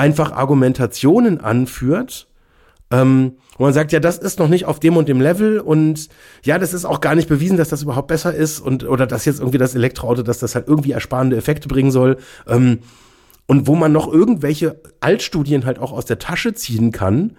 einfach 0.00 0.32
Argumentationen 0.32 1.42
anführt, 1.42 2.26
ähm, 2.90 3.32
wo 3.58 3.64
man 3.64 3.74
sagt, 3.74 3.92
ja, 3.92 4.00
das 4.00 4.16
ist 4.16 4.38
noch 4.38 4.48
nicht 4.48 4.64
auf 4.64 4.80
dem 4.80 4.96
und 4.96 5.10
dem 5.10 5.20
Level 5.20 5.60
und 5.60 6.08
ja, 6.42 6.58
das 6.58 6.72
ist 6.72 6.86
auch 6.86 7.02
gar 7.02 7.14
nicht 7.14 7.28
bewiesen, 7.28 7.58
dass 7.58 7.68
das 7.68 7.82
überhaupt 7.82 8.08
besser 8.08 8.34
ist 8.34 8.60
und 8.60 8.88
oder 8.88 9.06
dass 9.06 9.26
jetzt 9.26 9.40
irgendwie 9.40 9.58
das 9.58 9.74
Elektroauto, 9.74 10.22
dass 10.22 10.38
das 10.38 10.54
halt 10.54 10.68
irgendwie 10.68 10.92
ersparende 10.92 11.36
Effekte 11.36 11.68
bringen 11.68 11.90
soll. 11.90 12.16
Ähm, 12.48 12.78
und 13.46 13.66
wo 13.66 13.74
man 13.74 13.92
noch 13.92 14.10
irgendwelche 14.10 14.80
Altstudien 15.00 15.66
halt 15.66 15.78
auch 15.78 15.92
aus 15.92 16.06
der 16.06 16.18
Tasche 16.18 16.54
ziehen 16.54 16.92
kann, 16.92 17.36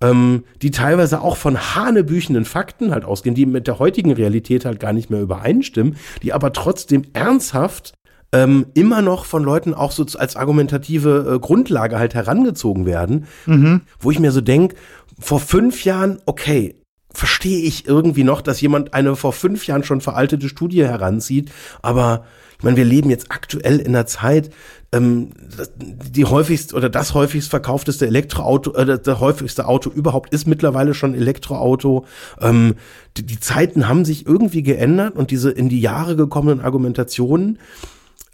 ähm, 0.00 0.44
die 0.62 0.70
teilweise 0.70 1.20
auch 1.20 1.36
von 1.36 1.74
hanebüchenden 1.74 2.44
Fakten 2.44 2.92
halt 2.92 3.04
ausgehen, 3.04 3.34
die 3.34 3.46
mit 3.46 3.66
der 3.66 3.80
heutigen 3.80 4.12
Realität 4.12 4.64
halt 4.66 4.78
gar 4.78 4.92
nicht 4.92 5.10
mehr 5.10 5.20
übereinstimmen, 5.20 5.96
die 6.22 6.32
aber 6.32 6.52
trotzdem 6.52 7.02
ernsthaft 7.12 7.94
ähm, 8.34 8.66
immer 8.74 9.00
noch 9.00 9.24
von 9.24 9.44
Leuten 9.44 9.72
auch 9.72 9.92
so 9.92 10.04
als 10.18 10.34
argumentative 10.36 11.34
äh, 11.34 11.38
Grundlage 11.38 11.98
halt 11.98 12.14
herangezogen 12.14 12.84
werden, 12.84 13.26
Mhm. 13.46 13.82
wo 14.00 14.10
ich 14.10 14.18
mir 14.18 14.32
so 14.32 14.40
denk, 14.40 14.74
vor 15.20 15.38
fünf 15.38 15.84
Jahren, 15.84 16.18
okay, 16.26 16.74
verstehe 17.12 17.60
ich 17.62 17.86
irgendwie 17.86 18.24
noch, 18.24 18.40
dass 18.40 18.60
jemand 18.60 18.92
eine 18.92 19.14
vor 19.14 19.32
fünf 19.32 19.66
Jahren 19.68 19.84
schon 19.84 20.00
veraltete 20.00 20.48
Studie 20.48 20.84
heranzieht, 20.84 21.52
aber 21.80 22.24
ich 22.58 22.64
meine, 22.64 22.76
wir 22.76 22.84
leben 22.84 23.08
jetzt 23.10 23.26
aktuell 23.30 23.78
in 23.78 23.88
einer 23.88 24.06
Zeit, 24.06 24.50
ähm, 24.92 25.30
die 25.78 26.24
häufigst 26.24 26.74
oder 26.74 26.88
das 26.88 27.14
häufigst 27.14 27.50
verkaufteste 27.50 28.06
Elektroauto, 28.06 28.72
äh, 28.74 28.84
das- 28.86 29.02
das 29.02 29.20
häufigste 29.20 29.66
Auto 29.68 29.90
überhaupt 29.90 30.32
ist 30.32 30.46
mittlerweile 30.48 30.94
schon 30.94 31.14
Elektroauto. 31.14 32.04
Ähm, 32.40 32.74
die, 33.16 33.24
die 33.26 33.38
Zeiten 33.38 33.86
haben 33.88 34.04
sich 34.04 34.26
irgendwie 34.26 34.62
geändert 34.62 35.14
und 35.16 35.30
diese 35.30 35.50
in 35.50 35.68
die 35.68 35.80
Jahre 35.80 36.16
gekommenen 36.16 36.60
Argumentationen 36.60 37.58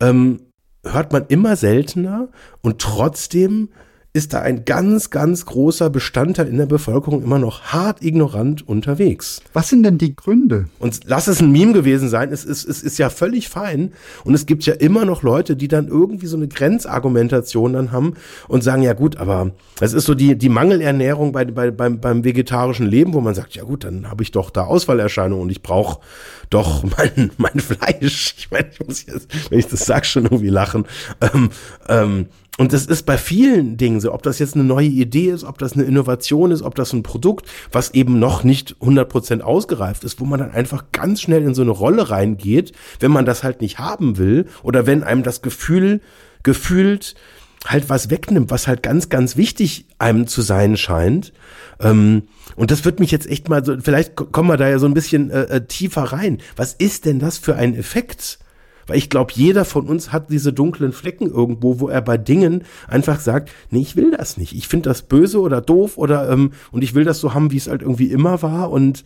ähm, 0.01 0.41
hört 0.85 1.13
man 1.13 1.27
immer 1.29 1.57
seltener 1.57 2.29
und 2.63 2.81
trotzdem 2.81 3.71
ist 4.12 4.33
da 4.33 4.40
ein 4.40 4.64
ganz, 4.64 5.11
ganz 5.11 5.46
großer 5.46 5.88
Bestandteil 5.88 6.49
in 6.49 6.57
der 6.57 6.66
Bevölkerung 6.66 7.23
immer 7.23 7.38
noch 7.38 7.62
hart 7.62 8.03
ignorant 8.03 8.66
unterwegs. 8.66 9.40
Was 9.53 9.68
sind 9.68 9.85
denn 9.85 9.99
die 9.99 10.16
Gründe? 10.16 10.68
Und 10.81 11.03
lass 11.05 11.29
es 11.29 11.40
ein 11.40 11.53
Meme 11.53 11.73
gewesen 11.73 12.09
sein, 12.09 12.33
es 12.33 12.44
ist, 12.44 12.68
es 12.68 12.83
ist 12.83 12.99
ja 12.99 13.09
völlig 13.09 13.49
fein. 13.49 13.92
Und 14.25 14.35
es 14.35 14.46
gibt 14.46 14.66
ja 14.66 14.75
immer 14.75 15.05
noch 15.05 15.23
Leute, 15.23 15.55
die 15.55 15.68
dann 15.68 15.87
irgendwie 15.87 16.27
so 16.27 16.37
eine 16.37 16.49
Grenzargumentation 16.49 17.75
dann 17.75 17.92
haben 17.92 18.14
und 18.49 18.64
sagen, 18.64 18.83
ja 18.83 18.94
gut, 18.94 19.16
aber 19.16 19.53
es 19.81 19.92
ist 19.92 20.07
so 20.07 20.14
die, 20.14 20.37
die 20.37 20.49
Mangelernährung 20.49 21.31
bei, 21.31 21.44
bei, 21.44 21.70
beim, 21.70 22.01
beim 22.01 22.25
vegetarischen 22.25 22.87
Leben, 22.87 23.14
wo 23.14 23.20
man 23.20 23.37
sagt, 23.37 23.55
ja 23.55 23.62
gut, 23.62 23.85
dann 23.85 24.11
habe 24.11 24.25
ich 24.25 24.33
doch 24.33 24.51
da 24.51 24.64
Ausfallerscheinungen 24.64 25.44
und 25.44 25.51
ich 25.51 25.62
brauche 25.62 26.01
doch 26.51 26.83
mein, 26.99 27.31
mein 27.37 27.61
Fleisch. 27.61 28.35
Ich 28.37 28.51
meine, 28.51 28.70
ich 28.73 28.85
muss 28.85 29.07
jetzt, 29.07 29.29
wenn 29.51 29.61
ich 29.61 29.68
das 29.68 29.87
sag, 29.87 30.05
schon 30.05 30.25
irgendwie 30.25 30.49
lachen. 30.49 30.85
Ähm, 31.20 31.51
ähm, 31.88 32.27
und 32.59 32.73
das 32.73 32.87
ist 32.87 33.07
bei 33.07 33.17
vielen 33.17 33.77
Dingen 33.77 34.01
so, 34.01 34.13
ob 34.13 34.23
das 34.23 34.39
jetzt 34.39 34.55
eine 34.55 34.65
neue 34.65 34.89
Idee 34.89 35.31
ist, 35.31 35.45
ob 35.45 35.59
das 35.59 35.73
eine 35.73 35.85
Innovation 35.85 36.51
ist, 36.51 36.63
ob 36.63 36.75
das 36.75 36.93
ein 36.93 37.03
Produkt, 37.03 37.47
was 37.73 37.95
eben 37.95 38.19
noch 38.19 38.45
nicht 38.45 38.77
100% 38.81 39.41
ausgereift 39.41 40.05
ist, 40.05 40.21
wo 40.21 40.25
man 40.25 40.41
dann 40.41 40.51
einfach 40.51 40.85
ganz 40.93 41.23
schnell 41.23 41.43
in 41.43 41.55
so 41.55 41.63
eine 41.63 41.71
Rolle 41.71 42.11
reingeht, 42.11 42.73
wenn 42.99 43.13
man 43.13 43.25
das 43.25 43.45
halt 43.45 43.61
nicht 43.61 43.79
haben 43.79 44.19
will 44.19 44.47
oder 44.63 44.87
wenn 44.87 45.03
einem 45.05 45.23
das 45.23 45.43
Gefühl, 45.43 46.01
gefühlt 46.43 47.15
halt 47.67 47.89
was 47.89 48.11
wegnimmt, 48.11 48.51
was 48.51 48.67
halt 48.67 48.83
ganz, 48.83 49.09
ganz 49.09 49.37
wichtig 49.37 49.87
einem 49.99 50.27
zu 50.27 50.43
sein 50.43 50.77
scheint. 50.77 51.33
Ähm, 51.79 52.23
und 52.57 52.71
das 52.71 52.85
wird 52.85 53.01
mich 53.01 53.11
jetzt 53.11 53.29
echt 53.29 53.49
mal 53.49 53.65
so, 53.65 53.77
vielleicht 53.81 54.17
kommen 54.17 54.49
wir 54.49 54.57
da 54.57 54.69
ja 54.69 54.79
so 54.79 54.87
ein 54.87 54.95
bisschen 54.95 55.31
äh, 55.31 55.43
äh, 55.43 55.67
tiefer 55.67 56.05
rein. 56.05 56.39
Was 56.57 56.73
ist 56.75 57.05
denn 57.05 57.19
das 57.19 57.39
für 57.39 57.57
ein 57.57 57.75
Effekt? 57.75 58.39
Weil 58.90 58.98
ich 58.98 59.09
glaube, 59.09 59.33
jeder 59.37 59.64
von 59.64 59.87
uns 59.87 60.11
hat 60.11 60.31
diese 60.31 60.53
dunklen 60.53 60.92
Flecken 60.92 61.31
irgendwo, 61.31 61.79
wo 61.79 61.88
er 61.88 62.03
bei 62.03 62.18
Dingen 62.18 62.64
einfach 62.88 63.20
sagt, 63.20 63.53
nee, 63.70 63.81
ich 63.81 63.94
will 63.94 64.11
das 64.11 64.37
nicht. 64.37 64.53
Ich 64.53 64.66
finde 64.66 64.88
das 64.88 65.03
böse 65.03 65.40
oder 65.40 65.61
doof 65.61 65.96
oder 65.96 66.29
ähm, 66.29 66.50
und 66.72 66.83
ich 66.83 66.92
will 66.96 67.05
das 67.05 67.20
so 67.20 67.33
haben, 67.33 67.53
wie 67.53 67.57
es 67.57 67.68
halt 67.68 67.83
irgendwie 67.83 68.11
immer 68.11 68.42
war. 68.42 68.72
Und 68.72 69.05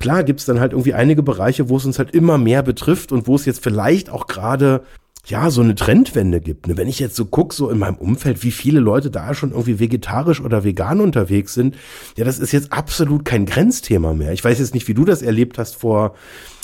klar 0.00 0.24
gibt's 0.24 0.46
dann 0.46 0.58
halt 0.58 0.72
irgendwie 0.72 0.94
einige 0.94 1.22
Bereiche, 1.22 1.68
wo 1.68 1.76
es 1.76 1.86
uns 1.86 2.00
halt 2.00 2.10
immer 2.10 2.38
mehr 2.38 2.64
betrifft 2.64 3.12
und 3.12 3.28
wo 3.28 3.36
es 3.36 3.44
jetzt 3.44 3.62
vielleicht 3.62 4.10
auch 4.10 4.26
gerade 4.26 4.82
ja, 5.26 5.50
so 5.50 5.62
eine 5.62 5.74
Trendwende 5.74 6.40
gibt. 6.40 6.66
Ne? 6.66 6.76
Wenn 6.76 6.88
ich 6.88 6.98
jetzt 6.98 7.16
so 7.16 7.24
gucke, 7.24 7.54
so 7.54 7.70
in 7.70 7.78
meinem 7.78 7.96
Umfeld, 7.96 8.42
wie 8.42 8.50
viele 8.50 8.80
Leute 8.80 9.10
da 9.10 9.34
schon 9.34 9.50
irgendwie 9.50 9.80
vegetarisch 9.80 10.40
oder 10.40 10.64
vegan 10.64 11.00
unterwegs 11.00 11.54
sind, 11.54 11.76
ja, 12.16 12.24
das 12.24 12.38
ist 12.38 12.52
jetzt 12.52 12.72
absolut 12.72 13.24
kein 13.24 13.46
Grenzthema 13.46 14.12
mehr. 14.12 14.32
Ich 14.32 14.44
weiß 14.44 14.58
jetzt 14.58 14.74
nicht, 14.74 14.86
wie 14.88 14.94
du 14.94 15.04
das 15.04 15.22
erlebt 15.22 15.58
hast 15.58 15.76
vor, 15.76 16.14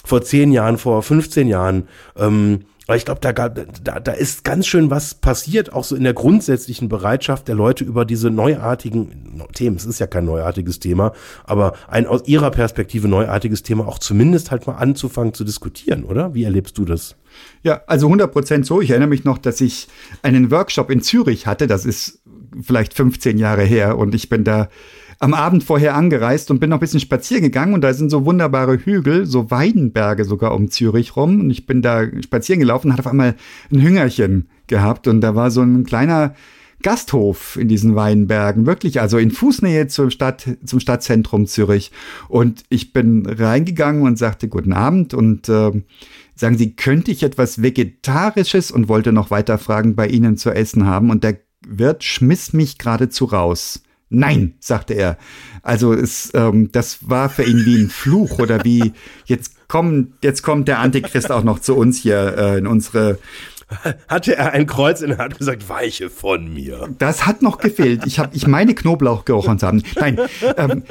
vor 0.05 0.23
zehn 0.23 0.53
Jahren, 0.53 0.77
vor 0.77 1.03
15 1.03 1.49
Jahren. 1.49 1.89
Ähm, 2.17 2.61
weil 2.91 2.97
ich 2.97 3.05
glaube, 3.05 3.21
da, 3.21 3.33
da, 3.33 4.01
da 4.01 4.11
ist 4.11 4.43
ganz 4.43 4.67
schön 4.67 4.91
was 4.91 5.15
passiert, 5.15 5.73
auch 5.73 5.85
so 5.85 5.95
in 5.95 6.03
der 6.03 6.13
grundsätzlichen 6.13 6.89
Bereitschaft 6.89 7.47
der 7.47 7.55
Leute 7.55 7.85
über 7.85 8.05
diese 8.05 8.31
neuartigen 8.31 9.45
Themen. 9.55 9.77
Es 9.77 9.85
ist 9.85 10.01
ja 10.01 10.09
kein 10.09 10.25
neuartiges 10.25 10.81
Thema, 10.81 11.13
aber 11.45 11.75
ein 11.87 12.09
aus 12.09 12.27
ihrer 12.27 12.51
Perspektive 12.51 13.07
neuartiges 13.07 13.63
Thema 13.63 13.87
auch 13.87 14.01
zumindest 14.01 14.51
halt 14.51 14.67
mal 14.67 14.75
anzufangen 14.75 15.35
zu 15.35 15.45
diskutieren, 15.45 16.03
oder? 16.03 16.35
Wie 16.35 16.43
erlebst 16.43 16.79
du 16.79 16.85
das? 16.85 17.15
Ja, 17.63 17.83
also 17.87 18.07
100 18.07 18.33
Prozent 18.33 18.67
so. 18.67 18.81
Ich 18.81 18.91
erinnere 18.91 19.11
mich 19.11 19.23
noch, 19.23 19.39
dass 19.39 19.61
ich 19.61 19.87
einen 20.23 20.51
Workshop 20.51 20.91
in 20.91 21.01
Zürich 21.01 21.47
hatte. 21.47 21.69
Das 21.69 21.85
ist 21.87 22.21
vielleicht 22.61 22.95
15 22.95 23.39
Jahre 23.39 23.63
her 23.63 23.99
und 23.99 24.17
ich 24.17 24.29
bin 24.29 24.43
da 24.43 24.69
am 25.21 25.35
Abend 25.35 25.63
vorher 25.63 25.95
angereist 25.95 26.51
und 26.51 26.61
bin 26.61 26.71
noch 26.71 26.79
ein 26.79 26.81
bisschen 26.81 26.99
spazieren 26.99 27.43
gegangen 27.43 27.75
und 27.75 27.83
da 27.83 27.93
sind 27.93 28.11
so 28.11 28.25
wunderbare 28.25 28.79
Hügel, 28.79 29.27
so 29.27 29.51
Weidenberge 29.51 30.25
sogar 30.25 30.55
um 30.55 30.71
Zürich 30.71 31.15
rum 31.15 31.41
und 31.41 31.51
ich 31.51 31.67
bin 31.67 31.83
da 31.83 32.07
spazieren 32.23 32.59
gelaufen 32.59 32.89
und 32.89 32.95
hatte 32.95 33.03
auf 33.03 33.11
einmal 33.11 33.37
ein 33.71 33.83
Hüngerchen 33.83 34.49
gehabt 34.67 35.07
und 35.07 35.21
da 35.21 35.35
war 35.35 35.51
so 35.51 35.61
ein 35.61 35.85
kleiner 35.85 36.35
Gasthof 36.83 37.57
in 37.57 37.69
diesen 37.69 37.95
Weinbergen, 37.95 38.65
wirklich, 38.65 39.03
also 39.03 39.19
in 39.19 39.31
Fußnähe 39.31 39.89
zur 39.89 40.11
Stadt, 40.11 40.49
zum 40.65 40.81
Stadtzentrum 40.81 41.47
Zürich. 41.47 41.93
Und 42.29 42.65
ich 42.71 42.95
bin 42.95 43.27
reingegangen 43.27 44.03
und 44.05 44.17
sagte 44.17 44.49
Guten 44.49 44.73
Abend 44.73 45.13
und 45.13 45.51
äh, 45.51 45.73
sagen 46.35 46.57
Sie, 46.57 46.75
könnte 46.77 47.11
ich 47.11 47.23
etwas 47.23 47.61
Vegetarisches 47.61 48.71
und 48.71 48.89
wollte 48.89 49.13
noch 49.13 49.31
weiter 49.31 49.59
Fragen 49.59 49.95
bei 49.95 50.09
Ihnen 50.09 50.39
zu 50.39 50.51
essen 50.51 50.87
haben? 50.87 51.11
Und 51.11 51.23
der 51.23 51.37
Wirt 51.69 52.03
schmiss 52.03 52.55
mich 52.55 52.79
geradezu 52.79 53.27
raus. 53.27 53.83
Nein, 54.11 54.55
sagte 54.59 54.95
er. 54.95 55.17
Also 55.63 55.93
es, 55.95 56.31
ähm, 56.35 56.71
das 56.73 56.99
war 57.09 57.31
für 57.31 57.45
ihn 57.45 57.65
wie 57.65 57.77
ein 57.77 57.89
Fluch 57.89 58.41
oder 58.41 58.65
wie 58.65 58.93
jetzt 59.25 59.69
kommt 59.69 60.15
jetzt 60.23 60.43
kommt 60.43 60.67
der 60.67 60.81
Antichrist 60.81 61.31
auch 61.31 61.45
noch 61.45 61.61
zu 61.61 61.77
uns 61.77 61.99
hier 61.99 62.37
äh, 62.37 62.59
in 62.59 62.67
unsere 62.67 63.19
hatte 64.09 64.37
er 64.37 64.53
ein 64.53 64.67
Kreuz 64.67 65.01
in 65.01 65.11
der 65.11 65.19
Hand 65.19 65.35
und 65.35 65.39
gesagt, 65.39 65.69
weiche 65.69 66.11
von 66.11 66.53
mir. 66.53 66.89
Das 66.99 67.27
hat 67.27 67.43
noch 67.43 67.59
gefehlt. 67.59 68.07
Ich, 68.07 68.19
hab, 68.19 68.35
ich 68.35 68.47
meine 68.47 68.75
Knoblauch 68.75 69.25
gerochen 69.25 69.59
zu 69.59 69.67
haben. 69.67 69.83
Nein, 69.99 70.19
ähm, 70.57 70.83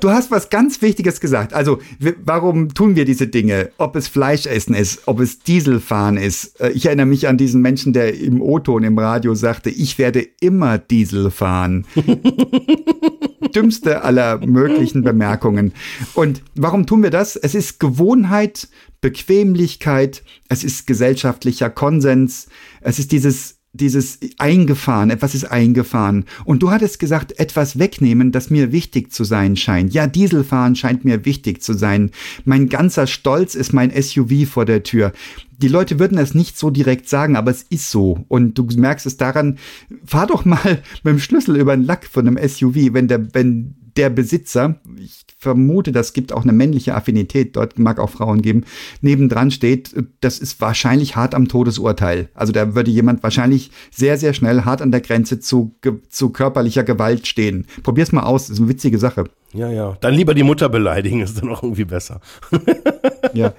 du 0.00 0.10
hast 0.10 0.30
was 0.30 0.50
ganz 0.50 0.82
Wichtiges 0.82 1.20
gesagt. 1.20 1.52
Also, 1.54 1.78
warum 2.24 2.74
tun 2.74 2.96
wir 2.96 3.04
diese 3.04 3.26
Dinge? 3.26 3.70
Ob 3.78 3.96
es 3.96 4.08
Fleischessen 4.08 4.74
ist, 4.74 5.02
ob 5.06 5.20
es 5.20 5.40
Dieselfahren 5.40 6.16
ist. 6.16 6.60
Äh, 6.60 6.70
ich 6.70 6.86
erinnere 6.86 7.06
mich 7.06 7.28
an 7.28 7.36
diesen 7.36 7.60
Menschen, 7.60 7.92
der 7.92 8.18
im 8.18 8.40
O-Ton 8.40 8.84
im 8.84 8.98
Radio 8.98 9.34
sagte, 9.34 9.70
ich 9.70 9.98
werde 9.98 10.26
immer 10.40 10.78
Diesel 10.78 11.30
fahren. 11.30 11.86
Dümmste 13.54 14.02
aller 14.02 14.38
möglichen 14.38 15.02
Bemerkungen. 15.04 15.72
Und 16.14 16.42
warum 16.54 16.86
tun 16.86 17.02
wir 17.02 17.10
das? 17.10 17.36
Es 17.36 17.54
ist 17.54 17.80
Gewohnheit, 17.80 18.68
Bequemlichkeit, 19.00 20.22
es 20.48 20.64
ist 20.64 20.86
gesellschaftlicher 20.86 21.70
Konsens, 21.70 22.48
es 22.80 22.98
ist 22.98 23.12
dieses 23.12 23.61
dieses 23.74 24.20
eingefahren, 24.36 25.08
etwas 25.08 25.34
ist 25.34 25.44
eingefahren. 25.44 26.26
Und 26.44 26.62
du 26.62 26.70
hattest 26.70 26.98
gesagt, 26.98 27.38
etwas 27.38 27.78
wegnehmen, 27.78 28.30
das 28.30 28.50
mir 28.50 28.70
wichtig 28.70 29.12
zu 29.12 29.24
sein 29.24 29.56
scheint. 29.56 29.94
Ja, 29.94 30.06
Dieselfahren 30.06 30.76
scheint 30.76 31.06
mir 31.06 31.24
wichtig 31.24 31.62
zu 31.62 31.72
sein. 31.72 32.10
Mein 32.44 32.68
ganzer 32.68 33.06
Stolz 33.06 33.54
ist 33.54 33.72
mein 33.72 33.90
SUV 33.90 34.46
vor 34.46 34.66
der 34.66 34.82
Tür. 34.82 35.12
Die 35.56 35.68
Leute 35.68 35.98
würden 35.98 36.18
es 36.18 36.34
nicht 36.34 36.58
so 36.58 36.68
direkt 36.68 37.08
sagen, 37.08 37.34
aber 37.34 37.50
es 37.50 37.62
ist 37.62 37.90
so. 37.90 38.24
Und 38.28 38.58
du 38.58 38.64
merkst 38.64 39.06
es 39.06 39.16
daran, 39.16 39.58
fahr 40.04 40.26
doch 40.26 40.44
mal 40.44 40.82
mit 41.02 41.12
dem 41.12 41.18
Schlüssel 41.18 41.56
über 41.56 41.74
den 41.74 41.84
Lack 41.86 42.04
von 42.04 42.26
einem 42.26 42.48
SUV, 42.48 42.92
wenn 42.92 43.08
der, 43.08 43.32
wenn 43.34 43.74
der 43.96 44.10
Besitzer, 44.10 44.80
ich 44.96 45.24
vermute, 45.38 45.92
das 45.92 46.12
gibt 46.12 46.32
auch 46.32 46.42
eine 46.42 46.52
männliche 46.52 46.94
Affinität, 46.94 47.56
dort 47.56 47.78
mag 47.78 47.98
auch 47.98 48.10
Frauen 48.10 48.42
geben, 48.42 48.64
nebendran 49.00 49.50
steht, 49.50 49.94
das 50.20 50.38
ist 50.38 50.60
wahrscheinlich 50.60 51.16
hart 51.16 51.34
am 51.34 51.48
Todesurteil. 51.48 52.28
Also 52.34 52.52
da 52.52 52.74
würde 52.74 52.90
jemand 52.90 53.22
wahrscheinlich 53.22 53.70
sehr, 53.90 54.18
sehr 54.18 54.34
schnell 54.34 54.64
hart 54.64 54.82
an 54.82 54.92
der 54.92 55.00
Grenze 55.00 55.40
zu, 55.40 55.74
zu 56.08 56.30
körperlicher 56.30 56.84
Gewalt 56.84 57.26
stehen. 57.26 57.66
Probier's 57.82 58.12
mal 58.12 58.22
aus, 58.22 58.50
ist 58.50 58.58
eine 58.58 58.68
witzige 58.68 58.98
Sache. 58.98 59.24
Ja, 59.54 59.70
ja. 59.70 59.98
Dann 60.00 60.14
lieber 60.14 60.32
die 60.32 60.44
Mutter 60.44 60.70
beleidigen, 60.70 61.20
ist 61.20 61.40
dann 61.40 61.50
auch 61.50 61.62
irgendwie 61.62 61.84
besser. 61.84 62.20
ja. 63.34 63.52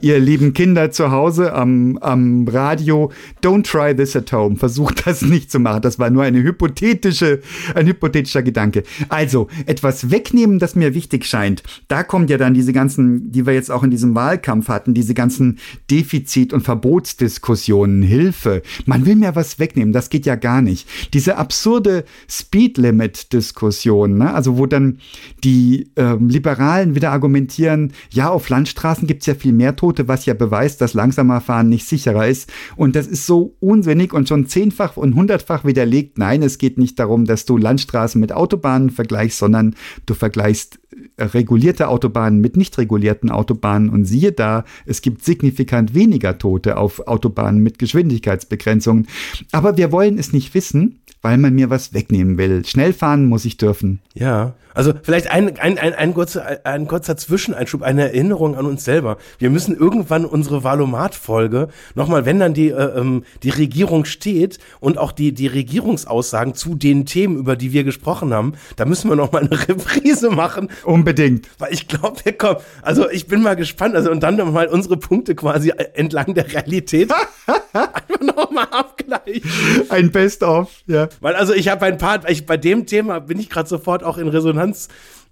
Ihr 0.00 0.20
lieben 0.20 0.52
Kinder 0.52 0.92
zu 0.92 1.10
Hause 1.10 1.52
am, 1.52 1.98
am 1.98 2.46
Radio, 2.46 3.10
don't 3.42 3.68
try 3.68 3.96
this 3.96 4.14
at 4.14 4.32
home. 4.32 4.54
Versucht 4.54 5.06
das 5.06 5.22
nicht 5.22 5.50
zu 5.50 5.58
machen. 5.58 5.82
Das 5.82 5.98
war 5.98 6.08
nur 6.10 6.22
eine 6.22 6.40
hypothetische, 6.40 7.40
ein 7.74 7.86
hypothetischer 7.86 8.44
Gedanke. 8.44 8.84
Also, 9.08 9.48
etwas 9.66 10.12
wegnehmen, 10.12 10.60
das 10.60 10.76
mir 10.76 10.94
wichtig 10.94 11.26
scheint. 11.26 11.64
Da 11.88 12.04
kommt 12.04 12.30
ja 12.30 12.38
dann 12.38 12.54
diese 12.54 12.72
ganzen, 12.72 13.32
die 13.32 13.44
wir 13.44 13.54
jetzt 13.54 13.72
auch 13.72 13.82
in 13.82 13.90
diesem 13.90 14.14
Wahlkampf 14.14 14.68
hatten, 14.68 14.94
diese 14.94 15.14
ganzen 15.14 15.58
Defizit- 15.90 16.52
und 16.52 16.60
Verbotsdiskussionen, 16.60 18.02
Hilfe. 18.02 18.62
Man 18.86 19.04
will 19.04 19.16
mir 19.16 19.34
was 19.34 19.58
wegnehmen, 19.58 19.92
das 19.92 20.10
geht 20.10 20.26
ja 20.26 20.36
gar 20.36 20.62
nicht. 20.62 20.88
Diese 21.12 21.38
absurde 21.38 22.04
Speed-Limit-Diskussion, 22.28 24.18
ne? 24.18 24.32
also 24.32 24.58
wo 24.58 24.66
dann 24.66 24.98
die 25.42 25.90
ähm, 25.96 26.28
Liberalen 26.28 26.94
wieder 26.94 27.12
argumentieren, 27.12 27.92
ja, 28.10 28.30
auf 28.30 28.48
Landstraßen 28.48 29.06
gibt 29.06 29.22
es 29.22 29.26
ja 29.26 29.34
viel 29.34 29.52
mehr 29.52 29.76
Tote, 29.76 30.08
was 30.08 30.26
ja 30.26 30.34
beweist, 30.34 30.80
dass 30.80 30.94
langsamer 30.94 31.40
Fahren 31.40 31.68
nicht 31.68 31.86
sicherer 31.86 32.26
ist. 32.26 32.52
Und 32.76 32.96
das 32.96 33.06
ist 33.06 33.26
so 33.26 33.54
unsinnig 33.60 34.12
und 34.12 34.28
schon 34.28 34.46
zehnfach 34.46 34.96
und 34.96 35.14
hundertfach 35.14 35.64
widerlegt. 35.64 36.18
Nein, 36.18 36.42
es 36.42 36.58
geht 36.58 36.78
nicht 36.78 36.98
darum, 36.98 37.24
dass 37.24 37.44
du 37.44 37.56
Landstraßen 37.56 38.20
mit 38.20 38.32
Autobahnen 38.32 38.90
vergleichst, 38.90 39.38
sondern 39.38 39.74
du 40.06 40.14
vergleichst 40.14 40.78
äh, 41.16 41.24
regulierte 41.24 41.88
Autobahnen 41.88 42.40
mit 42.40 42.56
nicht 42.56 42.76
regulierten 42.78 43.30
Autobahnen 43.30 43.88
und 43.88 44.04
siehe 44.04 44.32
da, 44.32 44.64
es 44.86 45.02
gibt 45.02 45.24
signifikant 45.24 45.94
weniger 45.94 46.38
Tote 46.38 46.76
auf 46.76 47.06
Autobahnen 47.06 47.62
mit 47.62 47.78
Geschwindigkeitsbegrenzungen. 47.78 49.06
Aber 49.52 49.76
wir 49.76 49.92
wollen 49.92 50.18
es 50.18 50.32
nicht 50.32 50.54
wissen, 50.54 51.00
weil 51.22 51.38
man 51.38 51.54
mir 51.54 51.70
was 51.70 51.94
wegnehmen 51.94 52.36
will. 52.36 52.64
Schnell 52.66 52.92
fahren 52.92 53.26
muss 53.26 53.44
ich 53.44 53.56
dürfen. 53.56 54.00
Ja, 54.12 54.54
also 54.74 54.92
vielleicht 55.02 55.30
ein, 55.30 55.56
ein, 55.58 55.78
ein, 55.78 55.94
ein, 55.94 56.14
kurzer, 56.14 56.60
ein 56.64 56.88
kurzer 56.88 57.16
Zwischeneinschub, 57.16 57.82
eine 57.82 58.02
Erinnerung 58.02 58.56
an 58.56 58.66
uns 58.66 58.84
selber. 58.84 59.16
Wir 59.38 59.50
müssen 59.50 59.76
irgendwann 59.76 60.24
unsere 60.24 60.64
Valomat-Folge 60.64 61.68
nochmal, 61.94 62.26
wenn 62.26 62.40
dann 62.40 62.54
die, 62.54 62.70
äh, 62.70 62.98
ähm, 62.98 63.24
die 63.42 63.50
Regierung 63.50 64.04
steht 64.04 64.58
und 64.80 64.98
auch 64.98 65.12
die, 65.12 65.32
die 65.32 65.46
Regierungsaussagen 65.46 66.54
zu 66.54 66.74
den 66.74 67.06
Themen, 67.06 67.36
über 67.36 67.56
die 67.56 67.72
wir 67.72 67.84
gesprochen 67.84 68.34
haben, 68.34 68.54
da 68.76 68.84
müssen 68.84 69.08
wir 69.08 69.16
nochmal 69.16 69.42
eine 69.42 69.68
Reprise 69.68 70.30
machen. 70.30 70.68
Unbedingt. 70.84 71.48
Weil 71.58 71.72
ich 71.72 71.86
glaube, 71.86 72.16
wir 72.24 72.32
kommen, 72.32 72.58
also 72.82 73.08
ich 73.08 73.26
bin 73.28 73.42
mal 73.42 73.54
gespannt, 73.54 73.94
also 73.94 74.10
und 74.10 74.22
dann 74.22 74.36
nochmal 74.36 74.66
unsere 74.66 74.96
Punkte 74.96 75.34
quasi 75.34 75.72
entlang 75.94 76.34
der 76.34 76.52
Realität 76.52 77.12
einfach 77.72 78.20
nochmal 78.20 78.66
abgleichen. 78.70 79.42
Ein 79.88 80.10
Best-of, 80.10 80.70
ja. 80.86 81.08
Weil 81.20 81.36
also 81.36 81.54
ich 81.54 81.68
habe 81.68 81.86
ein 81.86 81.98
paar, 81.98 82.28
ich, 82.28 82.44
bei 82.44 82.56
dem 82.56 82.86
Thema 82.86 83.20
bin 83.20 83.38
ich 83.38 83.50
gerade 83.50 83.68
sofort 83.68 84.02
auch 84.02 84.18
in 84.18 84.28
Resonanz 84.28 84.63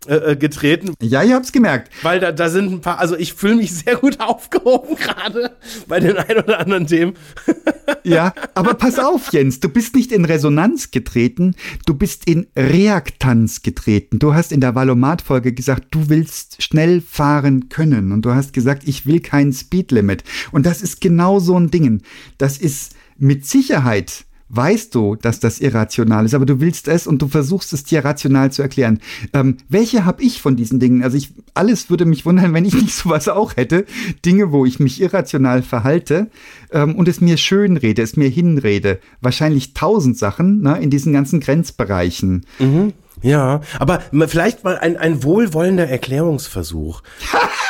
äh, 0.09 0.33
äh, 0.33 0.37
getreten. 0.37 0.95
Ja, 1.01 1.23
ich 1.23 1.33
hab's 1.33 1.53
gemerkt. 1.53 1.93
Weil 2.03 2.19
da, 2.19 2.33
da 2.33 2.49
sind 2.49 2.73
ein 2.73 2.81
paar, 2.81 2.99
also 2.99 3.17
ich 3.17 3.35
fühle 3.35 3.57
mich 3.57 3.73
sehr 3.85 3.97
gut 3.97 4.19
aufgehoben 4.19 4.97
gerade 4.97 5.57
bei 5.87 6.01
den 6.01 6.17
ein 6.17 6.39
oder 6.39 6.59
anderen 6.59 6.89
Themen. 6.89 7.15
ja, 8.03 8.35
aber 8.55 8.75
pass 8.75 8.99
auf, 8.99 9.33
Jens, 9.33 9.61
du 9.61 9.69
bist 9.69 9.95
nicht 9.95 10.11
in 10.11 10.25
Resonanz 10.25 10.91
getreten, 10.91 11.55
du 11.87 11.95
bist 11.95 12.29
in 12.29 12.49
Reaktanz 12.57 13.63
getreten. 13.63 14.19
Du 14.19 14.35
hast 14.35 14.51
in 14.51 14.61
der 14.61 14.75
Valomat-Folge 14.75 15.53
gesagt, 15.53 15.89
du 15.93 16.09
willst 16.09 16.61
schnell 16.61 17.01
fahren 17.01 17.69
können 17.69 18.11
und 18.11 18.23
du 18.23 18.35
hast 18.35 18.53
gesagt, 18.53 18.83
ich 18.89 19.07
will 19.07 19.21
kein 19.21 19.53
Speedlimit. 19.53 20.25
Und 20.51 20.67
das 20.67 20.83
ist 20.83 21.01
genau 21.01 21.39
so 21.39 21.57
ein 21.57 21.71
Ding. 21.71 22.03
Das 22.39 22.59
ist 22.59 22.97
mit 23.19 23.47
Sicherheit 23.47 24.25
weißt 24.53 24.95
du, 24.95 25.17
dass 25.17 25.41
das 25.41 25.61
irrational 25.61 26.27
ist, 26.27 26.35
aber 26.35 26.45
du 26.45 26.61
willst 26.61 26.87
es 26.87 27.07
und 27.07 27.23
du 27.23 27.29
versuchst 27.29 27.73
es 27.73 27.85
dir 27.85 28.05
rational 28.05 28.53
zu 28.53 28.61
erklären. 28.61 29.01
Ähm, 29.33 29.57
welche 29.71 30.05
habe 30.05 30.23
ich 30.23 30.43
von 30.43 30.57
diesen 30.57 30.79
Dingen? 30.79 31.03
Also 31.03 31.17
ich, 31.17 31.33
alles 31.55 31.89
würde 31.89 32.05
mich 32.05 32.27
wundern, 32.27 32.53
wenn 32.53 32.67
ich 32.67 32.75
nicht 32.81 32.95
sowas 32.95 33.29
auch 33.29 33.57
hätte. 33.57 33.87
Dinge, 34.25 34.53
wo 34.53 34.67
ich 34.67 34.79
mich 34.79 35.01
irrational 35.01 35.63
verhalte 35.63 36.31
ähm, 36.71 36.95
und 36.97 37.09
es 37.09 37.23
mir 37.23 37.39
schön 37.39 37.79
rede, 37.79 38.03
es 38.03 38.17
mir 38.17 38.29
hinrede. 38.29 39.01
Wahrscheinlich 39.23 39.73
tausend 39.73 40.19
Sachen 40.19 40.61
ne, 40.61 40.79
in 40.81 40.91
diesen 40.91 41.15
ganzen 41.15 41.41
Grenzbereichen. 41.41 42.45
Mhm. 42.59 42.93
Ja, 43.23 43.61
aber 43.79 44.03
vielleicht 44.27 44.65
mal 44.65 44.77
ein, 44.79 44.97
ein 44.97 45.23
wohlwollender 45.23 45.89
Erklärungsversuch. 45.89 47.03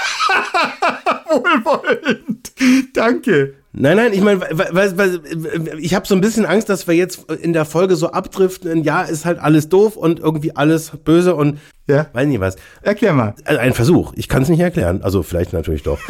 wohlwollend. 1.32 2.52
Danke. 2.94 3.54
Nein, 3.74 3.96
nein, 3.96 4.12
ich 4.12 4.20
meine, 4.20 4.40
ich 5.78 5.94
habe 5.94 6.06
so 6.06 6.14
ein 6.14 6.20
bisschen 6.20 6.44
Angst, 6.44 6.68
dass 6.68 6.86
wir 6.86 6.94
jetzt 6.94 7.30
in 7.32 7.54
der 7.54 7.64
Folge 7.64 7.96
so 7.96 8.10
abdriften. 8.10 8.84
Ja, 8.84 9.00
ist 9.02 9.24
halt 9.24 9.38
alles 9.38 9.70
doof 9.70 9.96
und 9.96 10.20
irgendwie 10.20 10.54
alles 10.54 10.90
böse 11.04 11.34
und 11.34 11.58
Ja. 11.86 12.06
weiß 12.12 12.26
nicht 12.26 12.40
was. 12.40 12.56
Erklär 12.82 13.14
mal. 13.14 13.34
Ein 13.46 13.72
Versuch. 13.72 14.12
Ich 14.16 14.28
kann 14.28 14.42
es 14.42 14.50
nicht 14.50 14.60
erklären. 14.60 15.00
Also 15.02 15.22
vielleicht 15.22 15.54
natürlich 15.54 15.82
doch. 15.82 15.98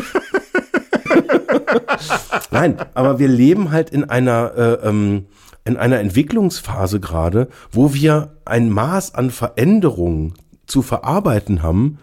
Nein, 2.51 2.77
aber 2.95 3.19
wir 3.19 3.29
leben 3.29 3.71
halt 3.71 3.91
in 3.91 4.05
einer 4.11 4.53
äh, 4.83 4.89
ähm, 4.89 5.27
in 5.65 5.77
einer 5.77 6.01
Entwicklungsphase 6.01 6.99
gerade, 6.99 7.49
wo 7.71 7.95
wir 7.95 8.33
ein 8.45 8.71
Maß 8.71 9.15
an 9.15 9.31
Veränderungen 9.31 10.35
zu 10.67 10.83
verarbeiten 10.83 11.63
haben, 11.63 11.99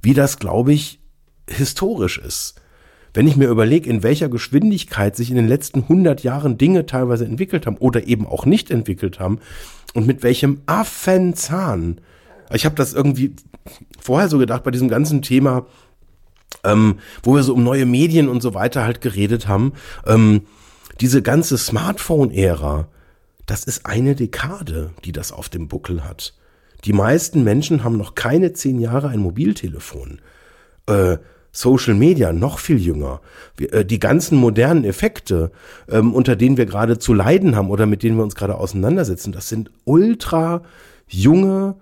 wie 0.00 0.14
das, 0.14 0.38
glaube 0.38 0.72
ich, 0.72 1.00
historisch 1.48 2.18
ist. 2.18 2.54
Wenn 3.12 3.28
ich 3.28 3.36
mir 3.36 3.48
überlege, 3.48 3.88
in 3.88 4.02
welcher 4.02 4.28
Geschwindigkeit 4.28 5.14
sich 5.14 5.30
in 5.30 5.36
den 5.36 5.46
letzten 5.46 5.82
100 5.82 6.22
Jahren 6.24 6.58
Dinge 6.58 6.84
teilweise 6.86 7.24
entwickelt 7.24 7.66
haben 7.66 7.76
oder 7.76 8.06
eben 8.06 8.26
auch 8.26 8.44
nicht 8.44 8.70
entwickelt 8.70 9.20
haben 9.20 9.38
und 9.94 10.06
mit 10.06 10.22
welchem 10.24 10.62
Affenzahn. 10.66 12.00
Ich 12.52 12.64
habe 12.64 12.74
das 12.74 12.92
irgendwie 12.92 13.36
vorher 14.00 14.28
so 14.28 14.38
gedacht 14.38 14.64
bei 14.64 14.72
diesem 14.72 14.88
ganzen 14.88 15.22
Thema, 15.22 15.66
ähm, 16.64 16.98
wo 17.22 17.36
wir 17.36 17.44
so 17.44 17.54
um 17.54 17.62
neue 17.62 17.86
Medien 17.86 18.28
und 18.28 18.42
so 18.42 18.52
weiter 18.52 18.84
halt 18.84 19.00
geredet 19.00 19.46
haben. 19.46 19.74
Ähm, 20.06 20.42
diese 21.00 21.22
ganze 21.22 21.56
Smartphone-Ära, 21.56 22.88
das 23.46 23.64
ist 23.64 23.86
eine 23.86 24.16
Dekade, 24.16 24.90
die 25.04 25.12
das 25.12 25.30
auf 25.32 25.48
dem 25.48 25.68
Buckel 25.68 26.04
hat. 26.04 26.34
Die 26.84 26.92
meisten 26.92 27.44
Menschen 27.44 27.84
haben 27.84 27.96
noch 27.96 28.14
keine 28.14 28.52
zehn 28.52 28.78
Jahre 28.78 29.08
ein 29.08 29.20
Mobiltelefon. 29.20 30.20
Äh, 30.86 31.18
Social 31.54 31.94
Media 31.94 32.32
noch 32.32 32.58
viel 32.58 32.78
jünger. 32.78 33.20
Wir, 33.56 33.72
äh, 33.72 33.84
die 33.84 34.00
ganzen 34.00 34.36
modernen 34.36 34.84
Effekte, 34.84 35.52
ähm, 35.88 36.12
unter 36.12 36.34
denen 36.36 36.56
wir 36.56 36.66
gerade 36.66 36.98
zu 36.98 37.14
leiden 37.14 37.54
haben 37.56 37.70
oder 37.70 37.86
mit 37.86 38.02
denen 38.02 38.16
wir 38.16 38.24
uns 38.24 38.34
gerade 38.34 38.56
auseinandersetzen, 38.56 39.32
das 39.32 39.48
sind 39.48 39.70
ultra 39.84 40.62
junge 41.08 41.76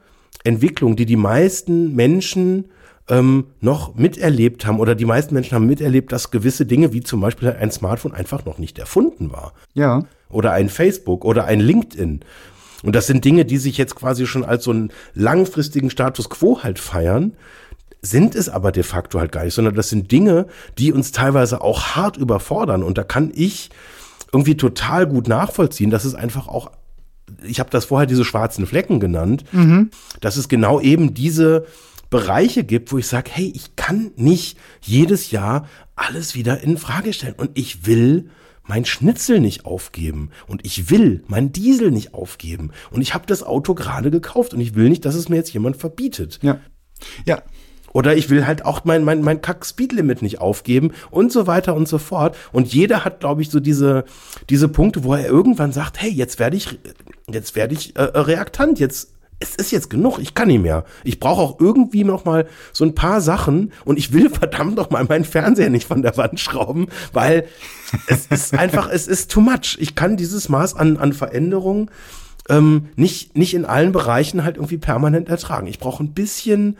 Entwicklungen, 0.45 0.97
die 0.97 1.07
die 1.07 1.16
meisten 1.16 1.95
Menschen 1.97 2.66
ähm, 3.09 3.47
noch 3.61 3.95
miterlebt 3.95 4.66
haben 4.66 4.79
oder 4.79 4.95
die 4.95 5.07
meisten 5.07 5.35
Menschen 5.35 5.55
haben 5.55 5.66
miterlebt, 5.66 6.12
dass 6.12 6.31
gewisse 6.31 6.66
Dinge 6.66 6.93
wie 6.93 7.01
zum 7.01 7.20
Beispiel 7.20 7.49
ein 7.59 7.70
Smartphone 7.70 8.12
einfach 8.12 8.45
noch 8.45 8.59
nicht 8.59 8.79
erfunden 8.79 9.33
war 9.33 9.55
Ja. 9.75 10.05
oder 10.29 10.53
ein 10.53 10.68
Facebook 10.68 11.25
oder 11.25 11.47
ein 11.47 11.61
LinkedIn. 11.61 12.20
Und 12.83 12.97
das 12.97 13.07
sind 13.07 13.25
Dinge, 13.25 13.45
die 13.45 13.59
sich 13.59 13.79
jetzt 13.79 13.95
quasi 13.95 14.27
schon 14.27 14.45
als 14.45 14.64
so 14.64 14.73
einen 14.73 14.91
langfristigen 15.14 15.89
Status 15.89 16.29
quo 16.29 16.62
halt 16.62 16.79
feiern, 16.79 17.33
sind 18.03 18.34
es 18.34 18.48
aber 18.48 18.72
de 18.72 18.82
facto 18.82 19.20
halt 19.20 19.32
gar 19.32 19.44
nicht, 19.44 19.55
sondern 19.55 19.74
das 19.74 19.88
sind 19.88 20.11
Dinge, 20.11 20.46
die 20.76 20.92
uns 20.92 21.12
teilweise 21.12 21.61
auch 21.61 21.94
hart 21.96 22.16
überfordern. 22.16 22.82
Und 22.82 22.98
da 22.98 23.05
kann 23.05 23.30
ich 23.34 23.70
irgendwie 24.32 24.57
total 24.57 25.07
gut 25.07 25.28
nachvollziehen, 25.28 25.90
dass 25.90 26.05
es 26.05 26.14
einfach 26.14 26.48
auch, 26.48 26.72
ich 27.44 27.61
habe 27.61 27.70
das 27.70 27.84
vorher 27.86 28.07
diese 28.07 28.24
schwarzen 28.24 28.66
Flecken 28.66 28.98
genannt, 28.98 29.44
dass 30.20 30.36
es 30.36 30.48
genau 30.48 30.80
eben 30.80 31.14
diese 31.14 31.66
Bereiche 32.11 32.64
gibt, 32.64 32.92
wo 32.92 32.98
ich 32.98 33.07
sage, 33.07 33.30
hey, 33.32 33.53
ich 33.55 33.76
kann 33.76 34.11
nicht 34.16 34.59
jedes 34.80 35.30
Jahr 35.30 35.68
alles 35.94 36.34
wieder 36.34 36.61
in 36.61 36.76
Frage 36.78 37.12
stellen. 37.12 37.34
Und 37.36 37.50
ich 37.55 37.86
will 37.86 38.30
mein 38.64 38.84
Schnitzel 38.84 39.40
nicht 39.40 39.64
aufgeben 39.64 40.30
und 40.46 40.64
ich 40.64 40.90
will 40.90 41.24
mein 41.26 41.53
Diesel 41.53 41.90
nicht 41.90 42.14
aufgeben 42.14 42.70
und 42.90 43.03
ich 43.03 43.12
habe 43.12 43.26
das 43.26 43.42
Auto 43.42 43.74
gerade 43.74 44.11
gekauft 44.11 44.55
und 44.55 44.61
ich 44.61 44.74
will 44.74 44.88
nicht, 44.88 45.05
dass 45.05 45.16
es 45.16 45.28
mir 45.28 45.36
jetzt 45.36 45.53
jemand 45.53 45.76
verbietet. 45.76 46.38
Ja. 46.42 46.61
Ja. 47.26 47.42
Oder 47.93 48.16
ich 48.16 48.30
will 48.30 48.47
halt 48.47 48.64
auch 48.64 48.84
mein, 48.84 49.05
mein, 49.05 49.22
mein 49.22 49.43
Kack-Speedlimit 49.43 50.22
nicht 50.22 50.40
aufgeben 50.40 50.93
und 51.11 51.32
so 51.32 51.47
weiter 51.47 51.74
und 51.74 51.88
so 51.88 51.99
fort. 51.99 52.36
Und 52.53 52.72
jeder 52.72 53.05
hat, 53.05 53.20
glaube 53.20 53.43
ich, 53.43 53.51
so 53.51 53.61
diese, 53.61 54.05
diese 54.49 54.68
Punkte, 54.68 55.05
wo 55.05 55.14
er 55.14 55.26
irgendwann 55.26 55.72
sagt, 55.72 56.01
hey, 56.01 56.11
jetzt 56.11 56.38
werde 56.38 56.57
ich, 56.57 56.78
jetzt 57.30 57.55
werde 57.55 57.74
ich 57.74 57.97
äh, 57.97 58.03
reaktant, 58.03 58.78
jetzt 58.78 59.12
es 59.43 59.57
ist 59.57 59.72
jetzt 59.72 59.90
genug, 59.90 60.18
ich 60.20 60.34
kann 60.34 60.49
nicht 60.49 60.62
mehr. 60.62 60.84
Ich 61.05 61.18
brauche 61.18 61.43
auch 61.43 61.61
irgendwie 61.61 62.05
noch 62.05 62.24
mal 62.24 62.47
so 62.72 62.84
ein 62.84 62.95
paar 62.95 63.20
Sachen 63.20 63.72
und 63.84 63.99
ich 63.99 64.12
will 64.12 64.30
verdammt 64.34 64.76
noch 64.76 64.90
mal 64.90 65.05
meinen 65.05 65.24
Fernseher 65.24 65.68
nicht 65.68 65.86
von 65.88 66.03
der 66.03 66.16
Wand 66.16 66.40
schrauben, 66.40 66.86
weil 67.12 67.47
es 68.07 68.26
ist 68.26 68.57
einfach, 68.57 68.88
es 68.88 69.09
ist 69.09 69.30
too 69.30 69.40
much. 69.40 69.76
Ich 69.80 69.95
kann 69.95 70.16
dieses 70.16 70.49
Maß 70.49 70.76
an, 70.76 70.97
an 70.97 71.12
Veränderung 71.12 71.90
ähm, 72.49 72.88
nicht, 72.97 73.36
nicht 73.36 73.55
in 73.55 73.64
allen 73.64 73.93
Bereichen 73.93 74.45
halt 74.45 74.57
irgendwie 74.57 74.78
permanent 74.78 75.28
ertragen. 75.28 75.66
Ich 75.66 75.78
brauche 75.78 76.03
ein 76.03 76.12
bisschen 76.12 76.76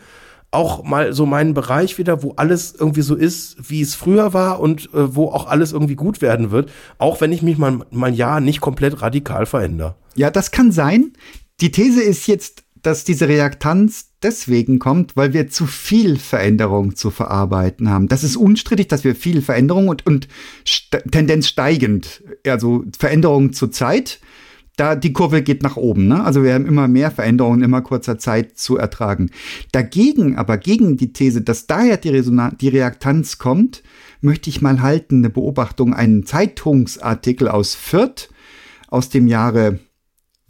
auch 0.53 0.83
mal 0.83 1.13
so 1.13 1.25
meinen 1.25 1.53
Bereich 1.53 1.97
wieder, 1.97 2.23
wo 2.23 2.33
alles 2.35 2.73
irgendwie 2.77 3.01
so 3.01 3.15
ist, 3.15 3.57
wie 3.69 3.81
es 3.81 3.95
früher 3.95 4.33
war 4.33 4.59
und 4.59 4.85
äh, 4.93 5.15
wo 5.15 5.27
auch 5.29 5.47
alles 5.47 5.71
irgendwie 5.71 5.95
gut 5.95 6.21
werden 6.21 6.51
wird, 6.51 6.71
auch 6.97 7.21
wenn 7.21 7.31
ich 7.31 7.41
mich 7.41 7.57
mal, 7.57 7.79
mal 7.91 8.07
ein 8.07 8.13
Jahr 8.13 8.39
nicht 8.39 8.61
komplett 8.61 9.01
radikal 9.01 9.45
verändere. 9.45 9.95
Ja, 10.15 10.29
das 10.29 10.51
kann 10.51 10.71
sein. 10.71 11.13
Die 11.61 11.71
These 11.71 12.01
ist 12.01 12.27
jetzt, 12.27 12.63
dass 12.81 13.03
diese 13.03 13.27
Reaktanz 13.27 14.11
deswegen 14.21 14.79
kommt, 14.79 15.15
weil 15.15 15.33
wir 15.33 15.49
zu 15.49 15.65
viel 15.65 16.17
Veränderung 16.17 16.95
zu 16.95 17.11
verarbeiten 17.11 17.89
haben. 17.89 18.07
Das 18.07 18.23
ist 18.23 18.35
unstrittig, 18.35 18.87
dass 18.89 19.03
wir 19.03 19.15
viel 19.15 19.41
Veränderung 19.41 19.87
und, 19.87 20.05
und 20.05 20.27
Tendenz 21.11 21.47
steigend, 21.47 22.23
also 22.45 22.83
Veränderung 22.97 23.53
zur 23.53 23.71
Zeit, 23.71 24.19
da 24.75 24.95
die 24.95 25.13
Kurve 25.13 25.43
geht 25.43 25.63
nach 25.63 25.77
oben. 25.77 26.07
Ne? 26.07 26.23
Also 26.23 26.43
wir 26.43 26.53
haben 26.53 26.65
immer 26.65 26.87
mehr 26.87 27.11
Veränderungen 27.11 27.59
in 27.59 27.65
immer 27.65 27.81
kurzer 27.81 28.17
Zeit 28.17 28.57
zu 28.57 28.77
ertragen. 28.77 29.29
Dagegen, 29.71 30.35
aber 30.37 30.57
gegen 30.57 30.97
die 30.97 31.13
These, 31.13 31.41
dass 31.41 31.67
daher 31.67 31.97
die, 31.97 32.09
Resonanz, 32.09 32.55
die 32.59 32.69
Reaktanz 32.69 33.37
kommt, 33.37 33.83
möchte 34.21 34.49
ich 34.49 34.61
mal 34.61 34.81
halten, 34.81 35.17
eine 35.17 35.29
Beobachtung, 35.29 35.93
einen 35.93 36.25
Zeitungsartikel 36.25 37.47
aus 37.47 37.75
Fürth 37.75 38.29
aus 38.87 39.09
dem 39.09 39.27
Jahre 39.27 39.79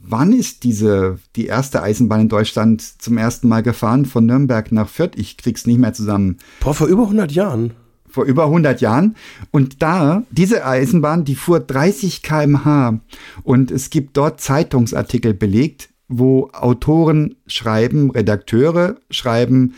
Wann 0.05 0.33
ist 0.33 0.63
diese, 0.65 1.17
die 1.37 1.45
erste 1.45 1.81
Eisenbahn 1.81 2.21
in 2.21 2.29
Deutschland 2.29 2.81
zum 2.81 3.17
ersten 3.17 3.47
Mal 3.47 3.63
gefahren 3.63 4.03
von 4.03 4.25
Nürnberg 4.25 4.69
nach 4.73 4.89
Fürth? 4.89 5.13
Ich 5.15 5.37
krieg's 5.37 5.65
nicht 5.65 5.79
mehr 5.79 5.93
zusammen. 5.93 6.39
Boah, 6.59 6.73
vor 6.73 6.87
über 6.87 7.03
100 7.03 7.31
Jahren. 7.31 7.71
Vor 8.13 8.25
über 8.25 8.43
100 8.45 8.79
Jahren. 8.79 9.15
Und 9.49 9.81
da, 9.81 10.21
diese 10.29 10.67
Eisenbahn, 10.67 11.25
die 11.25 11.33
fuhr 11.33 11.59
30 11.59 12.21
kmh. 12.21 12.99
Und 13.41 13.71
es 13.71 13.89
gibt 13.89 14.15
dort 14.17 14.39
Zeitungsartikel 14.39 15.33
belegt, 15.33 15.89
wo 16.07 16.51
Autoren 16.53 17.37
schreiben, 17.47 18.11
Redakteure 18.11 18.97
schreiben, 19.09 19.73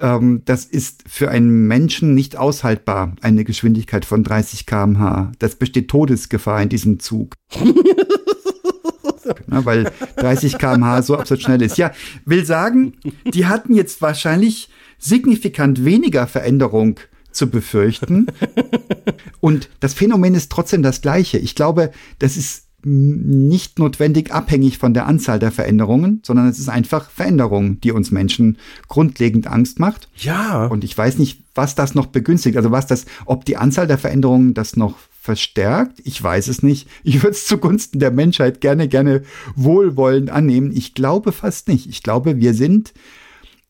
ähm, 0.00 0.40
das 0.46 0.64
ist 0.64 1.04
für 1.06 1.30
einen 1.30 1.66
Menschen 1.66 2.14
nicht 2.14 2.38
aushaltbar, 2.38 3.14
eine 3.20 3.44
Geschwindigkeit 3.44 4.06
von 4.06 4.24
30 4.24 4.64
kmh. 4.64 5.32
Das 5.38 5.56
besteht 5.56 5.88
Todesgefahr 5.88 6.62
in 6.62 6.70
diesem 6.70 7.00
Zug. 7.00 7.34
Ja, 9.50 9.64
weil 9.66 9.92
30 10.16 10.56
km/h 10.56 11.02
so 11.02 11.18
absolut 11.18 11.42
schnell 11.42 11.60
ist. 11.60 11.76
Ja, 11.76 11.92
will 12.24 12.46
sagen, 12.46 12.94
die 13.32 13.44
hatten 13.46 13.74
jetzt 13.74 14.00
wahrscheinlich 14.00 14.70
signifikant 14.98 15.84
weniger 15.84 16.26
Veränderung 16.26 16.98
zu 17.34 17.48
befürchten. 17.48 18.26
Und 19.40 19.68
das 19.80 19.94
Phänomen 19.94 20.34
ist 20.34 20.50
trotzdem 20.50 20.82
das 20.82 21.00
gleiche. 21.00 21.38
Ich 21.38 21.54
glaube, 21.54 21.90
das 22.18 22.36
ist 22.36 22.64
nicht 22.86 23.78
notwendig 23.78 24.32
abhängig 24.32 24.76
von 24.78 24.92
der 24.92 25.06
Anzahl 25.06 25.38
der 25.38 25.50
Veränderungen, 25.50 26.20
sondern 26.24 26.48
es 26.48 26.58
ist 26.58 26.68
einfach 26.68 27.10
Veränderung, 27.10 27.80
die 27.80 27.92
uns 27.92 28.10
Menschen 28.10 28.58
grundlegend 28.88 29.46
Angst 29.46 29.80
macht. 29.80 30.08
Ja. 30.16 30.66
Und 30.66 30.84
ich 30.84 30.96
weiß 30.96 31.18
nicht, 31.18 31.42
was 31.54 31.74
das 31.74 31.94
noch 31.94 32.06
begünstigt, 32.06 32.56
also 32.56 32.70
was 32.70 32.86
das, 32.86 33.06
ob 33.24 33.46
die 33.46 33.56
Anzahl 33.56 33.86
der 33.86 33.96
Veränderungen 33.96 34.52
das 34.52 34.76
noch 34.76 34.98
verstärkt. 35.18 36.00
Ich 36.04 36.22
weiß 36.22 36.48
es 36.48 36.62
nicht. 36.62 36.86
Ich 37.02 37.22
würde 37.22 37.30
es 37.30 37.46
zugunsten 37.46 38.00
der 38.00 38.10
Menschheit 38.10 38.60
gerne, 38.60 38.88
gerne 38.88 39.22
wohlwollend 39.56 40.28
annehmen. 40.28 40.70
Ich 40.74 40.92
glaube 40.92 41.32
fast 41.32 41.68
nicht. 41.68 41.88
Ich 41.88 42.02
glaube, 42.02 42.36
wir 42.36 42.52
sind 42.52 42.92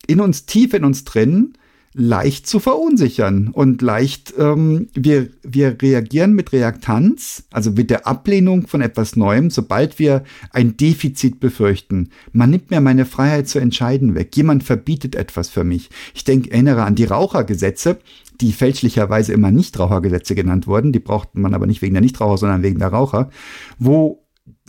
in 0.09 0.21
uns 0.21 0.47
tief 0.47 0.75
in 0.75 0.85
uns 0.85 1.05
drin 1.05 1.55
leicht 1.95 2.49
zu 2.49 2.59
verunsichern 2.59 3.49
und 3.49 3.81
leicht, 3.81 4.35
ähm, 4.37 4.89
wir, 4.95 5.29
wir 5.45 5.77
reagieren 5.81 6.33
mit 6.33 6.53
Reaktanz, 6.53 7.45
also 7.53 7.71
mit 7.71 7.89
der 7.89 8.07
Ablehnung 8.07 8.67
von 8.67 8.81
etwas 8.81 9.15
Neuem, 9.15 9.49
sobald 9.49 10.01
wir 10.01 10.25
ein 10.51 10.77
Defizit 10.77 11.39
befürchten. 11.39 12.11
Man 12.33 12.51
nimmt 12.51 12.71
mir 12.71 12.81
meine 12.81 13.07
Freiheit 13.07 13.49
zu 13.49 13.61
entscheiden 13.61 14.17
weg. 14.17 14.37
Jemand 14.37 14.65
verbietet 14.65 15.15
etwas 15.15 15.49
für 15.49 15.63
mich. 15.63 15.89
Ich 16.15 16.25
denke, 16.25 16.51
erinnere 16.51 16.83
an 16.83 16.97
die 16.97 17.05
Rauchergesetze, 17.05 17.99
die 18.41 18.53
fälschlicherweise 18.53 19.33
immer 19.33 19.53
Nichtrauchergesetze 19.53 20.35
genannt 20.35 20.67
wurden. 20.67 20.93
Die 20.93 20.99
brauchte 20.99 21.39
man 21.39 21.55
aber 21.55 21.67
nicht 21.67 21.81
wegen 21.81 21.95
der 21.95 22.03
Nichtraucher, 22.03 22.39
sondern 22.39 22.65
wegen 22.65 22.81
der 22.81 22.89
Raucher, 22.89 23.31
wo 23.79 24.24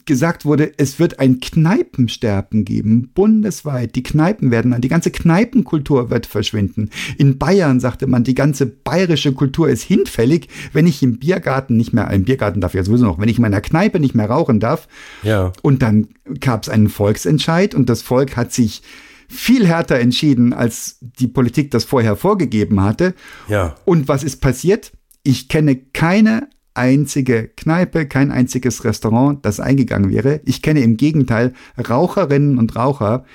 gesagt 0.06 0.46
wurde, 0.46 0.72
es 0.78 1.00
wird 1.00 1.20
ein 1.20 1.40
Kneipensterben 1.40 2.64
geben, 2.64 3.10
bundesweit. 3.14 3.96
Die 3.96 4.04
Kneipen 4.04 4.52
werden, 4.52 4.80
die 4.80 4.88
ganze 4.88 5.12
Kneipenkultur 5.12 6.10
wird 6.10 6.28
verschwinden. 6.28 6.90
In 7.18 7.38
Bayern 7.38 7.80
sagte 7.80 8.08
man, 8.08 8.24
die 8.24 8.36
ganze 8.36 8.68
bayerische 8.68 9.34
Kultur 9.34 9.68
ist 9.68 9.84
hinfällig, 9.84 10.48
wenn 10.74 10.88
ich 10.88 11.02
im 11.02 11.18
Biergarten 11.18 11.76
nicht 11.76 11.94
mehr, 11.94 12.10
im 12.12 12.24
Biergarten 12.24 12.62
darf 12.62 12.74
ich 12.74 12.80
ja 12.80 12.84
sowieso 12.84 13.06
noch, 13.06 13.20
wenn 13.20 13.30
ich 13.30 13.38
in 13.38 13.42
meiner 13.42 13.62
Kneipe 13.62 14.00
nicht 14.00 14.16
mehr 14.16 14.30
rauchen 14.30 14.60
darf. 14.60 14.88
Ja. 15.24 15.52
Und 15.62 15.82
dann 15.82 16.08
gab 16.40 16.64
es 16.64 16.70
einen 16.70 16.90
Volksentscheid 16.90 17.74
und 17.74 17.90
das 17.90 18.02
Volk 18.02 18.38
hat 18.38 18.54
sich 18.54 18.84
viel 19.28 19.66
härter 19.66 20.00
entschieden, 20.00 20.54
als 20.54 20.98
die 21.02 21.28
Politik 21.28 21.72
das 21.72 21.84
vorher 21.84 22.16
vorgegeben 22.16 22.82
hatte. 22.82 23.16
Ja. 23.48 23.76
Und 23.86 24.08
was 24.08 24.24
ist 24.24 24.40
passiert? 24.40 24.92
Ich 25.24 25.48
kenne 25.48 25.76
keine 25.76 26.48
einzige 26.76 27.48
Kneipe, 27.48 28.06
kein 28.06 28.32
einziges 28.32 28.84
Restaurant, 28.84 29.46
das 29.46 29.60
eingegangen 29.60 30.12
wäre. 30.12 30.42
Ich 30.46 30.62
kenne 30.62 30.82
im 30.82 30.98
Gegenteil 30.98 31.54
Raucherinnen 31.78 32.58
und 32.58 32.76
Raucher, 32.76 33.26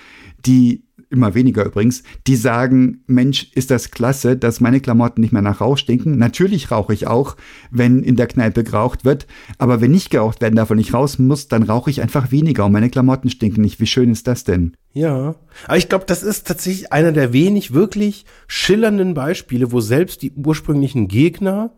die 0.46 0.84
immer 1.10 1.34
weniger 1.34 1.64
übrigens, 1.64 2.04
die 2.26 2.36
sagen, 2.36 3.02
Mensch, 3.06 3.50
ist 3.54 3.70
das 3.70 3.90
klasse, 3.90 4.36
dass 4.36 4.60
meine 4.60 4.80
Klamotten 4.80 5.20
nicht 5.20 5.32
mehr 5.32 5.42
nach 5.42 5.60
Rauch 5.60 5.76
stinken. 5.76 6.16
Natürlich 6.16 6.70
rauche 6.70 6.94
ich 6.94 7.08
auch, 7.08 7.36
wenn 7.70 8.02
in 8.02 8.16
der 8.16 8.28
Kneipe 8.28 8.62
geraucht 8.62 9.04
wird, 9.04 9.26
aber 9.58 9.80
wenn 9.80 9.90
nicht 9.90 10.10
geraucht 10.10 10.40
werden 10.40 10.54
davon 10.54 10.76
nicht 10.76 10.94
raus 10.94 11.18
muss, 11.18 11.48
dann 11.48 11.64
rauche 11.64 11.90
ich 11.90 12.00
einfach 12.00 12.30
weniger 12.30 12.64
und 12.64 12.72
meine 12.72 12.90
Klamotten 12.90 13.28
stinken 13.28 13.62
nicht. 13.62 13.80
Wie 13.80 13.86
schön 13.86 14.12
ist 14.12 14.28
das 14.28 14.44
denn? 14.44 14.76
Ja, 14.92 15.34
aber 15.66 15.76
ich 15.76 15.88
glaube, 15.88 16.04
das 16.06 16.22
ist 16.22 16.46
tatsächlich 16.46 16.92
einer 16.92 17.12
der 17.12 17.32
wenig 17.32 17.74
wirklich 17.74 18.24
schillernden 18.46 19.14
Beispiele, 19.14 19.72
wo 19.72 19.80
selbst 19.80 20.22
die 20.22 20.32
ursprünglichen 20.32 21.08
Gegner 21.08 21.72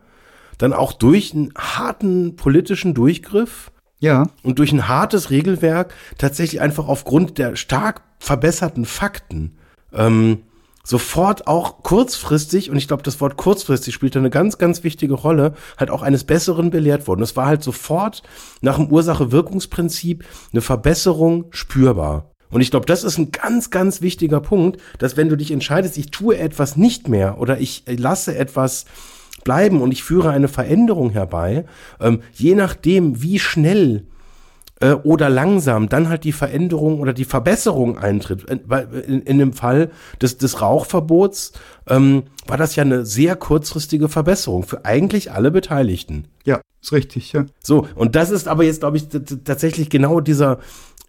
dann 0.59 0.73
auch 0.73 0.93
durch 0.93 1.35
einen 1.35 1.53
harten 1.57 2.37
politischen 2.37 2.95
Durchgriff 2.95 3.71
Ja, 4.01 4.29
und 4.43 4.59
durch 4.59 4.73
ein 4.73 4.89
hartes 4.89 5.31
Regelwerk 5.31 5.95
tatsächlich 6.19 6.61
einfach 6.61 6.89
aufgrund 6.89 7.39
der 7.39 7.57
stark 7.57 8.03
verbesserten 8.19 8.85
Fakten 8.85 9.57
ähm, 9.93 10.43
sofort 10.85 11.47
auch 11.47 11.83
kurzfristig, 11.83 12.71
und 12.71 12.77
ich 12.77 12.89
glaube, 12.89 13.03
das 13.03 13.21
Wort 13.21 13.37
kurzfristig 13.37 13.95
spielt 13.95 14.15
da 14.15 14.19
eine 14.19 14.31
ganz, 14.31 14.59
ganz 14.59 14.83
wichtige 14.83 15.15
Rolle, 15.15 15.55
halt 15.79 15.91
auch 15.91 16.03
eines 16.03 16.25
Besseren 16.25 16.71
belehrt 16.71 17.07
worden. 17.07 17.23
Es 17.23 17.37
war 17.37 17.47
halt 17.47 17.63
sofort 17.63 18.23
nach 18.63 18.77
dem 18.77 18.89
Ursache-Wirkungsprinzip 18.91 20.25
eine 20.53 20.61
Verbesserung 20.61 21.47
spürbar. 21.51 22.33
Und 22.51 22.61
ich 22.61 22.71
glaube, 22.71 22.87
das 22.87 23.05
ist 23.05 23.17
ein 23.17 23.31
ganz, 23.31 23.71
ganz 23.71 24.03
wichtiger 24.03 24.41
Punkt, 24.41 24.81
dass 24.99 25.17
wenn 25.17 25.29
du 25.29 25.37
dich 25.37 25.53
entscheidest, 25.53 25.97
ich 25.97 26.11
tue 26.11 26.37
etwas 26.37 26.77
nicht 26.77 27.09
mehr 27.09 27.39
oder 27.39 27.61
ich 27.61 27.85
lasse 27.87 28.37
etwas 28.37 28.85
bleiben 29.45 29.80
und 29.80 29.93
ich 29.93 30.03
führe 30.03 30.30
eine 30.30 30.49
Veränderung 30.49 31.11
herbei, 31.11 31.64
ähm, 32.01 32.20
je 32.32 32.55
nachdem, 32.55 33.22
wie 33.22 33.38
schnell 33.38 34.05
äh, 34.82 34.95
oder 34.95 35.30
langsam 35.30 35.88
dann 35.88 36.09
halt 36.09 36.24
die 36.24 36.32
Veränderung 36.32 37.01
oder 37.01 37.12
die 37.12 37.24
Verbesserung 37.24 37.99
eintritt. 37.99 38.45
In, 38.51 38.61
weil 38.66 38.88
in, 39.07 39.22
in 39.22 39.38
dem 39.38 39.53
Fall 39.53 39.90
des, 40.20 40.38
des 40.38 40.61
Rauchverbots 40.61 41.53
ähm, 41.88 42.24
war 42.47 42.57
das 42.57 42.76
ja 42.76 42.82
eine 42.82 43.07
sehr 43.07 43.36
kurzfristige 43.36 44.09
Verbesserung 44.09 44.64
für 44.64 44.84
eigentlich 44.84 45.30
alle 45.32 45.51
Beteiligten. 45.51 46.26
ja, 46.45 46.61
ist 46.80 46.93
richtig, 46.93 47.32
ja. 47.32 47.47
So, 47.62 47.86
und 47.95 48.16
das 48.16 48.30
ist 48.30 48.49
aber 48.49 48.64
jetzt, 48.64 48.80
glaube 48.80 48.97
ich, 48.97 49.07
tatsächlich 49.45 49.88
genau 49.88 50.20
dieser 50.20 50.59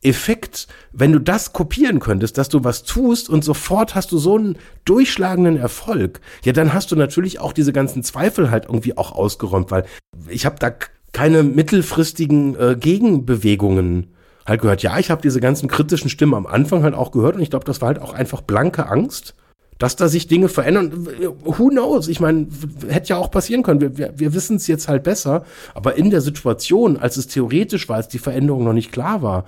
Effekt, 0.04 0.68
wenn 0.92 1.12
du 1.12 1.20
das 1.20 1.54
kopieren 1.54 2.00
könntest, 2.00 2.38
dass 2.38 2.50
du 2.50 2.64
was 2.64 2.84
tust 2.84 3.30
und 3.30 3.44
sofort 3.44 3.96
hast 3.96 4.12
du 4.12 4.18
so 4.18 4.38
einen 4.38 4.58
durchschlagenden 4.86 5.58
Erfolg, 5.58 6.22
ja, 6.44 6.54
dann 6.54 6.74
hast 6.74 6.92
du 6.92 6.96
natürlich 6.96 7.40
auch 7.40 7.54
diese 7.54 7.74
ganzen 7.74 8.04
Zweifel 8.04 8.52
halt 8.52 8.66
irgendwie 8.66 8.98
auch 8.98 9.12
ausgeräumt, 9.12 9.72
weil 9.72 9.86
ich 10.28 10.46
habe 10.46 10.58
da 10.60 10.74
keine 11.12 11.44
mittelfristigen 11.44 12.56
äh, 12.60 12.76
Gegenbewegungen 12.80 14.14
halt 14.46 14.62
gehört. 14.62 14.84
Ja, 14.84 15.00
ich 15.00 15.10
habe 15.10 15.22
diese 15.22 15.40
ganzen 15.40 15.70
kritischen 15.70 16.10
Stimmen 16.10 16.34
am 16.34 16.48
Anfang 16.48 16.84
halt 16.84 16.96
auch 16.96 17.12
gehört 17.12 17.36
und 17.36 17.42
ich 17.42 17.50
glaube, 17.50 17.66
das 17.66 17.82
war 17.82 17.88
halt 17.88 18.00
auch 18.00 18.14
einfach 18.14 18.42
blanke 18.42 18.88
Angst 18.88 19.36
dass 19.84 19.96
da 19.96 20.08
sich 20.08 20.28
Dinge 20.28 20.50
verändern. 20.50 21.08
Who 21.44 21.68
knows? 21.68 22.08
Ich 22.08 22.20
meine, 22.20 22.48
hätte 22.88 23.10
ja 23.10 23.18
auch 23.18 23.32
passieren 23.32 23.64
können. 23.64 23.82
Wir, 23.82 23.98
wir, 23.98 24.14
wir 24.18 24.34
wissen 24.34 24.56
es 24.56 24.68
jetzt 24.68 24.88
halt 24.88 25.04
besser. 25.04 25.44
Aber 25.74 25.96
in 25.96 26.10
der 26.10 26.22
Situation, 26.22 26.96
als 26.98 27.18
es 27.18 27.28
theoretisch 27.28 27.90
war, 27.90 27.98
als 27.98 28.08
die 28.08 28.20
Veränderung 28.20 28.64
noch 28.64 28.74
nicht 28.74 28.92
klar 28.92 29.22
war, 29.22 29.46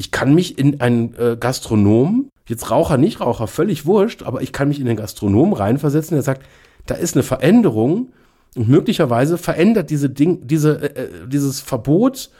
ich 0.00 0.10
kann 0.10 0.34
mich 0.34 0.58
in 0.58 0.80
einen 0.80 1.14
äh, 1.18 1.36
Gastronom, 1.38 2.30
jetzt 2.46 2.70
Raucher, 2.70 2.96
nicht 2.96 3.20
Raucher, 3.20 3.46
völlig 3.46 3.84
wurscht, 3.84 4.22
aber 4.22 4.40
ich 4.40 4.50
kann 4.50 4.68
mich 4.68 4.80
in 4.80 4.86
den 4.86 4.96
Gastronom 4.96 5.52
reinversetzen, 5.52 6.14
der 6.14 6.22
sagt, 6.22 6.42
da 6.86 6.94
ist 6.94 7.14
eine 7.14 7.22
Veränderung 7.22 8.08
und 8.56 8.66
möglicherweise 8.66 9.36
verändert 9.36 9.90
diese 9.90 10.08
Ding, 10.08 10.46
diese, 10.46 10.96
äh, 10.96 11.02
äh, 11.02 11.08
dieses 11.28 11.60
Verbot 11.60 12.30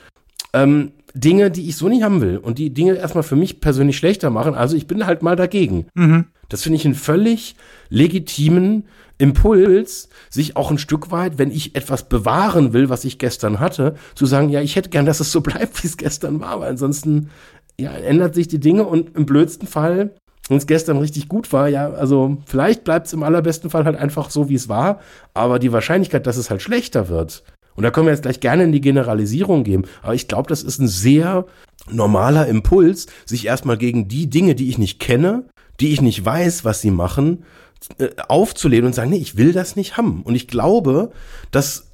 ähm, 0.54 0.92
Dinge, 1.12 1.50
die 1.50 1.68
ich 1.68 1.76
so 1.76 1.90
nicht 1.90 2.02
haben 2.02 2.22
will 2.22 2.38
und 2.38 2.58
die 2.58 2.72
Dinge 2.72 2.94
erstmal 2.94 3.24
für 3.24 3.36
mich 3.36 3.60
persönlich 3.60 3.98
schlechter 3.98 4.30
machen. 4.30 4.54
Also 4.54 4.74
ich 4.74 4.86
bin 4.86 5.04
halt 5.04 5.22
mal 5.22 5.36
dagegen. 5.36 5.86
Das 6.48 6.62
finde 6.62 6.76
ich 6.76 6.86
einen 6.86 6.94
völlig 6.94 7.56
legitimen 7.90 8.84
Impuls, 9.20 10.08
sich 10.30 10.56
auch 10.56 10.70
ein 10.70 10.78
Stück 10.78 11.10
weit, 11.10 11.38
wenn 11.38 11.50
ich 11.50 11.76
etwas 11.76 12.08
bewahren 12.08 12.72
will, 12.72 12.88
was 12.88 13.04
ich 13.04 13.18
gestern 13.18 13.60
hatte, 13.60 13.94
zu 14.14 14.26
sagen, 14.26 14.48
ja, 14.48 14.60
ich 14.60 14.76
hätte 14.76 14.90
gern, 14.90 15.06
dass 15.06 15.20
es 15.20 15.32
so 15.32 15.40
bleibt, 15.40 15.80
wie 15.82 15.86
es 15.86 15.96
gestern 15.96 16.40
war, 16.40 16.60
weil 16.60 16.70
ansonsten 16.70 17.30
ja, 17.78 17.92
ändert 17.92 18.34
sich 18.34 18.48
die 18.48 18.60
Dinge 18.60 18.84
und 18.84 19.16
im 19.16 19.26
blödsten 19.26 19.66
Fall, 19.66 20.14
wenn 20.48 20.56
es 20.56 20.66
gestern 20.66 20.98
richtig 20.98 21.28
gut 21.28 21.52
war, 21.52 21.68
ja, 21.68 21.90
also 21.90 22.38
vielleicht 22.46 22.84
bleibt 22.84 23.06
es 23.06 23.12
im 23.12 23.22
allerbesten 23.22 23.70
Fall 23.70 23.84
halt 23.84 23.96
einfach 23.96 24.30
so, 24.30 24.48
wie 24.48 24.54
es 24.54 24.68
war, 24.68 25.00
aber 25.32 25.58
die 25.58 25.72
Wahrscheinlichkeit, 25.72 26.26
dass 26.26 26.36
es 26.36 26.50
halt 26.50 26.62
schlechter 26.62 27.08
wird, 27.08 27.44
und 27.76 27.84
da 27.84 27.90
können 27.90 28.06
wir 28.06 28.12
jetzt 28.12 28.22
gleich 28.22 28.40
gerne 28.40 28.64
in 28.64 28.72
die 28.72 28.82
Generalisierung 28.82 29.64
gehen. 29.64 29.86
Aber 30.02 30.14
ich 30.14 30.28
glaube, 30.28 30.48
das 30.48 30.62
ist 30.62 30.80
ein 30.80 30.88
sehr 30.88 31.46
normaler 31.90 32.46
Impuls, 32.46 33.06
sich 33.24 33.46
erstmal 33.46 33.78
gegen 33.78 34.06
die 34.06 34.28
Dinge, 34.28 34.54
die 34.54 34.68
ich 34.68 34.76
nicht 34.76 35.00
kenne, 35.00 35.44
die 35.80 35.92
ich 35.92 36.02
nicht 36.02 36.22
weiß, 36.22 36.64
was 36.64 36.82
sie 36.82 36.90
machen, 36.90 37.44
aufzulehnen 38.28 38.86
und 38.86 38.94
sagen, 38.94 39.10
nee, 39.10 39.16
ich 39.16 39.36
will 39.36 39.52
das 39.52 39.76
nicht 39.76 39.96
haben. 39.96 40.22
Und 40.22 40.34
ich 40.34 40.48
glaube, 40.48 41.12
dass 41.50 41.88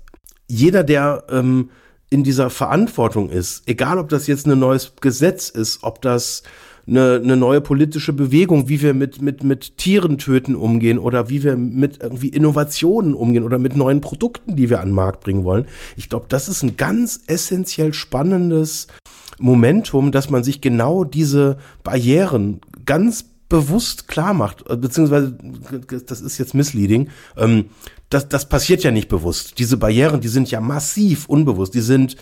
jeder, 0.49 0.84
der 0.84 1.24
ähm, 1.30 1.70
in 2.11 2.24
dieser 2.24 2.51
Verantwortung 2.51 3.30
ist, 3.30 3.62
egal 3.66 3.99
ob 3.99 4.09
das 4.09 4.26
jetzt 4.26 4.47
ein 4.47 4.59
neues 4.59 4.93
Gesetz 5.01 5.49
ist, 5.49 5.82
ob 5.82 6.03
das 6.03 6.43
eine, 6.87 7.20
eine 7.22 7.37
neue 7.37 7.61
politische 7.61 8.12
Bewegung, 8.12 8.68
wie 8.68 8.80
wir 8.80 8.95
mit, 8.95 9.20
mit, 9.20 9.43
mit 9.43 9.76
Tieren 9.76 10.18
töten 10.18 10.55
umgehen 10.55 10.99
oder 10.99 11.28
wie 11.28 11.43
wir 11.43 11.57
mit 11.57 12.01
irgendwie 12.01 12.28
Innovationen 12.28 13.14
umgehen 13.14 13.43
oder 13.43 13.59
mit 13.59 13.76
neuen 13.76 14.01
Produkten, 14.01 14.55
die 14.55 14.70
wir 14.70 14.80
an 14.80 14.91
den 14.91 14.95
Markt 14.95 15.20
bringen 15.20 15.45
wollen. 15.45 15.66
Ich 15.97 16.09
glaube, 16.09 16.26
das 16.28 16.49
ist 16.49 16.62
ein 16.62 16.76
ganz 16.76 17.22
essentiell 17.26 17.93
spannendes 17.93 18.87
Momentum, 19.39 20.12
dass 20.12 20.30
man 20.30 20.45
sich 20.45 20.61
genau 20.61 21.03
diese 21.03 21.59
Barrieren 21.82 22.61
ganz 22.84 23.24
bewusst 23.49 24.09
klar 24.09 24.34
macht, 24.34 24.68
äh, 24.68 24.76
beziehungsweise, 24.76 25.36
das 26.07 26.20
ist 26.20 26.38
jetzt 26.38 26.55
misleading, 26.55 27.11
ähm, 27.36 27.66
das, 28.11 28.28
das 28.28 28.49
passiert 28.49 28.82
ja 28.82 28.90
nicht 28.90 29.09
bewusst. 29.09 29.59
Diese 29.59 29.76
Barrieren, 29.76 30.20
die 30.20 30.28
sind 30.28 30.51
ja 30.51 30.61
massiv 30.61 31.28
unbewusst, 31.28 31.74
die 31.74 31.80
sind 31.80 32.16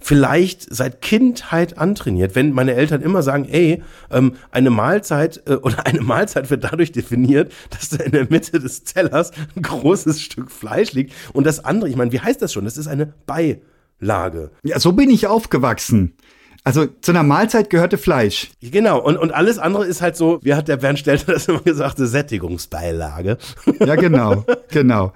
vielleicht 0.00 0.74
seit 0.74 1.02
Kindheit 1.02 1.78
antrainiert. 1.78 2.34
Wenn 2.34 2.52
meine 2.52 2.74
Eltern 2.74 3.02
immer 3.02 3.22
sagen, 3.22 3.44
ey, 3.44 3.82
ähm, 4.10 4.34
eine 4.50 4.70
Mahlzeit 4.70 5.42
äh, 5.46 5.54
oder 5.54 5.86
eine 5.86 6.00
Mahlzeit 6.00 6.50
wird 6.50 6.64
dadurch 6.64 6.92
definiert, 6.92 7.52
dass 7.70 7.90
da 7.90 8.02
in 8.02 8.12
der 8.12 8.26
Mitte 8.30 8.58
des 8.58 8.84
Tellers 8.84 9.30
ein 9.54 9.62
großes 9.62 10.20
Stück 10.20 10.50
Fleisch 10.50 10.92
liegt 10.92 11.12
und 11.32 11.44
das 11.44 11.64
andere, 11.64 11.90
ich 11.90 11.96
meine, 11.96 12.12
wie 12.12 12.20
heißt 12.20 12.40
das 12.40 12.52
schon? 12.52 12.64
Das 12.64 12.78
ist 12.78 12.88
eine 12.88 13.12
Beilage. 13.26 14.50
Ja, 14.62 14.80
so 14.80 14.92
bin 14.92 15.10
ich 15.10 15.26
aufgewachsen. 15.26 16.14
Also 16.62 16.86
zu 16.86 17.12
einer 17.12 17.22
Mahlzeit 17.22 17.70
gehörte 17.70 17.96
Fleisch. 17.96 18.50
Genau, 18.60 19.00
und, 19.00 19.16
und 19.16 19.32
alles 19.32 19.58
andere 19.58 19.86
ist 19.86 20.02
halt 20.02 20.16
so, 20.16 20.40
wie 20.42 20.54
hat 20.54 20.68
der 20.68 20.76
Bernd 20.76 20.98
Stelter 20.98 21.32
das 21.32 21.48
immer 21.48 21.60
gesagt, 21.60 21.98
eine 21.98 22.06
Sättigungsbeilage. 22.06 23.38
Ja, 23.80 23.96
genau, 23.96 24.44
genau. 24.70 25.12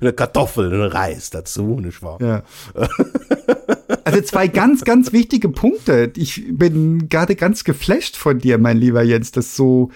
Eine 0.00 0.12
Kartoffel, 0.12 0.72
ein 0.72 0.88
Reis 0.88 1.30
dazu, 1.30 1.80
nicht 1.80 2.02
wahr? 2.02 2.18
Ja. 2.20 2.42
Also 4.04 4.22
zwei 4.22 4.48
ganz, 4.48 4.84
ganz 4.84 5.12
wichtige 5.12 5.50
Punkte. 5.50 6.12
Ich 6.16 6.42
bin 6.50 7.08
gerade 7.08 7.36
ganz 7.36 7.64
geflasht 7.64 8.16
von 8.16 8.38
dir, 8.38 8.58
mein 8.58 8.76
lieber 8.76 9.02
Jens, 9.02 9.30
das 9.30 9.54
so 9.54 9.90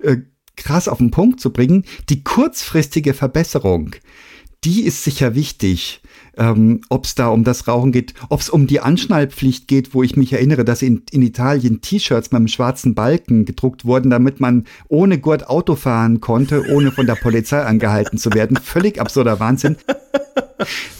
äh, 0.00 0.16
krass 0.56 0.88
auf 0.88 0.98
den 0.98 1.10
Punkt 1.10 1.40
zu 1.40 1.52
bringen. 1.52 1.84
Die 2.08 2.24
kurzfristige 2.24 3.14
Verbesserung, 3.14 3.94
die 4.64 4.82
ist 4.82 5.04
sicher 5.04 5.34
wichtig. 5.34 6.00
Ähm, 6.40 6.80
ob 6.88 7.04
es 7.04 7.14
da 7.14 7.28
um 7.28 7.44
das 7.44 7.68
Rauchen 7.68 7.92
geht, 7.92 8.14
ob 8.30 8.40
es 8.40 8.48
um 8.48 8.66
die 8.66 8.80
Anschnallpflicht 8.80 9.68
geht, 9.68 9.92
wo 9.92 10.02
ich 10.02 10.16
mich 10.16 10.32
erinnere, 10.32 10.64
dass 10.64 10.80
in, 10.80 11.02
in 11.10 11.20
Italien 11.20 11.82
T-Shirts 11.82 12.32
mit 12.32 12.38
einem 12.38 12.48
schwarzen 12.48 12.94
Balken 12.94 13.44
gedruckt 13.44 13.84
wurden, 13.84 14.08
damit 14.10 14.40
man 14.40 14.64
ohne 14.88 15.18
Gurt 15.18 15.50
Auto 15.50 15.74
fahren 15.74 16.22
konnte, 16.22 16.64
ohne 16.72 16.92
von 16.92 17.06
der 17.06 17.16
Polizei 17.16 17.62
angehalten 17.62 18.16
zu 18.16 18.32
werden. 18.32 18.56
Völlig 18.56 18.98
absurder 18.98 19.38
Wahnsinn. 19.38 19.76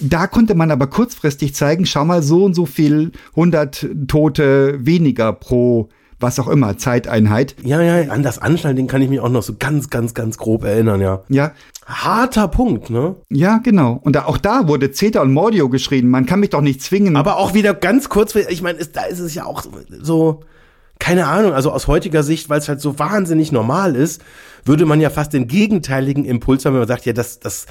Da 0.00 0.26
konnte 0.26 0.54
man 0.54 0.70
aber 0.70 0.88
kurzfristig 0.88 1.54
zeigen, 1.54 1.86
schau 1.86 2.04
mal, 2.04 2.22
so 2.22 2.44
und 2.44 2.54
so 2.54 2.66
viel 2.66 3.12
100 3.30 3.88
Tote 4.08 4.78
weniger 4.84 5.32
pro 5.32 5.88
was 6.20 6.38
auch 6.38 6.48
immer, 6.48 6.76
Zeiteinheit. 6.78 7.56
Ja, 7.62 7.80
ja, 7.82 8.10
an 8.10 8.22
das 8.22 8.38
Anschnallen 8.38 8.86
kann 8.86 9.02
ich 9.02 9.08
mich 9.08 9.20
auch 9.20 9.28
noch 9.28 9.42
so 9.42 9.54
ganz, 9.58 9.90
ganz, 9.90 10.14
ganz 10.14 10.38
grob 10.38 10.64
erinnern, 10.64 11.00
ja. 11.00 11.22
Ja, 11.28 11.52
Harter 11.86 12.48
Punkt, 12.48 12.90
ne? 12.90 13.16
ja, 13.30 13.58
genau. 13.58 13.98
Und 14.02 14.14
da, 14.14 14.26
auch 14.26 14.38
da 14.38 14.68
wurde 14.68 14.92
Zeta 14.92 15.22
und 15.22 15.32
Mordio 15.32 15.68
geschrien. 15.68 16.08
Man 16.08 16.26
kann 16.26 16.40
mich 16.40 16.50
doch 16.50 16.60
nicht 16.60 16.82
zwingen. 16.82 17.16
Aber 17.16 17.38
auch 17.38 17.54
wieder 17.54 17.74
ganz 17.74 18.08
kurz, 18.08 18.34
ich 18.34 18.62
meine, 18.62 18.78
da 18.78 19.04
ist 19.04 19.18
es 19.18 19.34
ja 19.34 19.44
auch 19.44 19.64
so, 20.00 20.40
keine 21.00 21.26
Ahnung, 21.26 21.52
also 21.52 21.72
aus 21.72 21.88
heutiger 21.88 22.22
Sicht, 22.22 22.48
weil 22.48 22.60
es 22.60 22.68
halt 22.68 22.80
so 22.80 22.98
wahnsinnig 22.98 23.50
normal 23.50 23.96
ist, 23.96 24.22
würde 24.64 24.86
man 24.86 25.00
ja 25.00 25.10
fast 25.10 25.32
den 25.32 25.48
gegenteiligen 25.48 26.24
Impuls 26.24 26.64
haben, 26.64 26.74
wenn 26.74 26.80
man 26.80 26.88
sagt, 26.88 27.06
ja, 27.06 27.12
das, 27.12 27.40
das, 27.40 27.66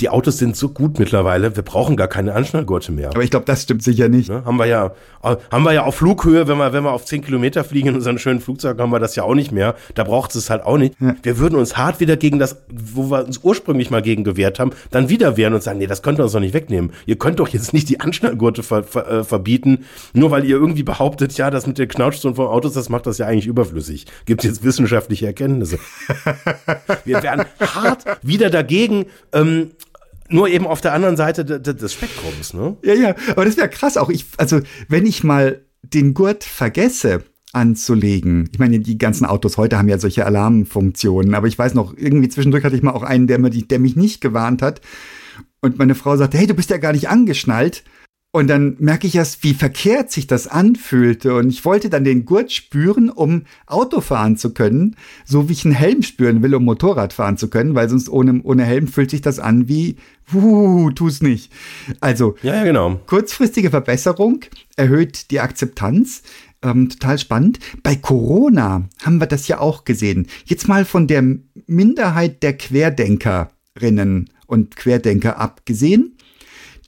die 0.00 0.08
Autos 0.08 0.38
sind 0.38 0.56
so 0.56 0.70
gut 0.70 0.98
mittlerweile, 0.98 1.54
wir 1.54 1.62
brauchen 1.62 1.96
gar 1.96 2.08
keine 2.08 2.34
Anschnallgurte 2.34 2.92
mehr. 2.92 3.10
Aber 3.10 3.22
ich 3.22 3.30
glaube, 3.30 3.44
das 3.44 3.62
stimmt 3.62 3.82
sicher 3.82 4.08
nicht. 4.08 4.30
Ne? 4.30 4.42
Haben 4.44 4.56
wir 4.56 4.64
ja, 4.64 4.92
haben 5.22 5.64
wir 5.64 5.72
ja 5.72 5.84
auf 5.84 5.96
Flughöhe, 5.96 6.48
wenn 6.48 6.56
wir, 6.56 6.72
wenn 6.72 6.82
wir 6.82 6.92
auf 6.92 7.04
10 7.04 7.22
Kilometer 7.22 7.62
fliegen 7.62 7.88
in 7.88 7.94
unseren 7.96 8.18
schönen 8.18 8.40
Flugzeug, 8.40 8.78
haben 8.80 8.90
wir 8.90 9.00
das 9.00 9.16
ja 9.16 9.22
auch 9.24 9.34
nicht 9.34 9.52
mehr. 9.52 9.74
Da 9.94 10.04
braucht 10.04 10.34
es 10.34 10.48
halt 10.48 10.62
auch 10.62 10.78
nicht. 10.78 10.94
Ja. 10.98 11.14
Wir 11.22 11.38
würden 11.38 11.56
uns 11.58 11.76
hart 11.76 12.00
wieder 12.00 12.16
gegen 12.16 12.38
das, 12.38 12.56
wo 12.72 13.10
wir 13.10 13.26
uns 13.26 13.40
ursprünglich 13.42 13.90
mal 13.90 14.00
gegen 14.00 14.24
gewehrt 14.24 14.58
haben, 14.58 14.70
dann 14.90 15.10
wieder 15.10 15.36
wehren 15.36 15.52
und 15.52 15.62
sagen, 15.62 15.78
nee, 15.78 15.86
das 15.86 16.02
könnt 16.02 16.18
ihr 16.18 16.24
uns 16.24 16.32
doch 16.32 16.40
nicht 16.40 16.54
wegnehmen. 16.54 16.92
Ihr 17.04 17.16
könnt 17.16 17.38
doch 17.38 17.48
jetzt 17.48 17.74
nicht 17.74 17.90
die 17.90 18.00
Anschnallgurte 18.00 18.62
ver, 18.62 18.84
ver, 18.84 19.06
äh, 19.08 19.24
verbieten, 19.24 19.84
nur 20.14 20.30
weil 20.30 20.44
ihr 20.44 20.56
irgendwie 20.56 20.84
behauptet, 20.84 21.36
ja, 21.36 21.50
das 21.50 21.66
mit 21.66 21.76
der 21.76 21.86
Knautschzone 21.86 22.34
von 22.34 22.46
Autos, 22.46 22.72
das 22.72 22.88
macht 22.88 23.06
das 23.06 23.18
ja 23.18 23.26
eigentlich 23.26 23.46
überflüssig. 23.46 24.06
Gibt 24.24 24.42
jetzt 24.42 24.64
wissenschaftliche 24.64 25.26
Erkenntnisse. 25.26 25.78
wir 27.04 27.22
werden 27.22 27.44
hart 27.60 28.04
wieder 28.22 28.48
dagegen, 28.48 29.06
ähm, 29.34 29.70
nur 30.32 30.48
eben 30.48 30.66
auf 30.66 30.80
der 30.80 30.92
anderen 30.92 31.16
Seite 31.16 31.44
des 31.44 31.92
Spektrums, 31.92 32.54
ne? 32.54 32.76
Ja, 32.82 32.94
ja, 32.94 33.14
aber 33.30 33.44
das 33.44 33.56
wäre 33.56 33.68
krass 33.68 33.96
auch. 33.96 34.10
Ich, 34.10 34.26
also, 34.36 34.60
wenn 34.88 35.06
ich 35.06 35.24
mal 35.24 35.62
den 35.82 36.14
Gurt 36.14 36.44
vergesse 36.44 37.24
anzulegen. 37.52 38.48
Ich 38.52 38.58
meine, 38.58 38.80
die 38.80 38.98
ganzen 38.98 39.26
Autos 39.26 39.58
heute 39.58 39.78
haben 39.78 39.88
ja 39.88 39.98
solche 39.98 40.24
Alarmfunktionen, 40.24 41.34
aber 41.34 41.48
ich 41.48 41.58
weiß 41.58 41.74
noch, 41.74 41.94
irgendwie 41.96 42.28
zwischendurch 42.28 42.64
hatte 42.64 42.76
ich 42.76 42.82
mal 42.82 42.92
auch 42.92 43.02
einen, 43.02 43.26
der, 43.26 43.38
der 43.38 43.78
mich 43.78 43.94
nicht 43.94 44.20
gewarnt 44.20 44.62
hat. 44.62 44.80
Und 45.60 45.78
meine 45.78 45.94
Frau 45.94 46.16
sagte, 46.16 46.38
hey, 46.38 46.46
du 46.46 46.54
bist 46.54 46.70
ja 46.70 46.78
gar 46.78 46.92
nicht 46.92 47.08
angeschnallt. 47.08 47.84
Und 48.34 48.48
dann 48.48 48.76
merke 48.78 49.06
ich 49.06 49.14
erst, 49.14 49.44
wie 49.44 49.52
verkehrt 49.52 50.10
sich 50.10 50.26
das 50.26 50.46
anfühlte. 50.46 51.34
Und 51.34 51.50
ich 51.50 51.66
wollte 51.66 51.90
dann 51.90 52.02
den 52.02 52.24
Gurt 52.24 52.50
spüren, 52.50 53.10
um 53.10 53.42
Auto 53.66 54.00
fahren 54.00 54.38
zu 54.38 54.54
können, 54.54 54.96
so 55.26 55.50
wie 55.50 55.52
ich 55.52 55.66
einen 55.66 55.74
Helm 55.74 56.02
spüren 56.02 56.42
will, 56.42 56.54
um 56.54 56.64
Motorrad 56.64 57.12
fahren 57.12 57.36
zu 57.36 57.50
können, 57.50 57.74
weil 57.74 57.90
sonst 57.90 58.08
ohne, 58.08 58.40
ohne 58.42 58.64
Helm 58.64 58.88
fühlt 58.88 59.10
sich 59.10 59.20
das 59.20 59.38
an 59.38 59.68
wie, 59.68 59.96
wuh, 60.28 60.90
tu's 60.92 61.20
nicht. 61.20 61.52
Also, 62.00 62.36
ja, 62.42 62.54
ja, 62.54 62.64
genau. 62.64 62.98
kurzfristige 63.06 63.68
Verbesserung 63.68 64.40
erhöht 64.76 65.30
die 65.30 65.40
Akzeptanz. 65.40 66.22
Ähm, 66.62 66.88
total 66.88 67.18
spannend. 67.18 67.58
Bei 67.82 67.96
Corona 67.96 68.88
haben 69.04 69.20
wir 69.20 69.26
das 69.26 69.46
ja 69.46 69.58
auch 69.58 69.84
gesehen. 69.84 70.26
Jetzt 70.46 70.68
mal 70.68 70.86
von 70.86 71.06
der 71.06 71.22
Minderheit 71.66 72.42
der 72.42 72.56
Querdenkerinnen 72.56 74.30
und 74.46 74.76
Querdenker 74.76 75.38
abgesehen 75.38 76.16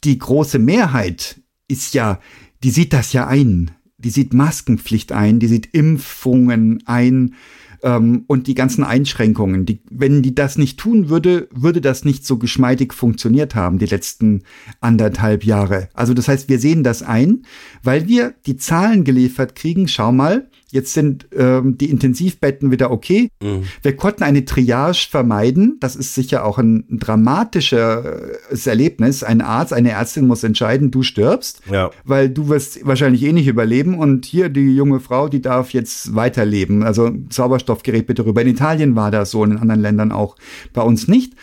die 0.05 0.19
große 0.19 0.59
Mehrheit 0.59 1.41
ist 1.69 1.95
ja, 1.95 2.21
die 2.63 2.71
sieht 2.71 2.93
das 2.93 3.13
ja 3.13 3.27
ein. 3.27 3.71
Die 3.99 4.11
sieht 4.11 4.35
Maskenpflicht 4.35 5.13
ein, 5.13 5.39
die 5.39 5.47
sieht 5.47 5.73
Impfungen 5.73 6.83
ein 6.85 7.35
ähm, 7.83 8.25
und 8.27 8.49
die 8.49 8.55
ganzen 8.55 8.85
Einschränkungen. 8.85 9.65
Die, 9.67 9.81
wenn 9.91 10.23
die 10.23 10.35
das 10.35 10.59
nicht 10.59 10.79
tun 10.79 11.09
würde, 11.09 11.49
würde 11.53 11.81
das 11.81 12.05
nicht 12.05 12.27
so 12.27 12.37
geschmeidig 12.39 12.93
funktioniert 12.93 13.55
haben, 13.55 13.79
die 13.79 13.87
letzten 13.87 14.43
anderthalb 14.81 15.45
Jahre. 15.45 15.89
Also 15.95 16.13
das 16.13 16.29
heißt, 16.29 16.49
wir 16.49 16.59
sehen 16.59 16.83
das 16.83 17.03
ein, 17.03 17.47
weil 17.83 18.09
wir 18.09 18.35
die 18.47 18.57
Zahlen 18.57 19.05
geliefert 19.05 19.55
kriegen. 19.55 19.89
Schau 19.89 20.13
mal, 20.13 20.51
Jetzt 20.75 20.93
sind 20.93 21.29
ähm, 21.37 21.79
die 21.79 21.89
Intensivbetten 21.89 22.73
wieder 22.73 22.91
okay. 22.91 23.29
Mhm. 23.41 23.63
Wir 23.83 23.95
konnten 23.95 24.25
eine 24.25 24.45
Triage 24.45 25.07
vermeiden. 25.09 25.77
Das 25.79 25.95
ist 25.95 26.17
sicher 26.17 26.45
auch 26.45 26.59
ein, 26.59 26.85
dramatisches 26.91 28.67
Erlebnis. 28.67 29.23
Ein 29.23 29.41
Arzt, 29.41 29.73
eine 29.73 29.93
Ärztin 29.93 30.27
muss 30.27 30.43
entscheiden, 30.43 30.91
du 30.91 31.05
stirbst, 31.05 31.61
ja. 31.71 31.93
weil 32.03 32.29
du 32.29 32.49
wirst 32.49 32.85
wahrscheinlich 32.85 33.23
eh 33.23 33.33
nicht 33.33 33.47
überleben. 33.47 33.97
Und 33.97 34.25
hier 34.25 34.49
die 34.49 34.75
junge 34.75 34.99
Frau, 34.99 35.29
die 35.29 35.41
darf 35.41 35.73
jetzt 35.73 36.17
weiterleben. 36.17 36.83
Also 36.83 37.13
Sauerstoffgerät 37.31 38.09
bitte 38.09 38.27
rüber. 38.27 38.43
In 38.43 38.49
Italien 38.49 38.97
war 38.97 39.13
das 39.13 39.31
so, 39.31 39.45
in 39.45 39.57
anderen 39.57 39.81
Ländern 39.81 40.11
auch, 40.11 40.35
bei 40.73 40.83
uns 40.83 41.07
nicht. 41.07 41.35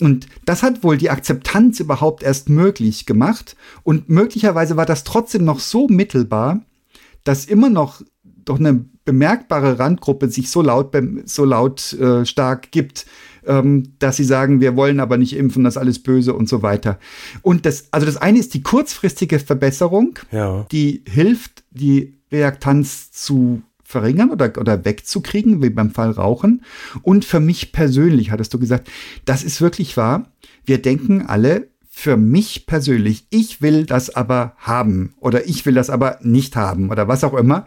Und 0.00 0.26
das 0.46 0.64
hat 0.64 0.82
wohl 0.82 0.96
die 0.96 1.10
Akzeptanz 1.10 1.78
überhaupt 1.78 2.24
erst 2.24 2.48
möglich 2.48 3.06
gemacht. 3.06 3.54
Und 3.84 4.08
möglicherweise 4.08 4.76
war 4.76 4.86
das 4.86 5.04
trotzdem 5.04 5.44
noch 5.44 5.60
so 5.60 5.86
mittelbar, 5.86 6.64
dass 7.22 7.44
immer 7.44 7.70
noch 7.70 8.02
doch 8.50 8.58
eine 8.58 8.84
bemerkbare 9.04 9.78
Randgruppe 9.78 10.28
sich 10.28 10.50
so 10.50 10.60
laut, 10.60 10.94
so 11.24 11.44
laut 11.44 11.92
äh, 11.94 12.26
stark 12.26 12.70
gibt, 12.70 13.06
ähm, 13.46 13.94
dass 13.98 14.16
sie 14.16 14.24
sagen, 14.24 14.60
wir 14.60 14.76
wollen 14.76 15.00
aber 15.00 15.16
nicht 15.16 15.36
impfen, 15.36 15.64
das 15.64 15.74
ist 15.74 15.78
alles 15.78 16.02
böse 16.02 16.34
und 16.34 16.48
so 16.48 16.62
weiter. 16.62 16.98
Und 17.42 17.64
das, 17.64 17.86
also 17.92 18.06
das 18.06 18.16
eine 18.16 18.38
ist 18.38 18.54
die 18.54 18.62
kurzfristige 18.62 19.38
Verbesserung, 19.38 20.18
ja. 20.30 20.66
die 20.72 21.04
hilft, 21.08 21.62
die 21.70 22.18
Reaktanz 22.30 23.12
zu 23.12 23.62
verringern 23.84 24.30
oder, 24.30 24.52
oder 24.58 24.84
wegzukriegen, 24.84 25.62
wie 25.62 25.70
beim 25.70 25.90
Fall 25.90 26.10
Rauchen. 26.10 26.62
Und 27.02 27.24
für 27.24 27.40
mich 27.40 27.72
persönlich, 27.72 28.30
hattest 28.30 28.52
du 28.54 28.58
gesagt, 28.58 28.90
das 29.24 29.42
ist 29.42 29.60
wirklich 29.60 29.96
wahr. 29.96 30.30
Wir 30.64 30.80
denken 30.80 31.22
alle, 31.26 31.68
für 31.92 32.16
mich 32.16 32.66
persönlich, 32.66 33.26
ich 33.30 33.60
will 33.60 33.84
das 33.84 34.14
aber 34.14 34.54
haben 34.58 35.12
oder 35.20 35.46
ich 35.48 35.66
will 35.66 35.74
das 35.74 35.90
aber 35.90 36.18
nicht 36.22 36.56
haben 36.56 36.88
oder 36.88 37.08
was 37.08 37.24
auch 37.24 37.34
immer 37.34 37.66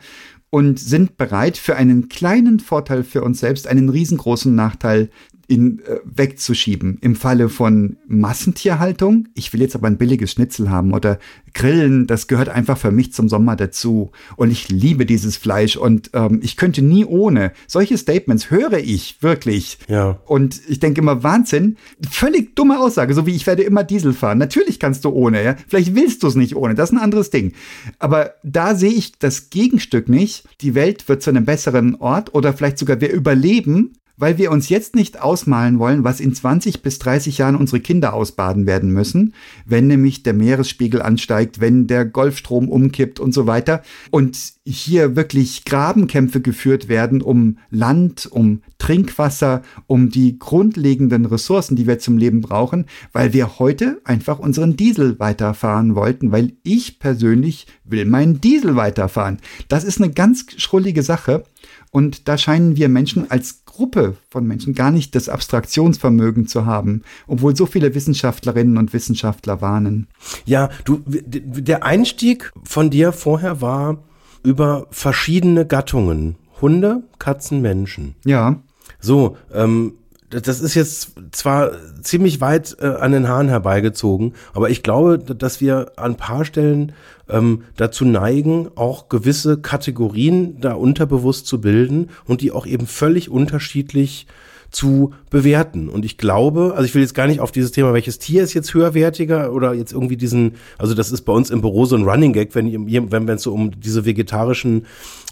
und 0.53 0.77
sind 0.79 1.17
bereit, 1.17 1.57
für 1.57 1.77
einen 1.77 2.09
kleinen 2.09 2.59
Vorteil 2.59 3.03
für 3.03 3.23
uns 3.23 3.39
selbst 3.39 3.65
einen 3.65 3.89
riesengroßen 3.89 4.53
Nachteil 4.53 5.09
in, 5.47 5.79
äh, 5.79 5.99
wegzuschieben. 6.05 6.97
Im 7.01 7.15
Falle 7.15 7.49
von 7.49 7.97
Massentierhaltung, 8.07 9.27
ich 9.33 9.53
will 9.53 9.61
jetzt 9.61 9.75
aber 9.75 9.87
ein 9.87 9.97
billiges 9.97 10.31
Schnitzel 10.31 10.69
haben 10.69 10.93
oder 10.93 11.19
Grillen, 11.53 12.07
das 12.07 12.27
gehört 12.27 12.49
einfach 12.49 12.77
für 12.77 12.91
mich 12.91 13.13
zum 13.13 13.29
Sommer 13.29 13.55
dazu. 13.55 14.11
Und 14.37 14.51
ich 14.51 14.69
liebe 14.69 15.05
dieses 15.05 15.37
Fleisch 15.37 15.75
und 15.75 16.11
ähm, 16.13 16.39
ich 16.41 16.57
könnte 16.57 16.81
nie 16.81 17.05
ohne. 17.05 17.51
Solche 17.67 17.97
Statements 17.97 18.49
höre 18.49 18.79
ich 18.79 19.21
wirklich. 19.21 19.77
Ja. 19.87 20.19
Und 20.25 20.61
ich 20.67 20.79
denke 20.79 21.01
immer, 21.01 21.23
Wahnsinn, 21.23 21.77
völlig 22.09 22.55
dumme 22.55 22.79
Aussage, 22.79 23.13
so 23.13 23.25
wie 23.25 23.35
ich 23.35 23.45
werde 23.45 23.63
immer 23.63 23.83
Diesel 23.83 24.13
fahren. 24.13 24.37
Natürlich 24.37 24.79
kannst 24.79 25.05
du 25.05 25.09
ohne, 25.09 25.43
ja. 25.43 25.55
Vielleicht 25.67 25.95
willst 25.95 26.23
du 26.23 26.27
es 26.27 26.35
nicht 26.35 26.55
ohne, 26.55 26.73
das 26.73 26.89
ist 26.89 26.95
ein 26.95 27.03
anderes 27.03 27.29
Ding. 27.29 27.53
Aber 27.99 28.33
da 28.43 28.75
sehe 28.75 28.91
ich 28.91 29.19
das 29.19 29.49
Gegenstück 29.49 30.09
nicht. 30.09 30.45
Die 30.61 30.73
Welt 30.73 31.07
wird 31.09 31.21
zu 31.21 31.29
einem 31.29 31.45
besseren 31.45 31.95
Ort 31.95 32.33
oder 32.33 32.53
vielleicht 32.53 32.77
sogar 32.77 33.01
wir 33.01 33.11
überleben, 33.11 33.93
weil 34.23 34.37
wir 34.37 34.51
uns 34.51 34.69
jetzt 34.69 34.95
nicht 34.95 35.21
ausmalen 35.21 35.79
wollen, 35.79 36.05
was 36.05 36.21
in 36.21 36.33
20 36.33 36.81
bis 36.81 36.97
30 36.97 37.39
Jahren 37.39 37.57
unsere 37.57 37.81
Kinder 37.81 38.13
ausbaden 38.13 38.65
werden 38.65 38.89
müssen, 38.89 39.33
wenn 39.65 39.87
nämlich 39.87 40.23
der 40.23 40.31
Meeresspiegel 40.31 41.01
ansteigt, 41.01 41.59
wenn 41.59 41.87
der 41.87 42.05
Golfstrom 42.05 42.69
umkippt 42.69 43.19
und 43.19 43.33
so 43.33 43.47
weiter. 43.47 43.83
Und 44.11 44.53
hier 44.65 45.17
wirklich 45.17 45.65
Grabenkämpfe 45.65 46.39
geführt 46.39 46.87
werden 46.87 47.21
um 47.21 47.57
Land, 47.69 48.29
um 48.31 48.61
Trinkwasser, 48.77 49.61
um 49.87 50.09
die 50.09 50.39
grundlegenden 50.39 51.25
Ressourcen, 51.25 51.75
die 51.75 51.85
wir 51.85 51.99
zum 51.99 52.17
Leben 52.17 52.39
brauchen, 52.39 52.85
weil 53.11 53.33
wir 53.33 53.59
heute 53.59 53.99
einfach 54.05 54.39
unseren 54.39 54.77
Diesel 54.77 55.19
weiterfahren 55.19 55.95
wollten, 55.95 56.31
weil 56.31 56.53
ich 56.63 56.99
persönlich 56.99 57.67
will 57.83 58.05
meinen 58.05 58.39
Diesel 58.39 58.77
weiterfahren. 58.77 59.39
Das 59.67 59.83
ist 59.83 60.01
eine 60.01 60.13
ganz 60.13 60.45
schrullige 60.55 61.03
Sache. 61.03 61.43
Und 61.91 62.27
da 62.27 62.37
scheinen 62.37 62.75
wir 62.75 62.89
Menschen 62.89 63.29
als 63.29 63.62
Gruppe 63.73 64.15
von 64.29 64.45
Menschen 64.45 64.75
gar 64.75 64.91
nicht 64.91 65.15
das 65.15 65.29
Abstraktionsvermögen 65.29 66.47
zu 66.47 66.65
haben, 66.65 67.01
obwohl 67.27 67.55
so 67.55 67.65
viele 67.65 67.95
Wissenschaftlerinnen 67.95 68.77
und 68.77 68.93
Wissenschaftler 68.93 69.61
warnen. 69.61 70.07
Ja, 70.45 70.69
du, 70.85 71.01
der 71.07 71.83
Einstieg 71.83 72.51
von 72.63 72.91
dir 72.91 73.11
vorher 73.11 73.61
war 73.61 73.97
über 74.43 74.85
verschiedene 74.91 75.65
Gattungen. 75.65 76.35
Hunde, 76.61 77.03
Katzen, 77.17 77.61
Menschen. 77.61 78.15
Ja. 78.25 78.61
So, 78.99 79.37
ähm, 79.51 79.93
das 80.29 80.61
ist 80.61 80.75
jetzt 80.75 81.13
zwar 81.31 81.71
ziemlich 82.01 82.41
weit 82.41 82.77
äh, 82.79 82.85
an 82.87 83.11
den 83.11 83.27
Haaren 83.27 83.49
herbeigezogen, 83.49 84.33
aber 84.53 84.69
ich 84.69 84.83
glaube, 84.83 85.17
dass 85.19 85.61
wir 85.61 85.93
an 85.95 86.11
ein 86.11 86.17
paar 86.17 86.45
Stellen 86.45 86.93
ähm, 87.29 87.63
dazu 87.75 88.05
neigen, 88.05 88.69
auch 88.75 89.09
gewisse 89.09 89.59
Kategorien 89.59 90.59
da 90.59 90.73
unterbewusst 90.73 91.47
zu 91.47 91.61
bilden 91.61 92.09
und 92.25 92.41
die 92.41 92.51
auch 92.51 92.65
eben 92.65 92.87
völlig 92.87 93.29
unterschiedlich 93.29 94.27
zu 94.73 95.13
bewerten. 95.29 95.87
Und 95.87 96.03
ich 96.03 96.17
glaube, 96.17 96.73
also 96.75 96.83
ich 96.83 96.93
will 96.93 97.01
jetzt 97.01 97.13
gar 97.13 97.27
nicht 97.27 97.39
auf 97.39 97.51
dieses 97.51 97.71
Thema, 97.71 97.93
welches 97.93 98.19
Tier 98.19 98.43
ist 98.43 98.53
jetzt 98.53 98.73
höherwertiger 98.73 99.53
oder 99.53 99.73
jetzt 99.73 99.93
irgendwie 99.93 100.17
diesen, 100.17 100.55
also 100.77 100.93
das 100.95 101.11
ist 101.11 101.21
bei 101.21 101.31
uns 101.31 101.51
im 101.51 101.61
Büro 101.61 101.85
so 101.85 101.95
ein 101.95 102.03
Running 102.03 102.33
Gag, 102.33 102.55
wenn 102.55 102.73
wenn 103.11 103.29
es 103.29 103.43
so 103.43 103.53
um 103.53 103.79
diese 103.79 104.05
vegetarischen 104.05 104.85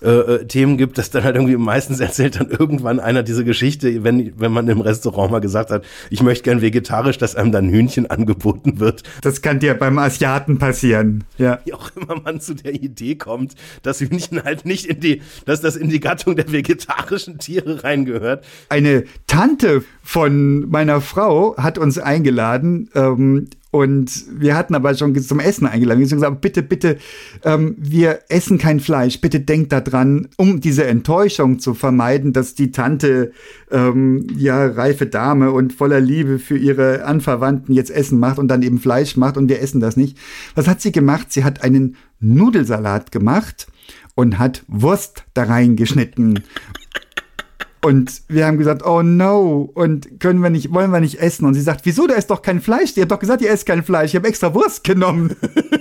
äh, 0.03 0.09
äh, 0.09 0.45
Themen 0.45 0.77
gibt, 0.77 0.97
dass 0.97 1.09
dann 1.09 1.23
halt 1.23 1.35
irgendwie 1.35 1.57
meistens 1.57 1.99
erzählt 1.99 2.39
dann 2.39 2.49
irgendwann 2.49 2.99
einer 2.99 3.23
diese 3.23 3.43
Geschichte, 3.43 4.03
wenn 4.03 4.33
wenn 4.39 4.51
man 4.51 4.67
im 4.67 4.81
Restaurant 4.81 5.31
mal 5.31 5.39
gesagt 5.39 5.71
hat, 5.71 5.83
ich 6.09 6.21
möchte 6.21 6.43
gern 6.43 6.61
vegetarisch, 6.61 7.17
dass 7.17 7.35
einem 7.35 7.51
dann 7.51 7.69
Hühnchen 7.69 8.09
angeboten 8.09 8.79
wird. 8.79 9.03
Das 9.21 9.41
kann 9.41 9.59
dir 9.59 9.73
beim 9.73 9.97
Asiaten 9.97 10.59
passieren. 10.59 11.23
Ja. 11.37 11.59
Wie 11.65 11.73
auch 11.73 11.91
immer 11.95 12.21
man 12.21 12.41
zu 12.41 12.53
der 12.53 12.73
Idee 12.73 13.15
kommt, 13.15 13.55
dass 13.81 13.99
Hühnchen 14.01 14.43
halt 14.43 14.65
nicht 14.65 14.85
in 14.85 14.99
die, 14.99 15.21
dass 15.45 15.61
das 15.61 15.75
in 15.75 15.89
die 15.89 15.99
Gattung 15.99 16.35
der 16.35 16.51
vegetarischen 16.51 17.39
Tiere 17.39 17.83
reingehört. 17.83 18.43
Eine 18.69 19.03
Tante 19.31 19.85
von 20.03 20.69
meiner 20.69 20.99
Frau 20.99 21.55
hat 21.55 21.77
uns 21.77 21.97
eingeladen 21.97 22.89
ähm, 22.95 23.47
Und 23.71 24.25
wir 24.37 24.57
hatten 24.57 24.75
aber 24.75 24.93
schon 24.93 25.17
zum 25.17 25.39
Essen 25.39 25.65
eingeladen. 25.65 25.99
Wir 26.01 26.05
haben 26.05 26.17
gesagt, 26.17 26.41
bitte, 26.41 26.61
bitte, 26.61 26.97
ähm, 27.45 27.75
wir 27.77 28.19
essen 28.27 28.57
kein 28.57 28.81
Fleisch. 28.81 29.21
Bitte 29.21 29.39
denkt 29.39 29.71
daran, 29.71 30.27
um 30.35 30.59
diese 30.59 30.83
Enttäuschung 30.83 31.59
zu 31.59 31.73
vermeiden, 31.73 32.33
dass 32.33 32.55
die 32.55 32.71
Tante, 32.71 33.31
ähm, 33.71 34.27
ja, 34.35 34.67
reife 34.67 35.05
Dame 35.05 35.51
und 35.51 35.71
voller 35.71 36.01
Liebe 36.01 36.37
für 36.37 36.57
ihre 36.57 37.05
Anverwandten 37.05 37.73
jetzt 37.73 37.89
Essen 37.89 38.19
macht 38.19 38.37
und 38.37 38.49
dann 38.49 38.63
eben 38.63 38.79
Fleisch 38.79 39.15
macht 39.15 39.37
und 39.37 39.47
wir 39.47 39.61
essen 39.61 39.79
das 39.79 39.95
nicht. 39.95 40.17
Was 40.55 40.67
hat 40.67 40.81
sie 40.81 40.91
gemacht? 40.91 41.31
Sie 41.31 41.45
hat 41.45 41.63
einen 41.63 41.95
Nudelsalat 42.19 43.13
gemacht 43.13 43.67
und 44.13 44.39
hat 44.39 44.63
Wurst 44.67 45.23
da 45.33 45.43
reingeschnitten 45.43 46.43
und 47.83 48.21
wir 48.27 48.45
haben 48.45 48.57
gesagt, 48.57 48.85
oh 48.85 49.01
no, 49.01 49.69
und 49.73 50.19
können 50.19 50.41
wir 50.43 50.51
nicht, 50.51 50.71
wollen 50.71 50.91
wir 50.91 50.99
nicht 50.99 51.19
essen? 51.19 51.45
Und 51.45 51.55
sie 51.55 51.61
sagt, 51.61 51.85
wieso, 51.85 52.05
da 52.05 52.13
ist 52.13 52.29
doch 52.29 52.43
kein 52.43 52.61
Fleisch. 52.61 52.95
Ihr 52.95 53.01
habt 53.01 53.11
doch 53.11 53.19
gesagt, 53.19 53.41
ihr 53.41 53.49
esst 53.49 53.65
kein 53.65 53.83
Fleisch. 53.83 54.11
Ich 54.11 54.15
habe 54.15 54.27
extra 54.27 54.53
Wurst 54.53 54.83
genommen. 54.83 55.35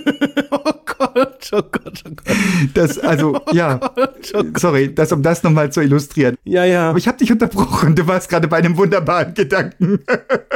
oh 0.51 0.80
Gott, 1.13 1.49
oh 1.53 1.61
Gott, 1.71 2.03
oh 2.05 2.09
Gott. 2.15 2.37
Das, 2.73 2.99
also, 2.99 3.35
oh 3.45 3.53
ja, 3.53 3.75
Gott, 3.77 4.31
oh 4.33 4.43
Gott. 4.43 4.59
sorry, 4.59 4.93
das, 4.93 5.11
um 5.11 5.21
das 5.23 5.43
nochmal 5.43 5.71
zu 5.71 5.81
illustrieren. 5.81 6.37
Ja, 6.43 6.65
ja. 6.65 6.89
Aber 6.89 6.97
ich 6.97 7.07
habe 7.07 7.17
dich 7.17 7.31
unterbrochen. 7.31 7.95
Du 7.95 8.07
warst 8.07 8.29
gerade 8.29 8.47
bei 8.47 8.57
einem 8.57 8.77
wunderbaren 8.77 9.33
Gedanken. 9.33 9.99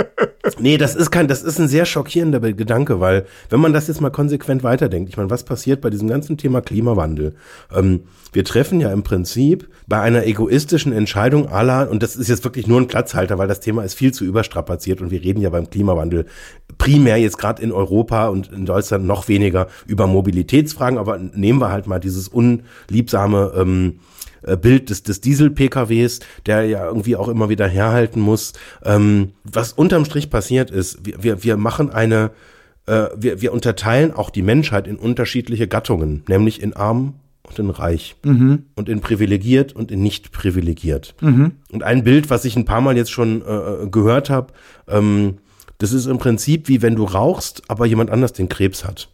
nee, 0.60 0.78
das 0.78 0.96
ist 0.96 1.12
kein, 1.12 1.28
das 1.28 1.44
ist 1.44 1.60
ein 1.60 1.68
sehr 1.68 1.86
schockierender 1.86 2.40
Gedanke, 2.40 3.00
weil, 3.00 3.26
wenn 3.50 3.60
man 3.60 3.74
das 3.74 3.88
jetzt 3.88 4.02
mal 4.02 4.12
konsequent 4.12 4.64
weiterdenkt, 4.64 5.10
ich 5.10 5.18
meine, 5.18 5.30
was 5.30 5.44
passiert 5.44 5.82
bei 5.82 5.90
diesem 5.90 6.08
ganzen 6.08 6.38
Thema 6.38 6.62
Klimawandel? 6.62 7.36
Ähm, 7.74 8.02
wir 8.34 8.44
treffen 8.44 8.82
ja 8.82 8.92
im 8.92 9.04
Prinzip 9.04 9.70
bei 9.88 10.02
einer 10.02 10.26
egoistischen 10.26 10.92
Entscheidung 10.92 11.48
aller, 11.48 11.90
und 11.90 12.04
das 12.04 12.16
ist 12.16 12.28
jetzt 12.28 12.44
wirklich 12.44 12.68
nur 12.68 12.80
ein 12.82 12.88
Platzhalter, 12.88 13.38
weil 13.38 13.48
das 13.48 13.62
Thema 13.62 13.84
ist 13.84 13.94
viel 13.94 14.14
zu 14.14 14.26
überstrapaziert 14.26 15.02
und 15.02 15.12
wir 15.12 15.24
reden 15.24 15.42
ja 15.42 15.50
beim 15.50 15.70
Klimawandel 15.70 16.26
primär 16.78 17.18
jetzt 17.18 17.38
gerade 17.38 17.62
in 17.62 17.72
Europa 17.72 18.28
und 18.28 18.52
in 18.52 18.66
Deutschland 18.66 19.06
noch 19.06 19.28
weniger 19.28 19.68
über 19.88 20.08
Mobilitätsfragen, 20.46 20.98
aber 20.98 21.18
nehmen 21.18 21.60
wir 21.60 21.72
halt 21.72 21.88
mal 21.88 22.00
dieses 22.00 22.28
unliebsame 22.28 23.54
ähm, 23.56 24.00
äh, 24.44 24.56
Bild 24.58 24.90
des, 24.90 25.04
des 25.04 25.22
Diesel-PKWs, 25.22 26.20
der 26.46 26.66
ja 26.66 26.86
irgendwie 26.86 27.16
auch 27.16 27.28
immer 27.28 27.50
wieder 27.50 27.68
herhalten 27.68 28.20
muss. 28.20 28.54
Ähm, 28.84 29.32
was 29.44 29.74
unterm 29.74 30.06
Strich 30.06 30.30
passiert 30.30 30.72
ist, 30.72 31.06
wir, 31.06 31.24
wir, 31.24 31.44
wir 31.44 31.58
machen 31.58 31.90
eine, 31.92 32.32
äh, 32.86 33.08
wir, 33.18 33.42
wir 33.42 33.54
unterteilen 33.54 34.14
auch 34.14 34.30
die 34.30 34.44
Menschheit 34.44 34.88
in 34.88 34.98
unterschiedliche 34.98 35.68
Gattungen, 35.68 36.24
nämlich 36.28 36.62
in 36.62 36.74
arm 36.74 37.16
und 37.44 37.60
in 37.60 37.70
reich 37.70 38.16
mhm. 38.24 38.66
und 38.76 38.90
in 38.90 39.02
privilegiert 39.02 39.74
und 39.74 39.92
in 39.92 40.02
nicht 40.02 40.32
privilegiert. 40.32 41.16
Mhm. 41.22 41.54
Und 41.72 41.84
ein 41.84 42.04
Bild, 42.04 42.30
was 42.30 42.46
ich 42.46 42.56
ein 42.56 42.66
paar 42.66 42.82
Mal 42.82 42.98
jetzt 42.98 43.12
schon 43.12 43.42
äh, 43.42 43.84
äh 43.84 43.88
gehört 43.90 44.30
habe, 44.30 44.54
ähm, 44.88 45.38
das 45.78 45.92
ist 45.92 46.06
im 46.06 46.18
Prinzip 46.18 46.70
wie 46.70 46.82
wenn 46.82 46.96
du 46.96 47.04
rauchst, 47.04 47.64
aber 47.68 47.86
jemand 47.86 48.10
anders 48.10 48.32
den 48.34 48.48
Krebs 48.48 48.86
hat. 48.86 49.10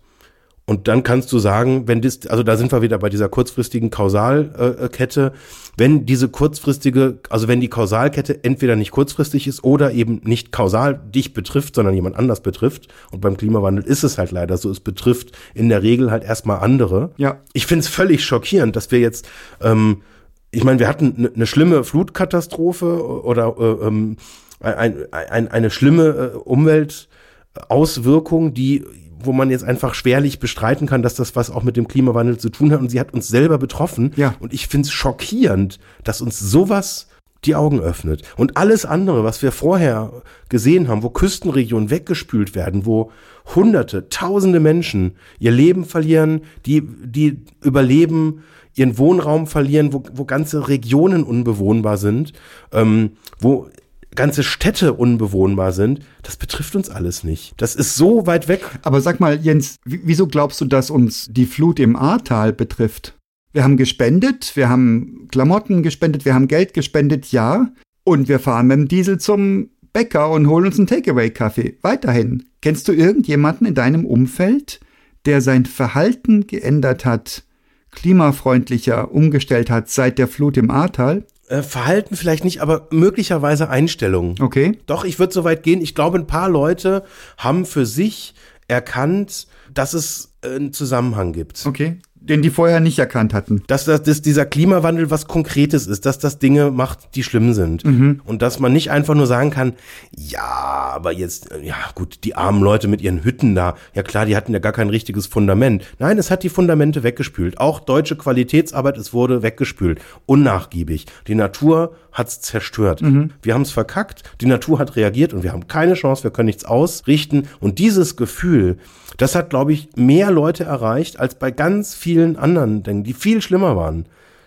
Und 0.66 0.88
dann 0.88 1.04
kannst 1.04 1.32
du 1.34 1.40
sagen, 1.40 1.88
wenn 1.88 2.02
das, 2.02 2.28
also 2.28 2.44
da 2.44 2.56
sind 2.56 2.72
wir 2.72 2.82
wieder 2.82 3.00
bei 3.00 3.10
dieser 3.10 3.30
kurzfristigen 3.30 3.90
Kausalkette, 3.90 5.34
wenn 5.76 6.06
diese 6.06 6.30
kurzfristige, 6.30 7.20
also 7.30 7.48
wenn 7.48 7.60
die 7.60 7.70
Kausalkette 7.70 8.44
entweder 8.44 8.76
nicht 8.76 8.92
kurzfristig 8.92 9.48
ist 9.48 9.64
oder 9.64 9.92
eben 9.92 10.22
nicht 10.24 10.52
kausal 10.52 11.00
dich 11.14 11.34
betrifft, 11.34 11.76
sondern 11.76 11.96
jemand 11.96 12.16
anders 12.16 12.42
betrifft. 12.42 12.88
Und 13.12 13.22
beim 13.22 13.38
Klimawandel 13.38 13.84
ist 13.84 14.04
es 14.04 14.18
halt 14.18 14.32
leider 14.32 14.58
so, 14.58 14.70
es 14.70 14.80
betrifft 14.80 15.32
in 15.54 15.70
der 15.70 15.84
Regel 15.84 16.12
halt 16.12 16.24
erstmal 16.24 16.60
andere. 16.60 17.12
Ja. 17.18 17.40
Ich 17.54 17.66
finde 17.66 17.82
es 17.82 17.88
völlig 17.88 18.24
schockierend, 18.24 18.76
dass 18.76 18.92
wir 18.92 19.00
jetzt, 19.00 19.28
ähm, 19.62 20.04
ich 20.52 20.64
meine, 20.64 20.80
wir 20.80 20.88
hatten 20.88 21.16
eine 21.18 21.32
ne 21.34 21.48
schlimme 21.48 21.84
Flutkatastrophe 21.84 23.24
oder 23.24 23.56
äh, 23.60 23.88
ähm, 23.88 24.18
ein, 24.60 25.06
ein, 25.12 25.48
eine 25.48 25.72
schlimme 25.72 26.34
äh, 26.34 26.38
Umweltauswirkung, 26.38 28.54
die 28.54 28.86
wo 29.26 29.34
man 29.34 29.50
jetzt 29.50 29.64
einfach 29.64 29.94
schwerlich 29.94 30.40
bestreiten 30.40 30.88
kann, 30.88 31.04
dass 31.04 31.16
das 31.16 31.36
was 31.36 31.50
auch 31.50 31.64
mit 31.64 31.78
dem 31.78 31.88
Klimawandel 31.88 32.38
zu 32.38 32.50
tun 32.50 32.72
hat. 32.72 32.80
Und 32.80 32.90
sie 32.90 33.00
hat 33.00 33.14
uns 33.14 33.28
selber 33.28 33.58
betroffen. 33.58 34.12
Ja. 34.16 34.36
Und 34.40 34.54
ich 34.54 34.68
finde 34.68 34.88
es 34.88 34.92
schockierend, 34.92 35.80
dass 36.04 36.22
uns 36.22 36.40
sowas 36.40 37.08
die 37.46 37.56
Augen 37.56 37.80
öffnet. 37.80 38.24
Und 38.38 38.58
alles 38.58 38.86
andere, 38.86 39.24
was 39.24 39.42
wir 39.42 39.52
vorher 39.52 40.12
gesehen 40.50 40.88
haben, 40.88 41.04
wo 41.04 41.10
Küstenregionen 41.10 41.90
weggespült 41.90 42.54
werden, 42.56 42.86
wo 42.86 43.12
Hunderte, 43.56 44.10
Tausende 44.10 44.60
Menschen 44.60 45.16
ihr 45.40 45.52
Leben 45.52 45.86
verlieren, 45.86 46.42
die, 46.66 46.82
die 46.82 47.40
überleben, 47.64 48.44
ihren 48.76 48.98
Wohnraum 48.98 49.48
verlieren, 49.48 49.92
wo, 49.92 50.04
wo 50.14 50.26
ganze 50.26 50.68
Regionen 50.68 51.24
unbewohnbar 51.24 51.98
sind, 51.98 52.34
ähm, 52.72 53.14
wo 53.40 53.68
ganze 54.16 54.44
Städte 54.44 54.94
unbewohnbar 54.94 55.72
sind, 55.72 56.02
das 56.24 56.36
betrifft 56.36 56.76
uns 56.76 56.90
alles 56.90 57.24
nicht. 57.24 57.54
Das 57.58 57.76
ist 57.76 57.96
so 57.96 58.28
weit 58.28 58.48
weg. 58.48 58.62
Aber 58.82 59.02
sag 59.02 59.20
mal, 59.20 59.40
Jens, 59.40 59.78
wieso 59.86 60.28
glaubst 60.28 60.60
du, 60.62 60.66
dass 60.66 60.90
uns 60.90 61.28
die 61.32 61.46
Flut 61.46 61.80
im 61.80 61.96
Ahrtal 61.96 62.54
betrifft? 62.54 63.18
Wir 63.54 63.64
haben 63.64 63.78
gespendet, 63.78 64.56
wir 64.56 64.70
haben 64.70 65.28
Klamotten 65.30 65.84
gespendet, 65.84 66.26
wir 66.26 66.34
haben 66.34 66.48
Geld 66.48 66.74
gespendet, 66.74 67.32
ja. 67.32 67.72
Und 68.04 68.30
wir 68.30 68.40
fahren 68.40 68.68
mit 68.68 68.78
dem 68.78 68.88
Diesel 68.88 69.20
zum 69.20 69.70
Bäcker 69.94 70.32
und 70.32 70.48
holen 70.48 70.68
uns 70.68 70.78
einen 70.78 70.88
Takeaway-Kaffee. 70.88 71.78
Weiterhin. 71.82 72.46
Kennst 72.62 72.88
du 72.88 72.94
irgendjemanden 72.94 73.68
in 73.68 73.76
deinem 73.76 74.06
Umfeld, 74.06 74.80
der 75.26 75.42
sein 75.42 75.66
Verhalten 75.66 76.48
geändert 76.48 77.06
hat, 77.06 77.44
klimafreundlicher 77.92 79.12
umgestellt 79.12 79.70
hat 79.70 79.90
seit 79.90 80.18
der 80.18 80.28
Flut 80.28 80.58
im 80.58 80.72
Ahrtal? 80.72 81.26
Äh, 81.52 81.64
Verhalten 81.64 82.16
vielleicht 82.16 82.46
nicht, 82.46 82.62
aber 82.62 82.88
möglicherweise 82.92 83.70
Einstellungen. 83.70 84.42
Okay. 84.42 84.80
Doch, 84.86 85.04
ich 85.04 85.20
würde 85.20 85.34
so 85.34 85.44
weit 85.44 85.64
gehen. 85.64 85.82
Ich 85.82 85.94
glaube, 85.94 86.18
ein 86.18 86.26
paar 86.26 86.48
Leute 86.48 87.04
haben 87.38 87.66
für 87.66 87.86
sich 87.86 88.36
erkannt, 88.70 89.48
dass 89.74 89.94
es 89.94 90.34
einen 90.42 90.72
Zusammenhang 90.72 91.34
gibt. 91.34 91.66
Okay 91.66 91.98
den 92.22 92.44
die 92.44 92.52
vorher 92.52 92.80
nicht 92.80 93.00
erkannt 93.00 93.34
hatten. 93.34 93.64
Dass, 93.66 93.86
dass, 93.86 94.04
dass 94.04 94.22
dieser 94.22 94.46
Klimawandel 94.46 95.10
was 95.10 95.26
Konkretes 95.26 95.88
ist, 95.88 96.06
dass 96.06 96.20
das 96.20 96.38
Dinge 96.38 96.70
macht, 96.70 97.16
die 97.16 97.24
schlimm 97.24 97.54
sind. 97.54 97.84
Mhm. 97.84 98.22
Und 98.26 98.44
dass 98.44 98.60
man 98.60 98.72
nicht 98.72 98.92
einfach 98.92 99.16
nur 99.16 99.26
sagen 99.26 99.50
kann, 99.50 99.74
ja, 100.16 100.40
aber 100.42 101.12
jetzt, 101.12 101.50
ja 101.64 101.76
gut, 101.96 102.20
die 102.24 102.36
armen 102.36 102.62
Leute 102.62 102.88
mit 102.88 103.02
ihren 103.02 103.24
Hütten 103.24 103.56
da, 103.56 103.76
ja 103.96 104.04
klar, 104.04 104.28
die 104.28 104.36
hatten 104.36 104.54
ja 104.54 104.60
gar 104.60 104.72
kein 104.72 104.90
richtiges 104.90 105.26
Fundament. 105.26 105.84
Nein, 105.98 106.20
es 106.20 106.30
hat 106.30 106.44
die 106.44 106.50
Fundamente 106.50 107.02
weggespült. 107.02 107.60
Auch 107.60 107.80
deutsche 107.80 108.16
Qualitätsarbeit, 108.16 108.98
es 108.98 109.14
wurde 109.14 109.42
weggespült. 109.42 110.00
Unnachgiebig. 110.28 111.08
Die 111.28 111.36
Natur 111.36 111.96
hat's 112.12 112.42
zerstört. 112.42 113.02
Mhm. 113.02 113.32
Wir 113.42 113.56
haben 113.56 113.64
es 113.64 113.72
verkackt, 113.72 114.24
die 114.42 114.46
Natur 114.46 114.78
hat 114.78 114.96
reagiert 114.96 115.34
und 115.34 115.42
wir 115.42 115.52
haben 115.52 115.68
keine 115.68 115.96
Chance, 115.96 116.24
wir 116.24 116.32
können 116.32 116.48
nichts 116.48 116.66
ausrichten. 116.66 117.48
Und 117.60 117.80
dieses 117.80 118.16
Gefühl, 118.16 118.78
das 119.18 119.36
hat, 119.36 119.50
glaube 119.50 119.74
ich, 119.74 119.90
mehr 119.96 120.32
Leute 120.32 120.64
erreicht 120.64 121.20
als 121.20 121.36
bei 121.36 121.52
ganz 121.52 121.94
vielen 121.94 122.38
anderen 122.38 122.84
Dingen, 122.84 123.04
die 123.04 123.14
viel 123.14 123.42
schlimmer 123.42 123.76
waren, 123.76 124.06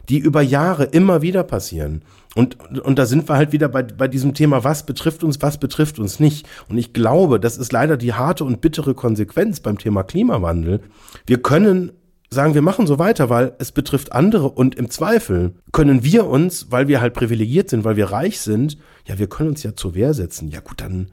die 0.09 0.19
über 0.19 0.43
Jahre 0.43 0.85
immer 0.85 1.23
wieder 1.23 1.43
passieren. 1.43 2.03
Und, 2.35 2.81
und 2.81 2.99
da 2.99 3.07
sind 3.07 3.29
wir 3.29 3.37
halt 3.37 3.53
wieder 3.53 3.69
bei, 3.69 3.83
bei 3.83 4.09
diesem 4.09 4.35
Thema, 4.35 4.65
was 4.65 4.87
betrifft 4.87 5.23
uns, 5.23 5.41
was 5.41 5.59
betrifft 5.59 5.99
uns 5.99 6.19
nicht. 6.19 6.47
Und 6.69 6.79
ich 6.79 6.93
glaube, 6.93 7.39
das 7.39 7.57
ist 7.57 7.73
leider 7.73 7.97
die 7.97 8.13
harte 8.13 8.45
und 8.45 8.61
bittere 8.61 8.95
Konsequenz 8.95 9.61
beim 9.61 9.79
Thema 9.79 10.03
Klimawandel. 10.03 10.81
Wir 11.27 11.41
können 11.41 11.93
sagen, 12.31 12.55
wir 12.55 12.63
machen 12.63 12.89
so 12.89 12.99
weiter, 12.99 13.31
weil 13.31 13.55
es 13.59 13.71
betrifft 13.71 14.13
andere 14.13 14.49
und 14.51 14.75
im 14.75 14.91
Zweifel 14.91 15.55
können 15.73 16.03
wir 16.03 16.27
uns, 16.27 16.71
weil 16.71 16.89
wir 16.89 17.01
halt 17.01 17.15
privilegiert 17.15 17.71
sind, 17.71 17.85
weil 17.85 17.97
wir 17.97 18.07
reich 18.07 18.41
sind, 18.41 18.77
ja, 19.07 19.19
wir 19.19 19.29
können 19.29 19.51
uns 19.51 19.63
ja 19.63 19.77
zur 19.77 19.95
Wehr 19.95 20.13
setzen. 20.13 20.49
Ja 20.49 20.59
gut, 20.61 20.81
dann 20.81 21.13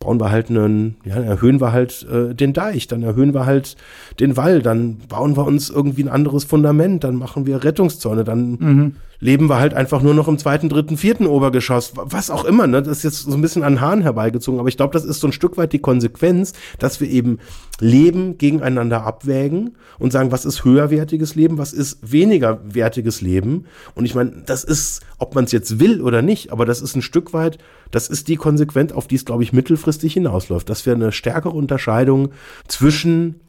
bauen 0.00 0.18
wir 0.18 0.30
halt 0.30 0.48
einen, 0.48 0.96
ja, 1.04 1.16
erhöhen 1.16 1.60
wir 1.60 1.72
halt 1.72 2.06
äh, 2.10 2.34
den 2.34 2.54
Deich, 2.54 2.86
dann 2.86 3.02
erhöhen 3.02 3.34
wir 3.34 3.44
halt 3.44 3.76
den 4.18 4.34
Wall, 4.38 4.62
dann 4.62 4.96
bauen 4.96 5.36
wir 5.36 5.46
uns 5.46 5.68
irgendwie 5.68 6.02
ein 6.02 6.08
anderes 6.08 6.44
Fundament, 6.44 7.04
dann 7.04 7.16
machen 7.16 7.46
wir 7.46 7.62
Rettungszäune, 7.62 8.24
dann 8.24 8.50
mhm. 8.52 8.96
leben 9.20 9.50
wir 9.50 9.58
halt 9.58 9.74
einfach 9.74 10.00
nur 10.00 10.14
noch 10.14 10.26
im 10.26 10.38
zweiten, 10.38 10.70
dritten, 10.70 10.96
vierten 10.96 11.26
Obergeschoss, 11.26 11.92
was 11.96 12.30
auch 12.30 12.46
immer, 12.46 12.66
ne? 12.66 12.82
Das 12.82 12.96
ist 12.96 13.02
jetzt 13.02 13.24
so 13.24 13.34
ein 13.34 13.42
bisschen 13.42 13.62
an 13.62 13.82
Haaren 13.82 14.00
herbeigezogen, 14.00 14.58
aber 14.58 14.70
ich 14.70 14.78
glaube, 14.78 14.94
das 14.94 15.04
ist 15.04 15.20
so 15.20 15.28
ein 15.28 15.34
Stück 15.34 15.58
weit 15.58 15.74
die 15.74 15.80
Konsequenz, 15.80 16.54
dass 16.78 17.02
wir 17.02 17.10
eben 17.10 17.38
Leben 17.78 18.38
gegeneinander 18.38 19.04
abwägen 19.04 19.76
und 19.98 20.12
sagen, 20.12 20.32
was 20.32 20.46
ist 20.46 20.64
höherwertiges 20.64 21.34
Leben, 21.34 21.58
was 21.58 21.74
ist 21.74 21.98
weniger 22.10 22.60
wertiges 22.64 23.20
Leben. 23.20 23.66
Und 23.94 24.06
ich 24.06 24.14
meine, 24.14 24.32
das 24.46 24.64
ist, 24.64 25.02
ob 25.18 25.34
man 25.34 25.44
es 25.44 25.52
jetzt 25.52 25.78
will 25.78 26.00
oder 26.00 26.22
nicht, 26.22 26.52
aber 26.52 26.64
das 26.64 26.80
ist 26.80 26.96
ein 26.96 27.02
Stück 27.02 27.34
weit, 27.34 27.58
das 27.90 28.08
ist 28.08 28.28
die 28.28 28.36
Konsequenz, 28.36 28.92
auf 28.92 29.06
die 29.06 29.16
es, 29.16 29.24
glaube 29.24 29.42
ich, 29.42 29.52
mittelfristig 29.52 30.12
hinausläuft, 30.14 30.68
dass 30.68 30.86
wir 30.86 30.94
eine 30.94 31.12
stärkere 31.12 31.50
Unterscheidung 31.50 32.30
zwischen 32.68 33.40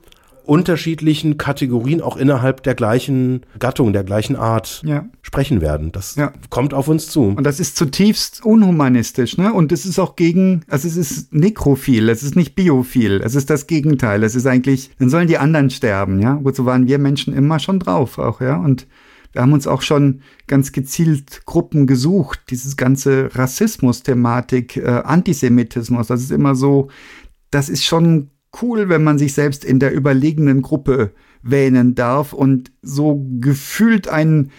unterschiedlichen 0.43 1.37
Kategorien 1.37 2.01
auch 2.01 2.17
innerhalb 2.17 2.63
der 2.63 2.75
gleichen 2.75 3.41
Gattung, 3.59 3.93
der 3.93 4.03
gleichen 4.03 4.35
Art 4.35 4.81
ja. 4.85 5.05
sprechen 5.21 5.61
werden. 5.61 5.91
Das 5.91 6.15
ja. 6.15 6.33
kommt 6.49 6.73
auf 6.73 6.87
uns 6.87 7.07
zu. 7.07 7.33
Und 7.37 7.43
das 7.43 7.59
ist 7.59 7.77
zutiefst 7.77 8.43
unhumanistisch, 8.43 9.37
ne? 9.37 9.53
Und 9.53 9.71
es 9.71 9.85
ist 9.85 9.99
auch 9.99 10.15
gegen, 10.15 10.63
also 10.67 10.87
es 10.87 10.97
ist 10.97 11.33
nekrophil, 11.33 12.09
es 12.09 12.23
ist 12.23 12.35
nicht 12.35 12.55
biophil, 12.55 13.21
es 13.23 13.35
ist 13.35 13.49
das 13.49 13.67
Gegenteil. 13.67 14.23
Es 14.23 14.35
ist 14.35 14.45
eigentlich, 14.45 14.91
dann 14.99 15.09
sollen 15.09 15.27
die 15.27 15.37
anderen 15.37 15.69
sterben, 15.69 16.19
ja? 16.19 16.39
Wozu 16.41 16.65
waren 16.65 16.87
wir 16.87 16.97
Menschen 16.97 17.33
immer 17.33 17.59
schon 17.59 17.79
drauf 17.79 18.17
auch, 18.17 18.41
ja? 18.41 18.57
Und 18.57 18.87
wir 19.33 19.41
haben 19.41 19.53
uns 19.53 19.67
auch 19.67 19.81
schon 19.81 20.21
ganz 20.47 20.71
gezielt 20.71 21.45
Gruppen 21.45 21.87
gesucht, 21.87 22.39
dieses 22.49 22.77
ganze 22.77 23.29
Rassismus-Thematik, 23.33 24.77
äh, 24.77 25.01
Antisemitismus, 25.03 26.07
das 26.07 26.21
ist 26.21 26.31
immer 26.31 26.55
so, 26.55 26.89
das 27.49 27.69
ist 27.69 27.83
schon 27.83 28.31
cool, 28.61 28.89
wenn 28.89 29.03
man 29.03 29.17
sich 29.17 29.33
selbst 29.33 29.63
in 29.63 29.79
der 29.79 29.93
überlegenen 29.93 30.61
Gruppe 30.61 31.13
wähnen 31.41 31.95
darf 31.95 32.33
und 32.33 32.71
so 32.81 33.25
gefühlt 33.39 34.07
ein 34.07 34.51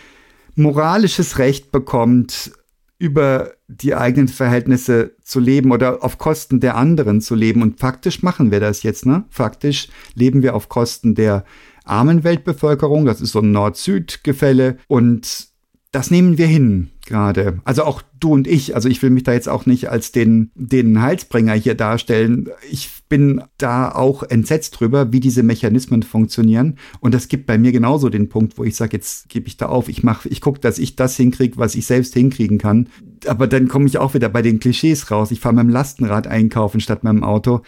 moralisches 0.55 1.39
Recht 1.39 1.73
bekommt, 1.73 2.53
über 2.99 3.55
die 3.67 3.97
eigenen 3.97 4.29
Verhältnisse 4.29 5.17
zu 5.25 5.41
leben 5.41 5.73
oder 5.73 6.05
auf 6.05 6.19
Kosten 6.19 6.61
der 6.61 6.77
anderen 6.77 7.21
zu 7.21 7.35
leben. 7.35 7.61
Und 7.61 7.81
faktisch 7.81 8.23
machen 8.23 8.53
wir 8.53 8.61
das 8.61 8.85
jetzt, 8.85 9.07
ne? 9.07 9.25
Faktisch 9.29 9.89
leben 10.15 10.43
wir 10.43 10.55
auf 10.55 10.69
Kosten 10.69 11.17
der 11.17 11.45
armen 11.85 12.25
Weltbevölkerung. 12.25 13.05
Das 13.05 13.21
ist 13.21 13.33
so 13.33 13.41
ein 13.41 13.53
Nord-Süd-Gefälle. 13.53 14.79
Und 14.89 15.53
das 15.93 16.11
nehmen 16.11 16.39
wir 16.39 16.47
hin 16.47 16.91
gerade. 17.07 17.61
Also 17.65 17.85
auch 17.85 18.01
du 18.19 18.33
und 18.33 18.49
ich. 18.49 18.75
Also 18.75 18.89
ich 18.89 19.03
will 19.03 19.11
mich 19.11 19.25
da 19.25 19.35
jetzt 19.35 19.49
auch 19.49 19.67
nicht 19.67 19.91
als 19.91 20.11
den, 20.11 20.51
den 20.55 21.03
Heilsbringer 21.03 21.53
hier 21.53 21.75
darstellen. 21.75 22.49
Ich 22.71 22.89
bin 23.09 23.43
da 23.59 23.93
auch 23.93 24.23
entsetzt 24.23 24.81
drüber, 24.81 25.13
wie 25.13 25.21
diese 25.21 25.43
Mechanismen 25.43 26.03
funktionieren. 26.03 26.79
Und 27.01 27.13
das 27.13 27.29
gibt 27.29 27.47
bei 27.47 27.59
mir 27.59 27.73
genauso 27.73 28.09
den 28.09 28.31
Punkt, 28.31 28.57
wo 28.57 28.65
ich 28.65 28.75
sage, 28.75 28.97
jetzt 28.97 29.29
gebe 29.29 29.49
ich 29.49 29.59
da 29.59 29.67
auf. 29.67 29.91
Ich 29.91 30.03
mache, 30.03 30.31
ich 30.31 30.41
gucke, 30.41 30.61
dass 30.61 30.79
ich 30.79 30.97
das 30.97 31.17
hinkriege, 31.17 31.59
was 31.59 31.75
ich 31.75 31.85
selbst 31.85 32.15
hinkriegen 32.15 32.57
kann. 32.57 32.89
Aber 33.27 33.47
dann 33.47 33.69
komme 33.69 33.87
ich 33.87 33.99
auch 33.99 34.15
wieder 34.15 34.31
bei 34.31 34.41
den 34.41 34.61
Klischees 34.61 35.11
raus. 35.11 35.31
Ich 35.31 35.41
fahre 35.41 35.55
mit 35.55 35.65
dem 35.65 35.71
Lastenrad 35.71 36.27
einkaufen 36.27 36.81
statt 36.81 37.05
mit 37.05 37.13
dem 37.13 37.25
Auto. 37.25 37.61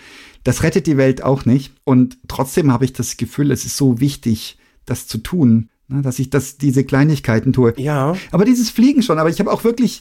Das 0.45 0.63
rettet 0.63 0.87
die 0.87 0.97
Welt 0.97 1.23
auch 1.23 1.45
nicht. 1.45 1.73
Und 1.85 2.19
trotzdem 2.29 2.71
habe 2.71 2.85
ich 2.85 2.93
das 2.93 3.17
Gefühl, 3.17 3.51
es 3.51 3.65
ist 3.65 3.77
so 3.77 4.01
wichtig, 4.01 4.59
das 4.85 5.07
zu 5.07 5.19
tun. 5.19 5.71
Ne, 5.87 6.01
dass 6.01 6.19
ich 6.19 6.31
das, 6.31 6.57
diese 6.57 6.85
Kleinigkeiten 6.85 7.53
tue. 7.53 7.75
Ja. 7.77 8.17
Aber 8.31 8.45
dieses 8.47 8.71
Fliegen 8.71 9.03
schon. 9.03 9.19
Aber 9.19 9.29
ich 9.29 9.39
habe 9.39 9.53
auch 9.53 9.65
wirklich 9.65 10.01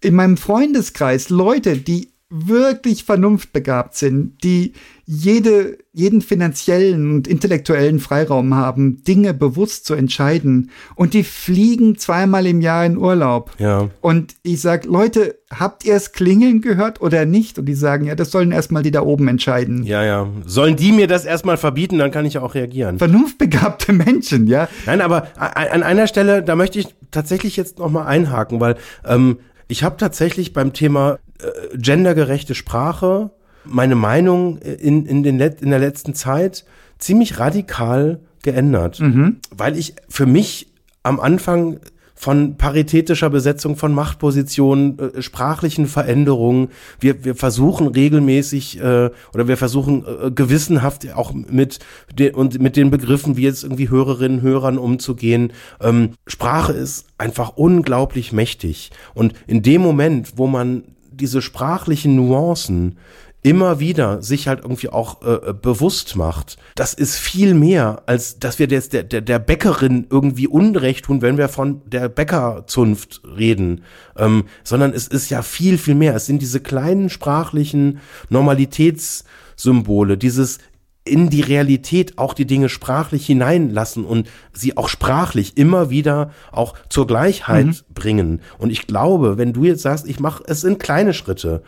in 0.00 0.14
meinem 0.14 0.36
Freundeskreis 0.36 1.28
Leute, 1.28 1.76
die 1.76 2.13
wirklich 2.30 3.04
vernunftbegabt 3.04 3.94
sind, 3.94 4.42
die 4.42 4.72
jede, 5.04 5.78
jeden 5.92 6.22
finanziellen 6.22 7.12
und 7.12 7.28
intellektuellen 7.28 8.00
Freiraum 8.00 8.54
haben, 8.54 9.04
Dinge 9.04 9.34
bewusst 9.34 9.84
zu 9.84 9.94
entscheiden. 9.94 10.70
Und 10.96 11.14
die 11.14 11.22
fliegen 11.22 11.96
zweimal 11.96 12.46
im 12.46 12.60
Jahr 12.60 12.86
in 12.86 12.96
Urlaub. 12.96 13.52
Ja. 13.58 13.90
Und 14.00 14.34
ich 14.42 14.60
sag, 14.60 14.86
Leute, 14.86 15.38
habt 15.50 15.84
ihr 15.84 15.94
es 15.94 16.12
klingeln 16.12 16.62
gehört 16.62 17.00
oder 17.00 17.26
nicht? 17.26 17.58
Und 17.58 17.66
die 17.66 17.74
sagen, 17.74 18.06
ja, 18.06 18.14
das 18.14 18.30
sollen 18.30 18.50
erstmal 18.50 18.82
die 18.82 18.90
da 18.90 19.02
oben 19.02 19.28
entscheiden. 19.28 19.84
Ja, 19.84 20.02
ja. 20.02 20.26
Sollen 20.46 20.76
die 20.76 20.92
mir 20.92 21.06
das 21.06 21.24
erstmal 21.26 21.58
verbieten, 21.58 21.98
dann 21.98 22.10
kann 22.10 22.24
ich 22.24 22.34
ja 22.34 22.40
auch 22.42 22.54
reagieren. 22.54 22.98
Vernunftbegabte 22.98 23.92
Menschen, 23.92 24.46
ja. 24.46 24.68
Nein, 24.86 25.02
aber 25.02 25.28
an 25.36 25.82
einer 25.82 26.06
Stelle, 26.06 26.42
da 26.42 26.56
möchte 26.56 26.78
ich 26.78 26.88
tatsächlich 27.10 27.56
jetzt 27.56 27.78
nochmal 27.78 28.06
einhaken, 28.06 28.60
weil 28.60 28.76
ähm, 29.04 29.38
ich 29.68 29.82
habe 29.82 29.96
tatsächlich 29.96 30.52
beim 30.52 30.72
Thema 30.72 31.18
äh, 31.40 31.76
gendergerechte 31.76 32.54
Sprache 32.54 33.30
meine 33.64 33.94
Meinung 33.94 34.58
in, 34.58 35.06
in, 35.06 35.22
den 35.22 35.38
Let 35.38 35.62
in 35.62 35.70
der 35.70 35.78
letzten 35.78 36.14
Zeit 36.14 36.64
ziemlich 36.98 37.38
radikal 37.38 38.20
geändert, 38.42 39.00
mhm. 39.00 39.38
weil 39.50 39.76
ich 39.76 39.94
für 40.08 40.26
mich 40.26 40.72
am 41.02 41.18
Anfang 41.18 41.80
von 42.14 42.56
paritätischer 42.56 43.28
Besetzung 43.28 43.76
von 43.76 43.92
Machtpositionen, 43.92 44.98
äh, 44.98 45.20
sprachlichen 45.20 45.86
Veränderungen. 45.86 46.68
Wir, 47.00 47.24
wir 47.24 47.34
versuchen 47.34 47.88
regelmäßig 47.88 48.80
äh, 48.80 49.10
oder 49.34 49.48
wir 49.48 49.56
versuchen 49.56 50.04
äh, 50.06 50.30
gewissenhaft 50.30 51.12
auch 51.14 51.34
mit, 51.34 51.80
de 52.16 52.32
und 52.32 52.60
mit 52.60 52.76
den 52.76 52.90
Begriffen 52.90 53.36
wie 53.36 53.42
jetzt 53.42 53.64
irgendwie 53.64 53.90
Hörerinnen, 53.90 54.40
Hörern 54.40 54.78
umzugehen. 54.78 55.52
Ähm, 55.80 56.12
Sprache 56.26 56.72
ist 56.72 57.06
einfach 57.18 57.56
unglaublich 57.56 58.32
mächtig. 58.32 58.90
Und 59.12 59.34
in 59.46 59.62
dem 59.62 59.82
Moment, 59.82 60.34
wo 60.36 60.46
man 60.46 60.84
diese 61.16 61.42
sprachlichen 61.42 62.16
Nuancen 62.16 62.98
immer 63.44 63.78
wieder 63.78 64.22
sich 64.22 64.48
halt 64.48 64.60
irgendwie 64.62 64.88
auch 64.88 65.20
äh, 65.22 65.52
bewusst 65.52 66.16
macht. 66.16 66.56
Das 66.76 66.94
ist 66.94 67.16
viel 67.18 67.52
mehr, 67.52 68.02
als 68.06 68.38
dass 68.38 68.58
wir 68.58 68.66
jetzt 68.68 68.94
der, 68.94 69.02
der, 69.02 69.20
der 69.20 69.38
Bäckerin 69.38 70.06
irgendwie 70.08 70.48
Unrecht 70.48 71.04
tun, 71.04 71.20
wenn 71.20 71.36
wir 71.36 71.48
von 71.48 71.82
der 71.84 72.08
Bäckerzunft 72.08 73.20
reden, 73.36 73.82
ähm, 74.16 74.44
sondern 74.64 74.94
es 74.94 75.06
ist 75.06 75.28
ja 75.28 75.42
viel, 75.42 75.76
viel 75.76 75.94
mehr. 75.94 76.16
Es 76.16 76.24
sind 76.24 76.40
diese 76.40 76.60
kleinen 76.60 77.10
sprachlichen 77.10 78.00
Normalitätssymbole, 78.30 80.16
dieses 80.16 80.58
in 81.04 81.28
die 81.28 81.42
Realität 81.42 82.16
auch 82.18 82.32
die 82.32 82.46
Dinge 82.46 82.68
sprachlich 82.68 83.26
hineinlassen 83.26 84.04
und 84.04 84.28
sie 84.52 84.76
auch 84.76 84.88
sprachlich 84.88 85.56
immer 85.58 85.90
wieder 85.90 86.30
auch 86.50 86.74
zur 86.88 87.06
Gleichheit 87.06 87.66
mhm. 87.66 87.74
bringen. 87.92 88.40
Und 88.58 88.70
ich 88.70 88.86
glaube, 88.86 89.36
wenn 89.36 89.52
du 89.52 89.64
jetzt 89.64 89.82
sagst, 89.82 90.08
ich 90.08 90.18
mache, 90.18 90.42
es 90.46 90.62
sind 90.62 90.78
kleine 90.78 91.12
Schritte, 91.12 91.62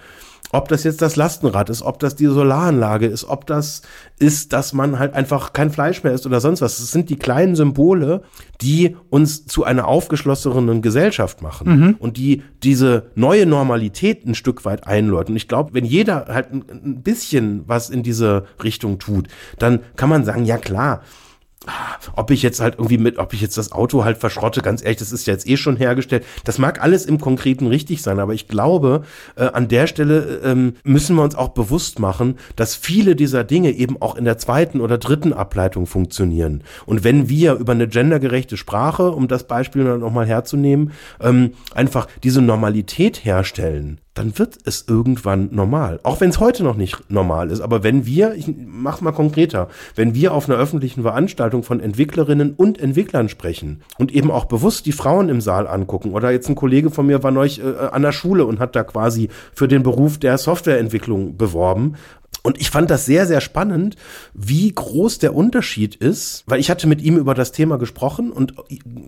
ob 0.52 0.68
das 0.68 0.84
jetzt 0.84 1.02
das 1.02 1.16
Lastenrad 1.16 1.70
ist, 1.70 1.82
ob 1.82 1.98
das 1.98 2.16
die 2.16 2.26
Solaranlage 2.26 3.06
ist, 3.06 3.24
ob 3.24 3.46
das 3.46 3.82
ist, 4.18 4.52
dass 4.52 4.72
man 4.72 4.98
halt 4.98 5.14
einfach 5.14 5.52
kein 5.52 5.70
Fleisch 5.70 6.02
mehr 6.02 6.12
isst 6.12 6.26
oder 6.26 6.40
sonst 6.40 6.60
was. 6.60 6.78
Das 6.78 6.90
sind 6.90 7.10
die 7.10 7.16
kleinen 7.16 7.56
Symbole, 7.56 8.22
die 8.60 8.96
uns 9.10 9.46
zu 9.46 9.64
einer 9.64 9.86
aufgeschlossenen 9.86 10.82
Gesellschaft 10.82 11.42
machen 11.42 11.80
mhm. 11.80 11.96
und 11.98 12.16
die 12.16 12.42
diese 12.62 13.10
neue 13.14 13.46
Normalität 13.46 14.26
ein 14.26 14.34
Stück 14.34 14.64
weit 14.64 14.86
einläuten. 14.86 15.32
Und 15.32 15.36
ich 15.36 15.48
glaube, 15.48 15.74
wenn 15.74 15.84
jeder 15.84 16.26
halt 16.28 16.52
ein 16.52 17.02
bisschen 17.02 17.64
was 17.66 17.90
in 17.90 18.02
diese 18.02 18.44
Richtung 18.62 18.98
tut, 18.98 19.28
dann 19.58 19.80
kann 19.96 20.08
man 20.08 20.24
sagen, 20.24 20.44
ja 20.44 20.58
klar, 20.58 21.02
ob 22.14 22.30
ich 22.30 22.42
jetzt 22.42 22.60
halt 22.60 22.74
irgendwie 22.76 22.98
mit, 22.98 23.18
ob 23.18 23.32
ich 23.32 23.40
jetzt 23.40 23.58
das 23.58 23.72
Auto 23.72 24.04
halt 24.04 24.18
verschrotte, 24.18 24.62
ganz 24.62 24.82
ehrlich, 24.82 24.98
das 24.98 25.12
ist 25.12 25.26
ja 25.26 25.32
jetzt 25.32 25.48
eh 25.48 25.56
schon 25.56 25.76
hergestellt. 25.76 26.24
Das 26.44 26.58
mag 26.58 26.82
alles 26.82 27.04
im 27.06 27.20
Konkreten 27.20 27.66
richtig 27.66 28.02
sein, 28.02 28.18
aber 28.18 28.34
ich 28.34 28.48
glaube, 28.48 29.02
äh, 29.36 29.44
an 29.44 29.68
der 29.68 29.86
Stelle 29.86 30.40
ähm, 30.44 30.74
müssen 30.84 31.16
wir 31.16 31.22
uns 31.22 31.34
auch 31.34 31.50
bewusst 31.50 31.98
machen, 31.98 32.38
dass 32.56 32.74
viele 32.74 33.16
dieser 33.16 33.44
Dinge 33.44 33.70
eben 33.70 34.00
auch 34.00 34.16
in 34.16 34.24
der 34.24 34.38
zweiten 34.38 34.80
oder 34.80 34.98
dritten 34.98 35.32
Ableitung 35.32 35.86
funktionieren. 35.86 36.62
Und 36.86 37.04
wenn 37.04 37.28
wir 37.28 37.54
über 37.54 37.72
eine 37.72 37.88
gendergerechte 37.88 38.56
Sprache, 38.56 39.10
um 39.10 39.28
das 39.28 39.46
Beispiel 39.46 39.84
nochmal 39.98 40.26
herzunehmen, 40.26 40.92
ähm, 41.20 41.52
einfach 41.74 42.06
diese 42.22 42.42
Normalität 42.42 43.24
herstellen, 43.24 44.00
dann 44.16 44.38
wird 44.38 44.58
es 44.64 44.86
irgendwann 44.88 45.50
normal. 45.52 46.00
Auch 46.02 46.20
wenn 46.20 46.30
es 46.30 46.40
heute 46.40 46.64
noch 46.64 46.76
nicht 46.76 47.10
normal 47.10 47.50
ist. 47.50 47.60
Aber 47.60 47.84
wenn 47.84 48.06
wir, 48.06 48.34
ich 48.34 48.52
mach 48.66 49.02
mal 49.02 49.12
konkreter, 49.12 49.68
wenn 49.94 50.14
wir 50.14 50.32
auf 50.32 50.48
einer 50.48 50.58
öffentlichen 50.58 51.02
Veranstaltung 51.02 51.62
von 51.62 51.80
Entwicklerinnen 51.80 52.54
und 52.54 52.80
Entwicklern 52.80 53.28
sprechen 53.28 53.82
und 53.98 54.12
eben 54.12 54.30
auch 54.30 54.46
bewusst 54.46 54.86
die 54.86 54.92
Frauen 54.92 55.28
im 55.28 55.42
Saal 55.42 55.68
angucken, 55.68 56.12
oder 56.12 56.30
jetzt 56.30 56.48
ein 56.48 56.54
Kollege 56.54 56.90
von 56.90 57.06
mir 57.06 57.22
war 57.22 57.30
neulich 57.30 57.62
äh, 57.62 57.74
an 57.92 58.02
der 58.02 58.12
Schule 58.12 58.46
und 58.46 58.58
hat 58.58 58.74
da 58.74 58.84
quasi 58.84 59.28
für 59.54 59.68
den 59.68 59.82
Beruf 59.82 60.18
der 60.18 60.38
Softwareentwicklung 60.38 61.36
beworben, 61.36 61.96
und 62.46 62.60
ich 62.60 62.70
fand 62.70 62.92
das 62.92 63.04
sehr, 63.06 63.26
sehr 63.26 63.40
spannend, 63.40 63.96
wie 64.32 64.70
groß 64.70 65.18
der 65.18 65.34
Unterschied 65.34 65.96
ist, 65.96 66.44
weil 66.46 66.60
ich 66.60 66.70
hatte 66.70 66.86
mit 66.86 67.02
ihm 67.02 67.16
über 67.16 67.34
das 67.34 67.50
Thema 67.50 67.76
gesprochen 67.76 68.30
und 68.30 68.54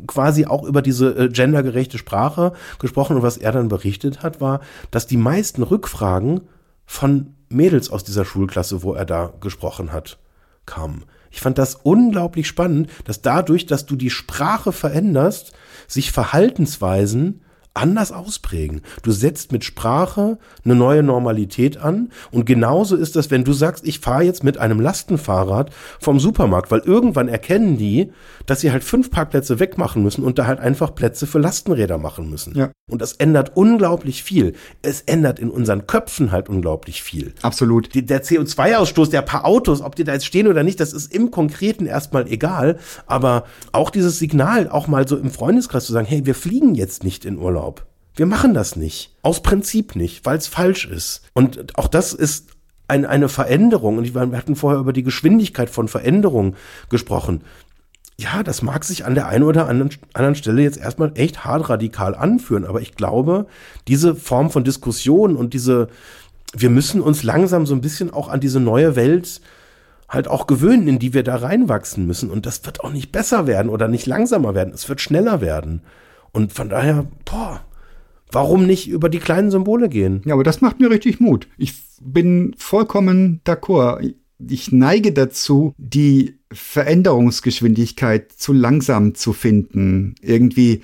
quasi 0.09 0.47
auch 0.47 0.65
über 0.65 0.83
diese 0.83 1.17
äh, 1.17 1.29
gendergerechte 1.29 1.99
Sprache 1.99 2.53
gesprochen. 2.81 3.15
Und 3.15 3.23
was 3.23 3.37
er 3.37 3.53
dann 3.53 3.69
berichtet 3.69 4.25
hat, 4.25 4.41
war, 4.41 4.59
dass 4.91 5.07
die 5.07 5.17
meisten 5.17 5.63
Rückfragen 5.63 6.41
von 6.85 7.35
Mädels 7.49 7.91
aus 7.91 8.03
dieser 8.03 8.25
Schulklasse, 8.25 8.83
wo 8.83 8.95
er 8.95 9.05
da 9.05 9.33
gesprochen 9.41 9.93
hat, 9.93 10.19
kamen. 10.67 11.05
Ich 11.31 11.41
fand 11.41 11.59
das 11.59 11.77
unglaublich 11.77 12.49
spannend, 12.49 12.91
dass 13.05 13.23
dadurch, 13.23 13.67
dass 13.67 13.87
du 13.87 13.95
die 13.95 14.11
Sprache 14.11 14.73
veränderst, 14.73 15.53
sich 15.87 16.11
Verhaltensweisen 16.11 17.43
anders 17.79 18.13
ausprägen. 18.13 18.83
Du 19.03 19.13
setzt 19.13 19.53
mit 19.53 19.65
Sprache 19.65 20.39
eine 20.65 20.75
neue 20.75 21.03
Normalität 21.03 21.79
an 21.79 22.11
und 22.31 22.45
genauso 22.45 22.97
ist 22.97 23.17
das, 23.17 23.31
wenn 23.31 23.45
du 23.45 23.53
sagst, 23.53 23.87
ich 23.87 24.01
fahre 24.01 24.25
jetzt 24.25 24.45
mit 24.45 24.59
einem 24.59 24.81
Lastenfahrrad 24.81 25.71
vom 26.01 26.21
Supermarkt, 26.21 26.71
weil 26.71 26.81
irgendwann 26.81 27.29
erkennen 27.29 27.79
die, 27.79 28.13
dass 28.47 28.61
sie 28.61 28.73
halt 28.73 28.85
fünf 28.85 29.11
Parkplätze 29.11 29.61
wegmachen 29.61 30.03
müssen 30.03 30.25
und 30.25 30.39
da 30.39 30.47
halt 30.47 30.59
einfach 30.59 30.95
Plätze 30.95 31.27
für 31.27 31.39
Lastenräder 31.39 31.99
machen 31.99 32.31
müssen. 32.31 32.57
Ja. 32.57 32.71
Und 32.91 33.03
das 33.03 33.13
ändert 33.13 33.53
unglaublich 33.55 34.23
viel. 34.23 34.55
Es 34.81 35.03
ändert 35.03 35.39
in 35.39 35.51
unseren 35.51 35.87
Köpfen 35.87 36.33
halt 36.33 36.49
unglaublich 36.49 37.03
viel. 37.03 37.35
Absolut. 37.43 37.91
Der 37.95 38.25
CO2-Ausstoß 38.25 39.11
der 39.11 39.23
paar 39.23 39.45
Autos, 39.45 39.83
ob 39.83 39.95
die 39.95 40.05
da 40.05 40.15
jetzt 40.15 40.25
stehen 40.25 40.49
oder 40.49 40.63
nicht, 40.63 40.81
das 40.81 40.95
ist 40.95 41.15
im 41.15 41.31
Konkreten 41.31 41.85
erstmal 41.85 42.27
egal. 42.27 42.79
Aber 43.07 43.45
auch 43.73 43.91
dieses 43.91 44.19
Signal, 44.19 44.69
auch 44.71 44.89
mal 44.89 45.07
so 45.07 45.19
im 45.19 45.31
Freundeskreis 45.31 45.85
zu 45.85 45.93
sagen, 45.93 46.07
hey, 46.07 46.25
wir 46.25 46.35
fliegen 46.35 46.75
jetzt 46.75 47.05
nicht 47.05 47.27
in 47.27 47.37
Urlaub. 47.37 47.68
Wir 48.19 48.27
machen 48.27 48.53
das 48.53 48.77
nicht. 48.77 49.17
Aus 49.23 49.43
Prinzip 49.43 49.97
nicht, 49.97 50.27
weil 50.27 50.37
es 50.37 50.47
falsch 50.47 50.87
ist. 50.87 51.23
Und 51.35 51.79
auch 51.79 51.89
das 51.89 52.13
ist 52.13 52.51
ein, 52.89 53.07
eine 53.07 53.29
Veränderung. 53.29 53.99
Und 53.99 54.15
wir 54.15 54.37
hatten 54.37 54.57
vorher 54.57 54.81
über 54.81 54.93
die 54.93 55.03
Geschwindigkeit 55.03 55.71
von 55.71 55.89
Veränderung 55.89 56.57
gesprochen 56.91 57.43
ja, 58.21 58.43
das 58.43 58.63
mag 58.63 58.85
sich 58.85 59.05
an 59.05 59.15
der 59.15 59.29
einen 59.29 59.45
oder 59.45 59.69
anderen, 59.69 60.35
Stelle 60.35 60.63
jetzt 60.63 60.77
erstmal 60.77 61.13
echt 61.15 61.45
hart 61.45 61.69
radikal 61.69 62.17
anführen, 62.17 62.67
aber 62.67 62.81
ich 62.81 62.97
glaube, 62.97 63.47
diese 63.87 64.17
Form 64.17 64.51
von 64.51 64.65
Diskussion 64.65 65.37
und 65.37 65.55
diese, 65.55 65.89
wir 66.53 66.69
müssen 66.69 67.01
uns 67.01 67.23
langsam 67.23 67.65
so 67.65 67.75
ein 67.75 67.81
bisschen 67.81 68.13
auch 68.13 68.29
an 68.29 68.41
diese 68.41 68.59
neue 68.59 68.97
Welt 68.97 69.41
halt 70.09 70.27
auch 70.27 70.49
gewöhnen, 70.49 70.89
in 70.89 70.99
die 70.99 71.15
wir 71.15 71.23
da 71.23 71.37
reinwachsen 71.37 72.07
müssen. 72.07 72.31
Und 72.31 72.45
das 72.47 72.65
wird 72.67 72.81
auch 72.81 72.91
nicht 72.91 73.13
besser 73.13 73.47
werden 73.47 73.69
oder 73.69 73.87
nicht 73.87 74.07
langsamer 74.07 74.55
werden. 74.55 74.75
Es 74.75 74.89
wird 74.89 75.01
schneller 75.01 75.41
werden. 75.41 75.83
Und 76.33 76.53
von 76.53 76.71
daher, 76.71 77.07
boah, 77.25 77.61
warum 78.33 78.67
nicht 78.67 78.89
über 78.89 79.09
die 79.09 79.19
kleinen 79.19 79.51
Symbole 79.51 79.89
gehen? 79.89 80.23
Ja, 80.25 80.35
aber 80.35 80.45
das 80.45 80.61
macht 80.61 80.81
mir 80.81 80.91
richtig 80.91 81.21
Mut. 81.21 81.49
Ich 81.57 81.75
bin 82.01 82.55
vollkommen 82.59 83.41
d'accord 83.45 84.15
ich 84.47 84.73
neige 84.73 85.13
dazu, 85.13 85.75
die 85.79 86.39
Veränderungsgeschwindigkeit 86.53 88.33
zu 88.33 88.53
langsam 88.53 89.15
zu 89.15 89.33
finden. 89.33 90.15
Irgendwie 90.21 90.83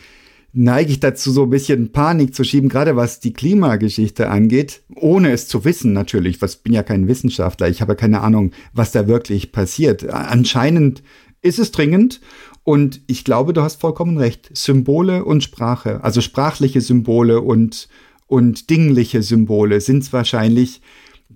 neige 0.52 0.92
ich 0.92 1.00
dazu, 1.00 1.30
so 1.32 1.44
ein 1.44 1.50
bisschen 1.50 1.92
Panik 1.92 2.34
zu 2.34 2.44
schieben, 2.44 2.68
gerade 2.68 2.96
was 2.96 3.20
die 3.20 3.32
Klimageschichte 3.32 4.28
angeht, 4.28 4.82
ohne 4.94 5.32
es 5.32 5.48
zu 5.48 5.64
wissen 5.64 5.92
natürlich. 5.92 6.42
Was 6.42 6.56
bin 6.56 6.72
ja 6.72 6.82
kein 6.82 7.08
Wissenschaftler, 7.08 7.68
ich 7.68 7.80
habe 7.80 7.96
keine 7.96 8.20
Ahnung, 8.20 8.52
was 8.72 8.92
da 8.92 9.08
wirklich 9.08 9.52
passiert. 9.52 10.08
Anscheinend 10.08 11.02
ist 11.42 11.58
es 11.58 11.72
dringend 11.72 12.20
und 12.64 13.02
ich 13.06 13.24
glaube, 13.24 13.52
du 13.52 13.62
hast 13.62 13.80
vollkommen 13.80 14.16
recht. 14.16 14.50
Symbole 14.56 15.24
und 15.24 15.44
Sprache, 15.44 16.02
also 16.02 16.22
sprachliche 16.22 16.80
Symbole 16.80 17.42
und, 17.42 17.88
und 18.26 18.70
dingliche 18.70 19.22
Symbole 19.22 19.80
sind 19.82 20.02
es 20.02 20.12
wahrscheinlich, 20.12 20.80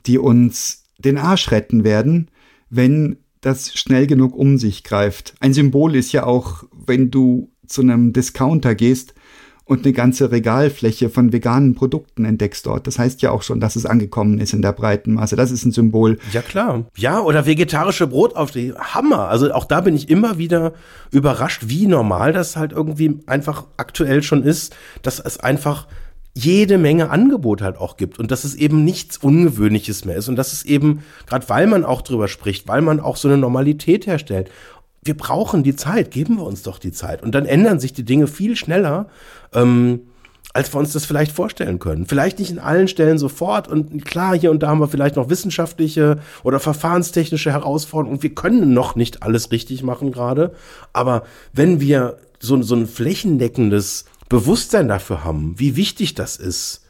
die 0.06 0.18
uns 0.18 0.84
den 0.98 1.18
Arsch 1.18 1.50
retten 1.50 1.84
werden, 1.84 2.30
wenn 2.70 3.18
das 3.42 3.74
schnell 3.74 4.06
genug 4.06 4.34
um 4.34 4.58
sich 4.58 4.82
greift. 4.84 5.34
Ein 5.38 5.52
Symbol 5.52 5.94
ist 5.94 6.12
ja 6.12 6.24
auch, 6.24 6.64
wenn 6.72 7.10
du 7.10 7.50
zu 7.66 7.82
einem 7.82 8.14
Discounter 8.14 8.74
gehst 8.74 9.14
und 9.68 9.84
eine 9.84 9.92
ganze 9.92 10.32
Regalfläche 10.32 11.10
von 11.10 11.30
veganen 11.30 11.74
Produkten 11.74 12.24
entdeckst 12.24 12.64
dort. 12.64 12.86
Das 12.86 12.98
heißt 12.98 13.20
ja 13.20 13.30
auch 13.30 13.42
schon, 13.42 13.60
dass 13.60 13.76
es 13.76 13.84
angekommen 13.84 14.38
ist 14.38 14.54
in 14.54 14.62
der 14.62 14.72
breiten 14.72 15.12
Masse. 15.12 15.36
Das 15.36 15.50
ist 15.50 15.66
ein 15.66 15.72
Symbol. 15.72 16.18
Ja, 16.32 16.40
klar. 16.40 16.84
Ja, 16.96 17.20
oder 17.20 17.44
vegetarische 17.44 18.06
Brotaufstriche. 18.06 18.74
Hammer. 18.78 19.28
Also 19.28 19.52
auch 19.52 19.66
da 19.66 19.82
bin 19.82 19.94
ich 19.94 20.08
immer 20.08 20.38
wieder 20.38 20.72
überrascht, 21.10 21.64
wie 21.66 21.86
normal 21.86 22.32
das 22.32 22.56
halt 22.56 22.72
irgendwie 22.72 23.20
einfach 23.26 23.64
aktuell 23.76 24.22
schon 24.22 24.42
ist, 24.42 24.74
dass 25.02 25.20
es 25.20 25.38
einfach 25.38 25.86
jede 26.32 26.78
Menge 26.78 27.10
Angebot 27.10 27.60
halt 27.60 27.76
auch 27.76 27.98
gibt 27.98 28.18
und 28.18 28.30
dass 28.30 28.44
es 28.44 28.54
eben 28.54 28.84
nichts 28.84 29.18
Ungewöhnliches 29.18 30.06
mehr 30.06 30.16
ist 30.16 30.28
und 30.28 30.36
dass 30.36 30.54
es 30.54 30.64
eben, 30.64 31.02
gerade 31.26 31.46
weil 31.50 31.66
man 31.66 31.84
auch 31.84 32.00
drüber 32.00 32.28
spricht, 32.28 32.68
weil 32.68 32.80
man 32.80 33.00
auch 33.00 33.16
so 33.16 33.28
eine 33.28 33.36
Normalität 33.36 34.06
herstellt, 34.06 34.50
wir 35.02 35.16
brauchen 35.16 35.62
die 35.62 35.76
Zeit, 35.76 36.10
geben 36.10 36.36
wir 36.36 36.44
uns 36.44 36.62
doch 36.62 36.78
die 36.78 36.92
Zeit 36.92 37.22
und 37.22 37.34
dann 37.34 37.46
ändern 37.46 37.80
sich 37.80 37.92
die 37.92 38.04
Dinge 38.04 38.26
viel 38.26 38.56
schneller, 38.56 39.08
ähm, 39.54 40.00
als 40.54 40.72
wir 40.74 40.78
uns 40.80 40.92
das 40.92 41.04
vielleicht 41.04 41.32
vorstellen 41.32 41.78
können. 41.78 42.06
Vielleicht 42.06 42.38
nicht 42.38 42.50
in 42.50 42.58
allen 42.58 42.88
Stellen 42.88 43.18
sofort 43.18 43.68
und 43.68 44.04
klar, 44.04 44.36
hier 44.36 44.50
und 44.50 44.62
da 44.62 44.68
haben 44.68 44.80
wir 44.80 44.88
vielleicht 44.88 45.16
noch 45.16 45.28
wissenschaftliche 45.30 46.18
oder 46.42 46.58
verfahrenstechnische 46.58 47.52
Herausforderungen 47.52 48.22
wir 48.22 48.34
können 48.34 48.72
noch 48.72 48.96
nicht 48.96 49.22
alles 49.22 49.52
richtig 49.52 49.82
machen 49.82 50.10
gerade, 50.10 50.52
aber 50.92 51.22
wenn 51.52 51.80
wir 51.80 52.18
so, 52.40 52.60
so 52.62 52.74
ein 52.74 52.86
flächendeckendes 52.86 54.06
Bewusstsein 54.28 54.88
dafür 54.88 55.24
haben, 55.24 55.54
wie 55.58 55.76
wichtig 55.76 56.14
das 56.14 56.36
ist. 56.36 56.82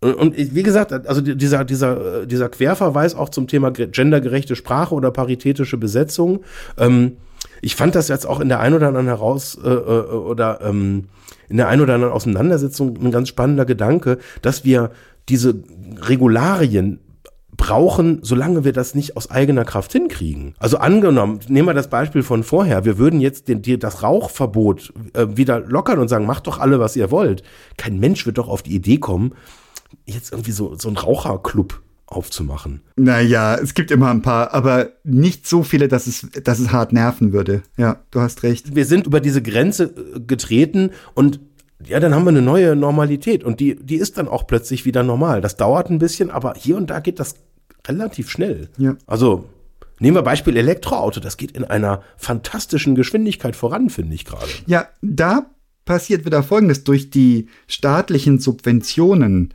Und, 0.00 0.14
und 0.14 0.36
wie 0.36 0.62
gesagt, 0.62 0.92
also 0.92 1.20
dieser, 1.20 1.64
dieser, 1.64 2.26
dieser 2.26 2.48
Querverweis 2.48 3.14
auch 3.14 3.28
zum 3.28 3.46
Thema 3.46 3.70
gendergerechte 3.70 4.56
Sprache 4.56 4.94
oder 4.94 5.12
paritätische 5.12 5.76
Besetzung, 5.76 6.44
ähm, 6.76 7.18
ich 7.62 7.76
fand 7.76 7.94
das 7.94 8.08
jetzt 8.08 8.26
auch 8.26 8.40
in 8.40 8.48
der 8.48 8.60
ein 8.60 8.74
oder 8.74 8.88
anderen 8.88 9.06
heraus 9.06 9.56
äh, 9.64 9.68
äh, 9.68 10.10
oder 10.10 10.60
ähm, 10.62 11.04
in 11.48 11.56
der 11.56 11.68
ein 11.68 11.80
oder 11.80 11.94
anderen 11.94 12.12
Auseinandersetzung 12.12 12.96
ein 13.00 13.12
ganz 13.12 13.28
spannender 13.28 13.64
Gedanke, 13.64 14.18
dass 14.42 14.64
wir 14.64 14.90
diese 15.28 15.62
Regularien 16.00 16.98
brauchen, 17.56 18.18
solange 18.22 18.64
wir 18.64 18.72
das 18.72 18.96
nicht 18.96 19.16
aus 19.16 19.30
eigener 19.30 19.64
Kraft 19.64 19.92
hinkriegen. 19.92 20.54
Also 20.58 20.78
angenommen, 20.78 21.38
nehmen 21.46 21.68
wir 21.68 21.74
das 21.74 21.88
Beispiel 21.88 22.24
von 22.24 22.42
vorher, 22.42 22.84
wir 22.84 22.98
würden 22.98 23.20
jetzt 23.20 23.46
den, 23.46 23.62
die, 23.62 23.78
das 23.78 24.02
Rauchverbot 24.02 24.92
äh, 25.12 25.28
wieder 25.36 25.60
lockern 25.60 26.00
und 26.00 26.08
sagen, 26.08 26.26
macht 26.26 26.48
doch 26.48 26.58
alle, 26.58 26.80
was 26.80 26.96
ihr 26.96 27.12
wollt. 27.12 27.44
Kein 27.76 28.00
Mensch 28.00 28.26
wird 28.26 28.38
doch 28.38 28.48
auf 28.48 28.62
die 28.62 28.74
Idee 28.74 28.98
kommen, 28.98 29.34
jetzt 30.04 30.32
irgendwie 30.32 30.50
so, 30.50 30.74
so 30.76 30.88
ein 30.88 30.96
Raucherclub 30.96 31.80
aufzumachen. 32.12 32.82
Naja, 32.96 33.56
es 33.56 33.74
gibt 33.74 33.90
immer 33.90 34.10
ein 34.10 34.22
paar, 34.22 34.54
aber 34.54 34.90
nicht 35.04 35.46
so 35.46 35.62
viele, 35.62 35.88
dass 35.88 36.06
es, 36.06 36.28
dass 36.44 36.58
es 36.58 36.72
hart 36.72 36.92
nerven 36.92 37.32
würde. 37.32 37.62
Ja, 37.76 38.02
du 38.10 38.20
hast 38.20 38.42
recht. 38.42 38.74
Wir 38.74 38.84
sind 38.84 39.06
über 39.06 39.20
diese 39.20 39.42
Grenze 39.42 39.84
äh, 39.84 40.20
getreten 40.20 40.90
und 41.14 41.40
ja, 41.84 41.98
dann 42.00 42.14
haben 42.14 42.24
wir 42.24 42.30
eine 42.30 42.42
neue 42.42 42.76
Normalität 42.76 43.42
und 43.42 43.60
die, 43.60 43.74
die 43.74 43.96
ist 43.96 44.18
dann 44.18 44.28
auch 44.28 44.46
plötzlich 44.46 44.84
wieder 44.84 45.02
normal. 45.02 45.40
Das 45.40 45.56
dauert 45.56 45.90
ein 45.90 45.98
bisschen, 45.98 46.30
aber 46.30 46.54
hier 46.56 46.76
und 46.76 46.90
da 46.90 47.00
geht 47.00 47.18
das 47.18 47.34
relativ 47.86 48.30
schnell. 48.30 48.68
Ja. 48.78 48.96
Also 49.06 49.46
nehmen 49.98 50.16
wir 50.16 50.22
Beispiel 50.22 50.56
Elektroauto, 50.56 51.20
das 51.20 51.36
geht 51.36 51.52
in 51.52 51.64
einer 51.64 52.02
fantastischen 52.16 52.94
Geschwindigkeit 52.94 53.56
voran, 53.56 53.90
finde 53.90 54.14
ich 54.14 54.24
gerade. 54.24 54.46
Ja, 54.66 54.88
da 55.00 55.46
passiert 55.84 56.24
wieder 56.24 56.42
Folgendes. 56.42 56.84
Durch 56.84 57.10
die 57.10 57.48
staatlichen 57.66 58.38
Subventionen 58.38 59.52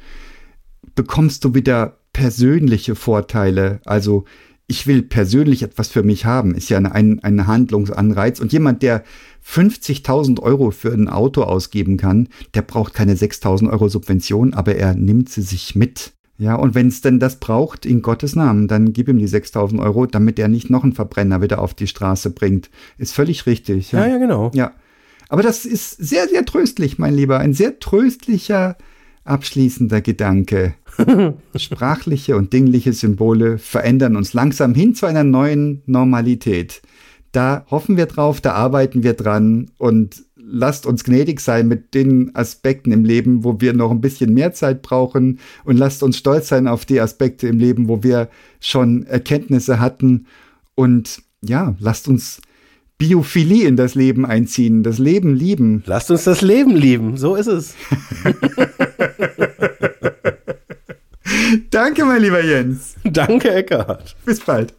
bekommst 0.96 1.44
du 1.46 1.54
wieder 1.54 1.98
persönliche 2.18 2.96
Vorteile. 2.96 3.80
Also 3.86 4.26
ich 4.66 4.88
will 4.88 5.04
persönlich 5.04 5.62
etwas 5.62 5.90
für 5.90 6.02
mich 6.02 6.26
haben, 6.26 6.56
ist 6.56 6.68
ja 6.68 6.80
ein, 6.80 7.24
ein 7.24 7.46
Handlungsanreiz. 7.46 8.40
Und 8.40 8.52
jemand, 8.52 8.82
der 8.82 9.04
50.000 9.46 10.42
Euro 10.42 10.72
für 10.72 10.92
ein 10.92 11.10
Auto 11.10 11.44
ausgeben 11.44 11.98
kann, 11.98 12.28
der 12.56 12.64
braucht 12.64 12.96
keine 12.96 13.14
6.000 13.14 13.70
Euro 13.70 13.88
Subvention, 13.88 14.56
aber 14.56 14.76
er 14.76 14.96
nimmt 14.96 15.30
sie 15.30 15.44
sich 15.44 15.76
mit. 15.76 16.14
Ja, 16.40 16.56
und 16.56 16.74
wenn 16.74 16.88
es 16.88 17.02
denn 17.02 17.20
das 17.20 17.36
braucht, 17.36 17.86
in 17.86 18.02
Gottes 18.02 18.36
Namen, 18.36 18.68
dann 18.68 18.94
gib 18.94 19.10
ihm 19.10 19.20
die 19.20 19.28
6000 19.28 19.80
Euro, 19.80 20.08
damit 20.08 20.40
er 20.40 20.48
nicht 20.48 20.72
noch 20.72 20.84
einen 20.84 20.94
Verbrenner 20.94 21.44
wieder 21.44 21.62
auf 21.62 21.76
die 21.76 21.88
Straße 21.88 22.32
bringt. 22.32 22.72
Ist 22.98 23.14
völlig 23.14 23.46
richtig. 23.46 23.92
Ja, 23.92 24.06
ja, 24.06 24.14
ja 24.14 24.18
genau. 24.18 24.50
Ja. 24.56 24.74
Aber 25.30 25.44
das 25.44 25.66
ist 25.66 25.92
sehr, 25.92 26.28
sehr 26.28 26.46
tröstlich, 26.46 26.98
mein 26.98 27.14
Lieber. 27.14 27.38
Ein 27.38 27.54
sehr 27.54 27.80
tröstlicher, 27.80 28.76
abschließender 29.28 30.02
Gedanke. 30.02 30.74
Sprachliche 31.56 32.36
und 32.36 32.54
dingliche 32.54 32.94
Symbole 32.94 33.58
verändern 33.58 34.16
uns 34.16 34.34
langsam 34.34 34.74
hin 34.74 34.96
zu 34.96 35.06
einer 35.06 35.24
neuen 35.24 35.82
Normalität. 35.86 36.82
Da 37.32 37.66
hoffen 37.70 37.98
wir 37.98 38.06
drauf, 38.06 38.42
da 38.42 38.54
arbeiten 38.54 39.04
wir 39.04 39.14
dran 39.14 39.70
und 39.78 40.24
lasst 40.36 40.86
uns 40.86 41.04
gnädig 41.04 41.40
sein 41.42 41.68
mit 41.68 41.94
den 41.94 42.34
Aspekten 42.36 42.92
im 42.92 43.04
Leben, 43.04 43.44
wo 43.44 43.60
wir 43.60 43.74
noch 43.74 43.92
ein 43.92 44.02
bisschen 44.02 44.34
mehr 44.34 44.54
Zeit 44.54 44.82
brauchen 44.82 45.40
und 45.66 45.78
lasst 45.78 46.04
uns 46.04 46.18
stolz 46.18 46.48
sein 46.48 46.68
auf 46.68 46.86
die 46.86 47.02
Aspekte 47.02 47.48
im 47.48 47.60
Leben, 47.60 47.90
wo 47.90 48.02
wir 48.02 48.30
schon 48.60 49.06
Erkenntnisse 49.06 49.80
hatten 49.80 50.26
und 50.76 51.22
ja, 51.42 51.76
lasst 51.80 52.08
uns 52.08 52.42
Biophilie 53.00 53.68
in 53.68 53.76
das 53.76 53.94
Leben 53.94 54.26
einziehen, 54.26 54.82
das 54.82 54.98
Leben 54.98 55.36
lieben. 55.36 55.84
Lasst 55.86 56.10
uns 56.10 56.24
das 56.24 56.42
Leben 56.42 56.76
lieben, 56.76 57.16
so 57.16 57.36
ist 57.36 57.46
es. 57.46 57.76
Danke, 61.70 62.06
mein 62.06 62.24
lieber 62.24 62.44
Jens. 62.44 62.96
Danke, 63.04 63.54
Eckhard. 63.54 64.16
Bis 64.26 64.40
bald. 64.40 64.74